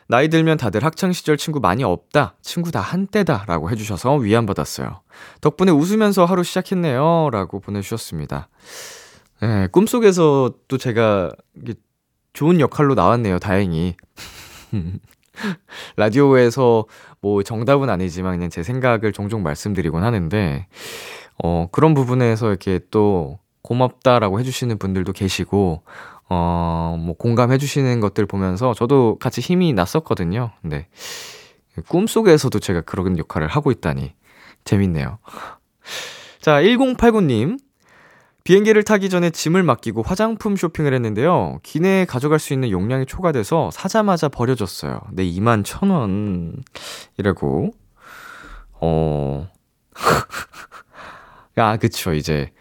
나이 0.07 0.27
들면 0.27 0.57
다들 0.57 0.83
학창시절 0.83 1.37
친구 1.37 1.59
많이 1.59 1.83
없다, 1.83 2.35
친구 2.41 2.71
다 2.71 2.81
한때다 2.81 3.45
라고 3.47 3.69
해주셔서 3.69 4.15
위안받았어요. 4.15 5.01
덕분에 5.41 5.71
웃으면서 5.71 6.25
하루 6.25 6.43
시작했네요. 6.43 7.29
라고 7.31 7.59
보내주셨습니다. 7.59 8.49
네, 9.41 9.67
꿈속에서 9.67 10.53
또 10.67 10.77
제가 10.77 11.31
좋은 12.33 12.59
역할로 12.59 12.95
나왔네요. 12.95 13.39
다행히. 13.39 13.95
라디오에서 15.97 16.85
뭐 17.21 17.43
정답은 17.43 17.89
아니지만 17.89 18.37
그냥 18.37 18.49
제 18.49 18.63
생각을 18.63 19.13
종종 19.13 19.43
말씀드리곤 19.43 20.03
하는데, 20.03 20.67
어, 21.43 21.67
그런 21.71 21.93
부분에서 21.93 22.49
이렇게 22.49 22.79
또 22.91 23.39
고맙다라고 23.61 24.39
해주시는 24.39 24.77
분들도 24.77 25.13
계시고, 25.13 25.83
어, 26.29 26.95
뭐 26.99 27.15
공감해 27.15 27.57
주시는 27.57 27.99
것들 27.99 28.25
보면서 28.25 28.73
저도 28.73 29.17
같이 29.19 29.41
힘이 29.41 29.73
났었거든요. 29.73 30.51
근데 30.61 30.87
꿈속에서도 31.87 32.57
제가 32.59 32.81
그런 32.81 33.17
역할을 33.17 33.47
하고 33.47 33.71
있다니 33.71 34.13
재밌네요. 34.63 35.19
자, 36.39 36.61
1089님. 36.61 37.57
비행기를 38.43 38.83
타기 38.83 39.09
전에 39.09 39.29
짐을 39.29 39.63
맡기고 39.63 40.01
화장품 40.01 40.57
쇼핑을 40.57 40.93
했는데요. 40.93 41.59
기내에 41.63 42.03
가져갈 42.03 42.39
수 42.39 42.51
있는 42.51 42.71
용량이 42.71 43.05
초과돼서 43.05 43.71
사자마자 43.71 44.27
버려졌어요. 44.27 44.99
네, 45.13 45.23
2만 45.23 45.63
1,000원. 45.63 46.61
이라고. 47.17 47.71
어. 48.81 49.47
아, 51.55 51.77
그쵸. 51.77 52.13
이제 52.13 52.51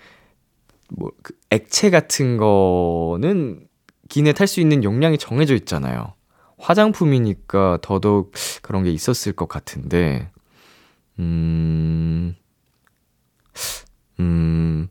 뭐, 0.96 1.10
그 1.22 1.34
액체 1.50 1.90
같은 1.90 2.36
거는 2.36 3.66
기내 4.08 4.32
탈 4.32 4.46
수 4.46 4.60
있는 4.60 4.84
용량이 4.84 5.18
정해져 5.18 5.54
있잖아요. 5.54 6.14
화장품이니까 6.58 7.78
더더욱 7.82 8.32
그런 8.62 8.84
게 8.84 8.90
있었을 8.90 9.32
것 9.32 9.48
같은데, 9.48 10.30
음, 11.18 12.34
음, 14.20 14.88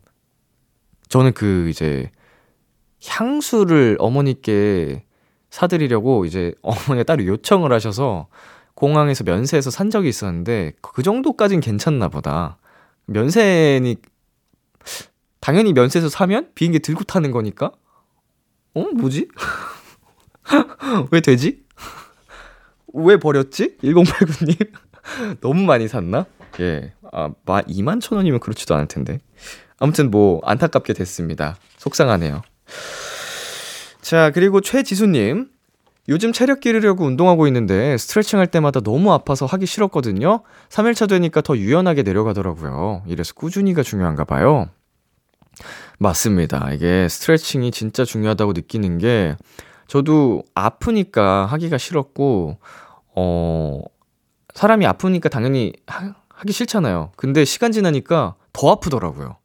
저는 1.08 1.34
그 1.34 1.70
이제 1.70 2.10
향수를 3.06 3.98
어머니께 4.00 5.04
사드리려고 5.50 6.26
이제 6.26 6.54
어머니가 6.62 7.04
따로 7.04 7.26
요청을 7.26 7.72
하셔서 7.74 8.28
공항에서 8.76 9.24
면세에서 9.24 9.70
산 9.70 9.90
적이 9.90 10.10
있었는데 10.10 10.74
그 10.82 11.04
정도까진 11.04 11.60
괜찮나 11.60 12.08
보다. 12.08 12.58
면세니 13.06 13.98
당연히 15.42 15.74
면세에서 15.74 16.08
사면 16.08 16.50
비행기 16.56 16.80
들고 16.80 17.04
타는 17.04 17.32
거니까. 17.32 17.72
어? 18.74 18.86
뭐지? 18.96 19.28
왜 21.12 21.20
되지? 21.20 21.64
왜 22.94 23.18
버렸지? 23.18 23.78
1089님. 23.84 24.72
너무 25.42 25.64
많이 25.66 25.88
샀나? 25.88 26.26
예. 26.60 26.94
아, 27.12 27.32
2만 27.46 28.00
천 28.00 28.18
원이면 28.18 28.40
그렇지도 28.40 28.76
않을 28.76 28.88
텐데. 28.88 29.20
아무튼 29.80 30.12
뭐, 30.12 30.40
안타깝게 30.44 30.94
됐습니다. 30.94 31.58
속상하네요. 31.78 32.44
자, 34.02 34.32
그리고 34.32 34.62
최지수 34.62 35.08
님. 35.08 35.50
요즘 36.10 36.34
체력 36.34 36.60
기르려고 36.60 37.06
운동하고 37.06 37.48
있는데 37.48 37.98
스트레칭 37.98 38.40
할 38.40 38.48
때마다 38.48 38.80
너무 38.82 39.14
아파서 39.14 39.46
하기 39.46 39.66
싫었거든요. 39.66 40.42
3일차 40.70 41.08
되니까 41.08 41.42
더 41.42 41.56
유연하게 41.56 42.04
내려가더라고요. 42.04 43.04
이래서 43.08 43.34
꾸준히가 43.34 43.84
중요한가 43.84 44.24
봐요. 44.24 44.70
맞습니다. 46.00 46.72
이게 46.74 47.08
스트레칭이 47.10 47.72
진짜 47.72 48.06
중요하다고 48.06 48.54
느끼는 48.54 48.98
게 48.98 49.36
저도 49.88 50.44
아프니까 50.56 51.46
하기가 51.46 51.78
싫었고 51.78 52.58
어 53.16 53.82
사람이 54.54 54.86
아프니까 54.86 55.30
당연히 55.30 55.74
하, 55.88 56.14
하기 56.30 56.54
싫잖아요. 56.54 57.12
근데 57.16 57.46
시간 57.46 57.72
지나니까 57.72 58.36
더 58.54 58.72
아프더라고요. 58.72 59.38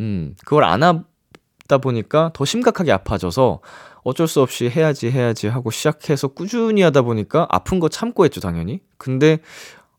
음, 0.00 0.34
그걸 0.44 0.64
안 0.64 0.82
하다 0.82 1.78
보니까 1.82 2.30
더 2.34 2.44
심각하게 2.44 2.92
아파져서 2.92 3.60
어쩔 4.02 4.28
수 4.28 4.40
없이 4.40 4.68
해야지 4.68 5.10
해야지 5.10 5.48
하고 5.48 5.70
시작해서 5.70 6.28
꾸준히 6.28 6.82
하다 6.82 7.02
보니까 7.02 7.46
아픈 7.50 7.80
거 7.80 7.88
참고 7.88 8.24
했죠, 8.24 8.40
당연히. 8.40 8.80
근데 8.98 9.38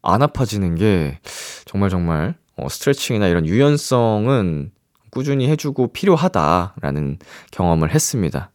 안 0.02 0.22
아파지는 0.22 0.76
게 0.76 1.20
정말 1.66 1.90
정말 1.90 2.36
어, 2.56 2.70
스트레칭이나 2.70 3.28
이런 3.28 3.46
유연성은 3.46 4.72
꾸준히 5.12 5.48
해주고 5.50 5.94
필요하다라는 5.94 7.20
경험을 7.52 7.94
했습니다. 7.94 8.52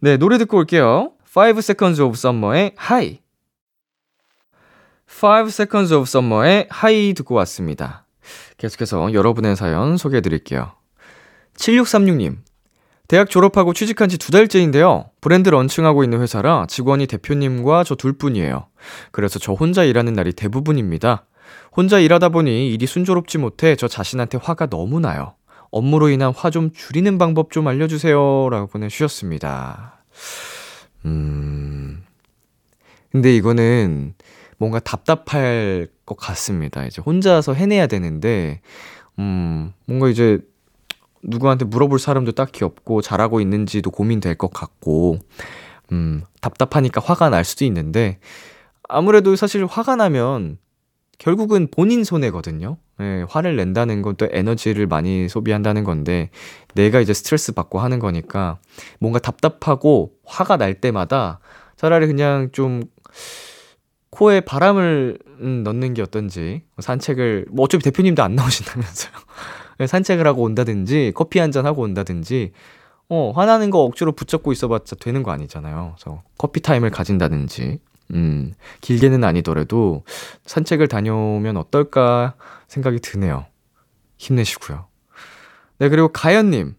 네, 0.00 0.16
노래 0.16 0.38
듣고 0.38 0.58
올게요. 0.58 1.12
5 1.34 1.58
Seconds 1.58 2.00
of 2.00 2.14
Summer의 2.16 2.74
High. 2.78 3.20
5 5.08 5.48
Seconds 5.48 5.92
of 5.94 6.02
Summer의 6.06 6.68
High 6.72 7.14
듣고 7.14 7.34
왔습니다. 7.36 8.06
계속해서 8.58 9.12
여러분의 9.12 9.56
사연 9.56 9.96
소개해 9.96 10.20
드릴게요. 10.20 10.72
7636님. 11.56 12.38
대학 13.08 13.30
졸업하고 13.30 13.72
취직한 13.72 14.08
지 14.08 14.18
두 14.18 14.32
달째인데요. 14.32 15.10
브랜드 15.20 15.48
런칭하고 15.48 16.02
있는 16.02 16.20
회사라 16.20 16.66
직원이 16.68 17.06
대표님과 17.06 17.84
저 17.84 17.94
둘 17.94 18.14
뿐이에요. 18.18 18.66
그래서 19.12 19.38
저 19.38 19.52
혼자 19.52 19.84
일하는 19.84 20.12
날이 20.14 20.32
대부분입니다. 20.32 21.24
혼자 21.76 22.00
일하다 22.00 22.30
보니 22.30 22.72
일이 22.72 22.86
순조롭지 22.86 23.38
못해 23.38 23.76
저 23.76 23.86
자신한테 23.86 24.38
화가 24.42 24.66
너무 24.66 24.98
나요. 24.98 25.35
업무로 25.70 26.08
인한 26.08 26.32
화 26.34 26.50
좀 26.50 26.70
줄이는 26.72 27.18
방법 27.18 27.50
좀 27.50 27.66
알려주세요. 27.68 28.48
라고 28.50 28.66
보내주셨습니다. 28.68 29.98
음. 31.04 32.04
근데 33.12 33.34
이거는 33.34 34.14
뭔가 34.58 34.78
답답할 34.80 35.88
것 36.04 36.16
같습니다. 36.16 36.84
이제 36.86 37.02
혼자서 37.02 37.52
해내야 37.54 37.86
되는데, 37.86 38.60
음, 39.18 39.72
뭔가 39.86 40.08
이제 40.08 40.38
누구한테 41.22 41.64
물어볼 41.64 41.98
사람도 41.98 42.32
딱히 42.32 42.64
없고 42.64 43.02
잘하고 43.02 43.40
있는지도 43.40 43.90
고민될 43.90 44.36
것 44.36 44.52
같고, 44.52 45.18
음, 45.92 46.22
답답하니까 46.40 47.00
화가 47.04 47.30
날 47.30 47.44
수도 47.44 47.64
있는데, 47.64 48.18
아무래도 48.88 49.34
사실 49.36 49.66
화가 49.66 49.96
나면 49.96 50.58
결국은 51.18 51.68
본인 51.70 52.04
손해거든요. 52.04 52.76
예, 53.00 53.24
화를 53.28 53.56
낸다는 53.56 54.02
건 54.02 54.16
또 54.16 54.26
에너지를 54.30 54.86
많이 54.86 55.28
소비한다는 55.28 55.84
건데, 55.84 56.30
내가 56.74 57.00
이제 57.00 57.12
스트레스 57.14 57.52
받고 57.52 57.78
하는 57.78 57.98
거니까, 57.98 58.58
뭔가 59.00 59.18
답답하고 59.18 60.12
화가 60.24 60.56
날 60.56 60.74
때마다 60.80 61.40
차라리 61.76 62.06
그냥 62.06 62.50
좀, 62.52 62.82
코에 64.10 64.40
바람을 64.40 65.18
음, 65.40 65.62
넣는 65.62 65.92
게 65.94 66.00
어떤지, 66.02 66.62
산책을, 66.78 67.46
뭐 67.50 67.64
어차피 67.64 67.84
대표님도 67.84 68.22
안 68.22 68.34
나오신다면서요. 68.34 69.12
예, 69.80 69.86
산책을 69.86 70.26
하고 70.26 70.42
온다든지, 70.42 71.12
커피 71.14 71.38
한 71.38 71.52
잔 71.52 71.66
하고 71.66 71.82
온다든지, 71.82 72.52
어, 73.08 73.32
화나는 73.36 73.70
거 73.70 73.80
억지로 73.82 74.12
붙잡고 74.12 74.52
있어봤자 74.52 74.96
되는 74.96 75.22
거 75.22 75.30
아니잖아요. 75.32 75.94
그래서 75.98 76.22
커피 76.38 76.60
타임을 76.60 76.90
가진다든지, 76.90 77.78
음, 78.14 78.54
길게는 78.80 79.24
아니더라도 79.24 80.04
산책을 80.46 80.88
다녀오면 80.88 81.56
어떨까 81.56 82.34
생각이 82.68 83.00
드네요. 83.00 83.46
힘내시고요. 84.18 84.86
네, 85.78 85.88
그리고 85.88 86.08
가연님. 86.08 86.74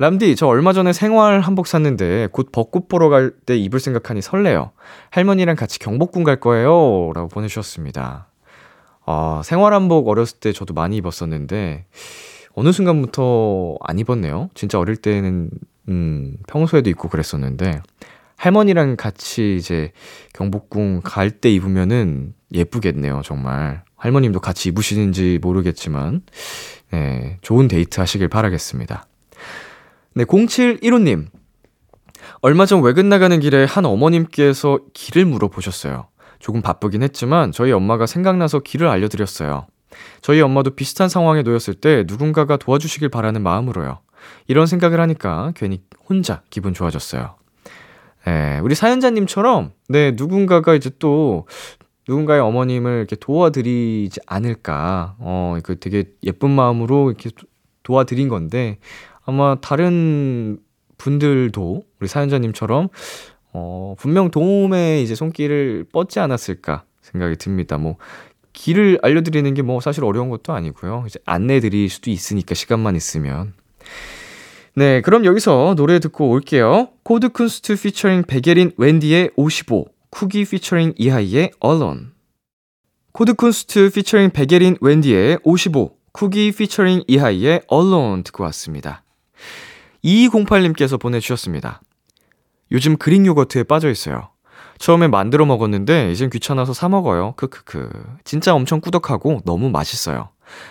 람디, 0.00 0.36
저 0.36 0.46
얼마 0.46 0.72
전에 0.72 0.92
생활 0.92 1.40
한복 1.40 1.66
샀는데 1.66 2.28
곧 2.30 2.50
벚꽃 2.52 2.88
보러 2.88 3.08
갈 3.08 3.32
때 3.46 3.56
입을 3.56 3.80
생각하니 3.80 4.22
설레요. 4.22 4.70
할머니랑 5.10 5.56
같이 5.56 5.80
경복궁 5.80 6.22
갈 6.22 6.38
거예요. 6.38 7.10
라고 7.14 7.26
보내주셨습니다. 7.28 8.28
아, 9.06 9.42
생활 9.44 9.72
한복 9.74 10.06
어렸을 10.08 10.38
때 10.38 10.52
저도 10.52 10.74
많이 10.74 10.96
입었었는데, 10.98 11.86
어느 12.54 12.72
순간부터 12.72 13.76
안 13.80 13.98
입었네요. 13.98 14.50
진짜 14.54 14.78
어릴 14.78 14.96
때는, 14.96 15.50
음, 15.88 16.36
평소에도 16.46 16.90
입고 16.90 17.08
그랬었는데, 17.08 17.80
할머니랑 18.38 18.96
같이 18.96 19.56
이제 19.56 19.92
경복궁 20.32 21.02
갈 21.04 21.30
때 21.30 21.50
입으면은 21.50 22.34
예쁘겠네요, 22.54 23.20
정말. 23.24 23.82
할머님도 23.96 24.40
같이 24.40 24.68
입으시는지 24.68 25.40
모르겠지만, 25.42 26.22
네, 26.92 27.38
좋은 27.42 27.66
데이트 27.68 28.00
하시길 28.00 28.28
바라겠습니다. 28.28 29.06
네, 30.14 30.24
0715님. 30.24 31.26
얼마 32.40 32.64
전 32.64 32.80
외근 32.82 33.08
나가는 33.08 33.38
길에 33.40 33.64
한 33.64 33.84
어머님께서 33.84 34.78
길을 34.94 35.26
물어보셨어요. 35.26 36.06
조금 36.38 36.62
바쁘긴 36.62 37.02
했지만 37.02 37.50
저희 37.50 37.72
엄마가 37.72 38.06
생각나서 38.06 38.60
길을 38.60 38.86
알려드렸어요. 38.86 39.66
저희 40.22 40.40
엄마도 40.40 40.70
비슷한 40.70 41.08
상황에 41.08 41.42
놓였을 41.42 41.74
때 41.74 42.04
누군가가 42.06 42.56
도와주시길 42.56 43.08
바라는 43.08 43.42
마음으로요. 43.42 43.98
이런 44.46 44.66
생각을 44.66 45.00
하니까 45.00 45.52
괜히 45.56 45.82
혼자 46.08 46.42
기분 46.50 46.72
좋아졌어요. 46.74 47.34
예, 48.28 48.60
우리 48.62 48.74
사연자님처럼, 48.74 49.72
네, 49.88 50.12
누군가가 50.12 50.74
이제 50.74 50.90
또, 50.98 51.46
누군가의 52.08 52.40
어머님을 52.40 52.98
이렇게 52.98 53.16
도와드리지 53.16 54.20
않을까. 54.26 55.16
어, 55.18 55.56
그 55.62 55.78
되게 55.78 56.04
예쁜 56.22 56.50
마음으로 56.50 57.10
이렇게 57.10 57.30
도와드린 57.82 58.28
건데, 58.28 58.78
아마 59.24 59.56
다른 59.60 60.58
분들도 60.98 61.84
우리 62.00 62.08
사연자님처럼, 62.08 62.88
어, 63.52 63.94
분명 63.98 64.30
도움의 64.30 65.02
이제 65.02 65.14
손길을 65.14 65.86
뻗지 65.92 66.20
않았을까 66.20 66.84
생각이 67.02 67.36
듭니다. 67.36 67.78
뭐, 67.78 67.96
길을 68.52 68.98
알려드리는 69.02 69.54
게 69.54 69.62
뭐 69.62 69.80
사실 69.80 70.04
어려운 70.04 70.30
것도 70.30 70.52
아니고요. 70.52 71.04
이제 71.06 71.20
안내 71.24 71.60
드릴 71.60 71.88
수도 71.88 72.10
있으니까 72.10 72.54
시간만 72.54 72.96
있으면. 72.96 73.54
네, 74.78 75.00
그럼 75.00 75.24
여기서 75.24 75.74
노래 75.76 75.98
듣고 75.98 76.28
올게요. 76.30 76.90
코드 77.02 77.30
쿤스트 77.30 77.82
피처링 77.82 78.22
백예린 78.28 78.74
웬디의 78.76 79.32
55, 79.34 79.86
쿠기 80.10 80.44
피처링 80.44 80.94
이하이의 80.96 81.50
Alone. 81.64 82.02
코드 83.10 83.34
쿤스트 83.34 83.92
피처링 83.92 84.30
백예린 84.30 84.76
웬디의 84.80 85.40
55, 85.42 85.96
쿠기 86.12 86.52
피처링 86.52 87.02
이하이의 87.08 87.62
Alone 87.72 88.22
듣고 88.22 88.44
왔습니다. 88.44 89.02
2208님께서 90.04 91.00
보내주셨습니다. 91.00 91.80
요즘 92.70 92.98
그릭 92.98 93.26
요거트에 93.26 93.64
빠져 93.64 93.90
있어요. 93.90 94.28
처음에 94.78 95.08
만들어 95.08 95.44
먹었는데 95.44 96.12
이젠 96.12 96.30
귀찮아서 96.30 96.72
사 96.72 96.88
먹어요. 96.88 97.34
크크크. 97.36 97.90
진짜 98.22 98.54
엄청 98.54 98.80
꾸덕하고 98.80 99.40
너무 99.44 99.70
맛있어요. 99.70 100.28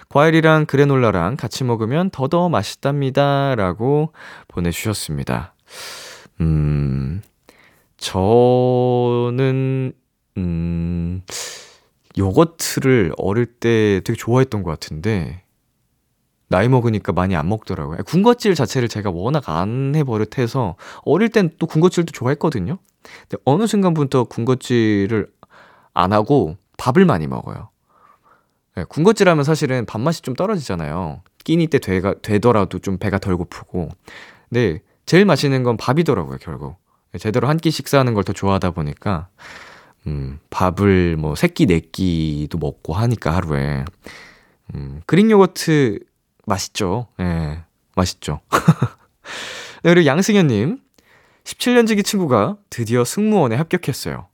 과일이랑 0.09 0.65
그래놀라랑 0.65 1.37
같이 1.37 1.63
먹으면 1.63 2.09
더더 2.09 2.49
맛있답니다. 2.49 3.55
라고 3.55 4.11
보내주셨습니다. 4.47 5.53
음, 6.41 7.21
저는, 7.97 9.93
음, 10.37 11.21
요거트를 12.17 13.13
어릴 13.17 13.45
때 13.45 14.01
되게 14.03 14.15
좋아했던 14.15 14.63
것 14.63 14.71
같은데, 14.71 15.43
나이 16.49 16.69
먹으니까 16.69 17.11
많이 17.11 17.35
안 17.35 17.49
먹더라고요. 17.49 17.97
군것질 18.05 18.55
자체를 18.55 18.87
제가 18.87 19.09
워낙 19.11 19.49
안 19.49 19.93
해버릇해서, 19.95 20.75
어릴 21.03 21.29
땐 21.29 21.51
또 21.59 21.67
군것질도 21.67 22.11
좋아했거든요? 22.11 22.77
근데 23.21 23.41
어느 23.45 23.67
순간부터 23.67 24.25
군것질을 24.25 25.27
안 25.93 26.13
하고 26.13 26.55
밥을 26.77 27.05
많이 27.05 27.27
먹어요. 27.27 27.69
네, 28.77 28.83
군것질 28.87 29.27
하면 29.27 29.43
사실은 29.43 29.87
밥맛이 29.87 30.21
좀 30.21 30.35
떨어지잖아요. 30.35 31.23
끼니 31.43 31.65
때 31.65 31.79
되가, 31.79 32.13
되더라도 32.21 32.77
좀 32.77 32.99
배가 32.99 33.17
덜 33.17 33.35
고프고. 33.35 33.89
근데 34.49 34.81
제일 35.07 35.25
맛있는 35.25 35.63
건 35.63 35.77
밥이더라고요, 35.77 36.37
결국. 36.39 36.75
제대로 37.17 37.47
한 37.47 37.57
끼 37.57 37.71
식사하는 37.71 38.13
걸 38.13 38.23
더 38.23 38.33
좋아하다 38.33 38.71
보니까, 38.71 39.29
음, 40.05 40.37
밥을 40.51 41.17
뭐, 41.17 41.33
세 41.33 41.47
끼, 41.47 41.65
네 41.65 41.79
끼도 41.79 42.59
먹고 42.59 42.93
하니까 42.93 43.35
하루에. 43.35 43.83
음, 44.75 45.01
그릭 45.07 45.31
요거트 45.31 45.97
맛있죠. 46.45 47.07
예, 47.19 47.23
네, 47.23 47.63
맛있죠. 47.95 48.41
네, 49.81 49.93
그리고 49.93 50.05
양승현님, 50.05 50.77
17년지기 51.45 52.05
친구가 52.05 52.57
드디어 52.69 53.03
승무원에 53.03 53.55
합격했어요. 53.55 54.27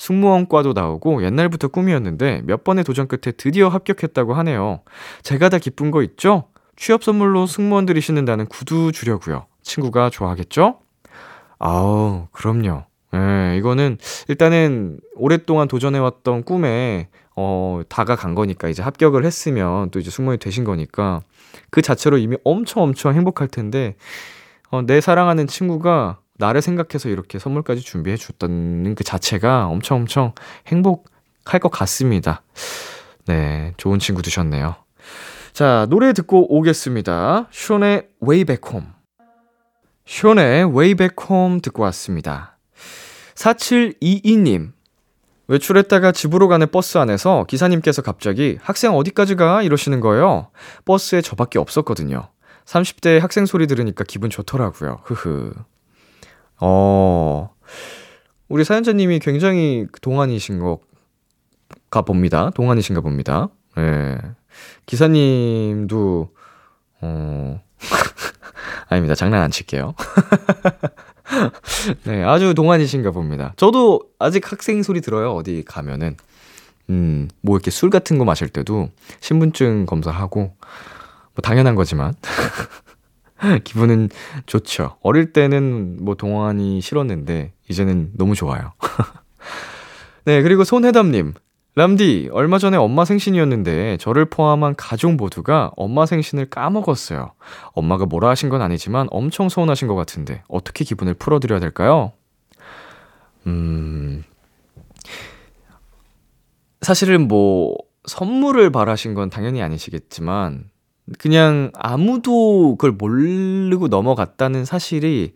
승무원과도 0.00 0.72
나오고 0.72 1.22
옛날부터 1.24 1.68
꿈이었는데 1.68 2.42
몇 2.46 2.64
번의 2.64 2.84
도전 2.84 3.06
끝에 3.06 3.32
드디어 3.36 3.68
합격했다고 3.68 4.32
하네요. 4.32 4.80
제가 5.22 5.50
다 5.50 5.58
기쁜 5.58 5.90
거 5.90 6.02
있죠? 6.02 6.44
취업 6.74 7.04
선물로 7.04 7.46
승무원들이 7.46 8.00
신는다는 8.00 8.46
구두 8.46 8.92
주려고요. 8.92 9.44
친구가 9.62 10.08
좋아하겠죠? 10.08 10.78
아우, 11.58 12.28
그럼요. 12.32 12.84
예, 13.14 13.58
이거는 13.58 13.98
일단은 14.28 15.00
오랫동안 15.16 15.68
도전해왔던 15.68 16.44
꿈에 16.44 17.08
어, 17.36 17.82
다가간 17.90 18.34
거니까 18.34 18.70
이제 18.70 18.82
합격을 18.82 19.26
했으면 19.26 19.90
또 19.90 19.98
이제 19.98 20.10
승무원이 20.10 20.38
되신 20.38 20.64
거니까 20.64 21.20
그 21.68 21.82
자체로 21.82 22.16
이미 22.16 22.38
엄청 22.44 22.82
엄청 22.84 23.14
행복할 23.14 23.48
텐데 23.48 23.96
어, 24.70 24.80
내 24.80 25.02
사랑하는 25.02 25.46
친구가 25.46 26.20
나를 26.40 26.62
생각해서 26.62 27.08
이렇게 27.08 27.38
선물까지 27.38 27.82
준비해 27.82 28.16
줬다는 28.16 28.96
그 28.96 29.04
자체가 29.04 29.66
엄청 29.66 29.98
엄청 29.98 30.32
행복할 30.66 31.60
것 31.60 31.68
같습니다. 31.70 32.42
네, 33.26 33.74
좋은 33.76 34.00
친구 34.00 34.22
두셨네요. 34.22 34.74
자, 35.52 35.86
노래 35.90 36.12
듣고 36.12 36.52
오겠습니다. 36.56 37.48
숀의 37.50 38.08
Way 38.26 38.44
Back 38.44 38.72
Home. 38.72 38.88
숀의 40.06 40.64
Way 40.64 40.94
Back 40.94 41.26
Home 41.30 41.60
듣고 41.60 41.82
왔습니다. 41.84 42.58
4722님. 43.34 44.72
외출했다가 45.48 46.12
집으로 46.12 46.48
가는 46.48 46.70
버스 46.70 46.98
안에서 46.98 47.44
기사님께서 47.44 48.02
갑자기 48.02 48.58
학생 48.62 48.94
어디까지 48.94 49.34
가? 49.34 49.62
이러시는 49.62 50.00
거예요. 50.00 50.50
버스에 50.84 51.20
저밖에 51.20 51.58
없었거든요. 51.58 52.28
30대 52.64 53.18
학생 53.18 53.46
소리 53.46 53.66
들으니까 53.66 54.04
기분 54.06 54.30
좋더라고요. 54.30 55.00
흐흐. 55.04 55.52
어, 56.60 57.50
우리 58.48 58.64
사연자님이 58.64 59.20
굉장히 59.20 59.86
동안이신 60.02 60.60
것가 60.60 62.02
봅니다. 62.02 62.50
동안이신가 62.50 63.00
봅니다. 63.00 63.48
예. 63.78 63.80
네. 63.80 64.18
기사님도, 64.86 66.28
어, 67.00 67.62
아닙니다. 68.88 69.14
장난 69.14 69.42
안 69.42 69.50
칠게요. 69.50 69.94
네, 72.04 72.24
아주 72.24 72.54
동안이신가 72.54 73.12
봅니다. 73.12 73.54
저도 73.56 74.00
아직 74.18 74.50
학생 74.50 74.82
소리 74.82 75.00
들어요. 75.00 75.32
어디 75.32 75.64
가면은. 75.66 76.16
음, 76.90 77.28
뭐 77.40 77.56
이렇게 77.56 77.70
술 77.70 77.88
같은 77.88 78.18
거 78.18 78.24
마실 78.24 78.48
때도 78.48 78.90
신분증 79.20 79.86
검사하고, 79.86 80.40
뭐 80.40 81.42
당연한 81.42 81.76
거지만. 81.76 82.14
기분은 83.64 84.10
좋죠. 84.46 84.96
어릴 85.02 85.32
때는 85.32 86.04
뭐 86.04 86.14
동안이 86.14 86.80
싫었는데, 86.80 87.52
이제는 87.68 88.12
너무 88.16 88.34
좋아요. 88.34 88.72
네, 90.24 90.42
그리고 90.42 90.64
손혜담님. 90.64 91.34
람디, 91.76 92.30
얼마 92.32 92.58
전에 92.58 92.76
엄마 92.76 93.04
생신이었는데 93.04 93.96
저를 93.98 94.24
포함한 94.24 94.74
가족 94.76 95.14
모두가 95.14 95.70
엄마 95.76 96.04
생신을 96.04 96.50
까먹었어요. 96.50 97.32
엄마가 97.72 98.06
뭐라 98.06 98.28
하신 98.30 98.48
건 98.48 98.60
아니지만 98.60 99.06
엄청 99.10 99.48
서운하신 99.48 99.86
것 99.86 99.94
같은데 99.94 100.42
어떻게 100.48 100.84
기분을 100.84 101.14
풀어드려야 101.14 101.60
될까요? 101.60 102.12
음, 103.46 104.24
사실은 106.82 107.28
뭐 107.28 107.76
선물을 108.04 108.70
바라신 108.70 109.14
건 109.14 109.30
당연히 109.30 109.62
아니시겠지만 109.62 110.69
그냥 111.18 111.70
아무도 111.74 112.76
그걸 112.76 112.92
모르고 112.92 113.88
넘어갔다는 113.88 114.64
사실이 114.64 115.34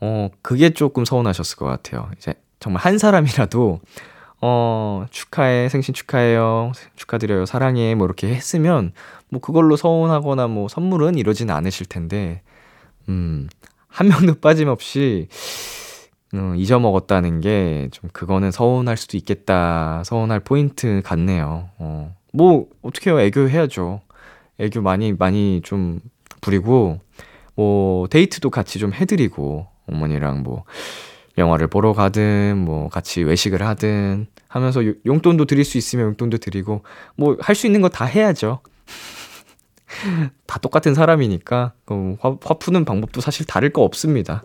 어, 0.00 0.28
그게 0.42 0.70
조금 0.70 1.04
서운하셨을 1.04 1.56
것 1.56 1.66
같아요. 1.66 2.10
이제 2.16 2.34
정말 2.60 2.82
한 2.82 2.98
사람이라도 2.98 3.80
어, 4.40 5.06
축하해, 5.10 5.68
생신 5.68 5.94
축하해요, 5.94 6.72
축하드려요, 6.94 7.44
사랑해, 7.44 7.94
뭐 7.94 8.06
이렇게 8.06 8.28
했으면, 8.28 8.92
뭐 9.30 9.40
그걸로 9.40 9.76
서운하거나 9.76 10.46
뭐 10.46 10.68
선물은 10.68 11.16
이러진 11.16 11.50
않으실 11.50 11.86
텐데, 11.86 12.42
음, 13.08 13.48
한 13.88 14.06
명도 14.08 14.34
빠짐없이, 14.40 15.26
음, 16.34 16.54
잊어먹었다는 16.56 17.40
게, 17.40 17.88
좀 17.90 18.10
그거는 18.12 18.52
서운할 18.52 18.96
수도 18.96 19.16
있겠다, 19.16 20.02
서운할 20.04 20.38
포인트 20.40 21.02
같네요. 21.04 21.70
어, 21.78 22.14
뭐, 22.32 22.66
어떻게 22.82 23.10
해요, 23.10 23.18
애교해야죠. 23.20 24.02
애교 24.58 24.82
많이, 24.82 25.12
많이 25.12 25.60
좀 25.62 26.00
부리고, 26.40 27.00
뭐, 27.54 28.06
데이트도 28.08 28.50
같이 28.50 28.78
좀 28.78 28.92
해드리고, 28.92 29.66
어머니랑 29.86 30.42
뭐, 30.42 30.64
영화를 31.38 31.68
보러 31.68 31.92
가든 31.92 32.58
뭐 32.58 32.88
같이 32.88 33.22
외식을 33.22 33.62
하든 33.62 34.26
하면서 34.48 34.80
용돈도 35.06 35.44
드릴 35.44 35.64
수 35.64 35.78
있으면 35.78 36.06
용돈도 36.06 36.38
드리고 36.38 36.82
뭐 37.16 37.36
할 37.40 37.54
수 37.54 37.66
있는 37.68 37.80
거 37.80 37.88
다 37.88 38.04
해야죠. 38.06 38.58
다 40.46 40.58
똑같은 40.58 40.94
사람이니까 40.94 41.74
화, 42.20 42.36
화 42.42 42.54
푸는 42.54 42.84
방법도 42.84 43.20
사실 43.20 43.46
다를 43.46 43.70
거 43.70 43.82
없습니다. 43.82 44.42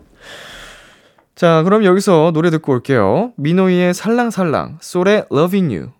자, 1.34 1.64
그럼 1.64 1.84
여기서 1.84 2.30
노래 2.32 2.50
듣고 2.50 2.72
올게요. 2.72 3.32
미노이의 3.38 3.92
살랑살랑, 3.92 4.78
솔의 4.80 5.24
Loving 5.32 5.74
You. 5.74 5.90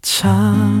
참 0.00 0.80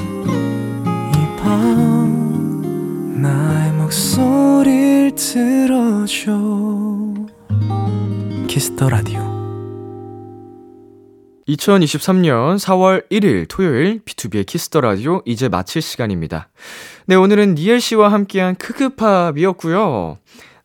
밤 1.61 3.21
나의 3.21 3.71
목소리를 3.73 5.13
들어줘 5.15 6.31
Kiss 8.47 8.71
the 8.71 8.89
Radio 8.89 9.19
2023년 11.47 12.57
4월 12.57 13.07
1일 13.11 13.45
토요일 13.47 14.03
B2B의 14.03 14.47
키스터 14.47 14.81
라디오 14.81 15.21
이제 15.25 15.49
마칠 15.49 15.83
시간입니다. 15.83 16.49
네, 17.05 17.15
오늘은 17.15 17.53
니엘 17.55 17.79
씨와 17.79 18.11
함께한 18.11 18.55
ㅋㅋ팝이었고요. 18.55 20.17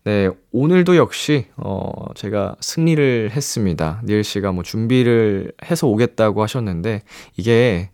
네, 0.05 0.30
오늘도 0.53 0.97
역시 0.97 1.47
어 1.57 1.90
제가 2.14 2.57
승리를 2.61 3.32
했습니다. 3.32 4.01
니엘 4.05 4.24
씨가 4.24 4.53
뭐 4.53 4.62
준비를 4.62 5.53
해서 5.68 5.88
오겠다고 5.88 6.42
하셨는데 6.42 7.03
이게 7.36 7.90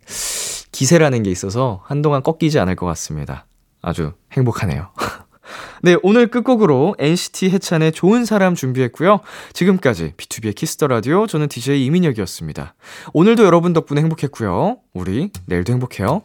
기세라는 0.73 1.23
게 1.23 1.31
있어서 1.31 1.81
한동안 1.85 2.21
꺾이지 2.21 2.59
않을 2.59 2.75
것 2.75 2.85
같습니다. 2.87 3.45
아주 3.81 4.11
행복하네요. 4.33 4.89
네, 5.81 5.95
오늘 6.03 6.27
끝곡으로 6.27 6.95
NCT 6.97 7.49
해찬의 7.51 7.91
좋은 7.91 8.25
사람 8.25 8.55
준비했고요. 8.55 9.19
지금까지 9.53 10.13
B2B의 10.17 10.55
키스터 10.55 10.87
라디오 10.87 11.27
저는 11.27 11.47
DJ 11.47 11.85
이민혁이었습니다. 11.85 12.73
오늘도 13.13 13.43
여러분 13.43 13.73
덕분에 13.73 14.01
행복했고요. 14.01 14.77
우리 14.93 15.29
내일도 15.45 15.73
행복해요. 15.73 16.23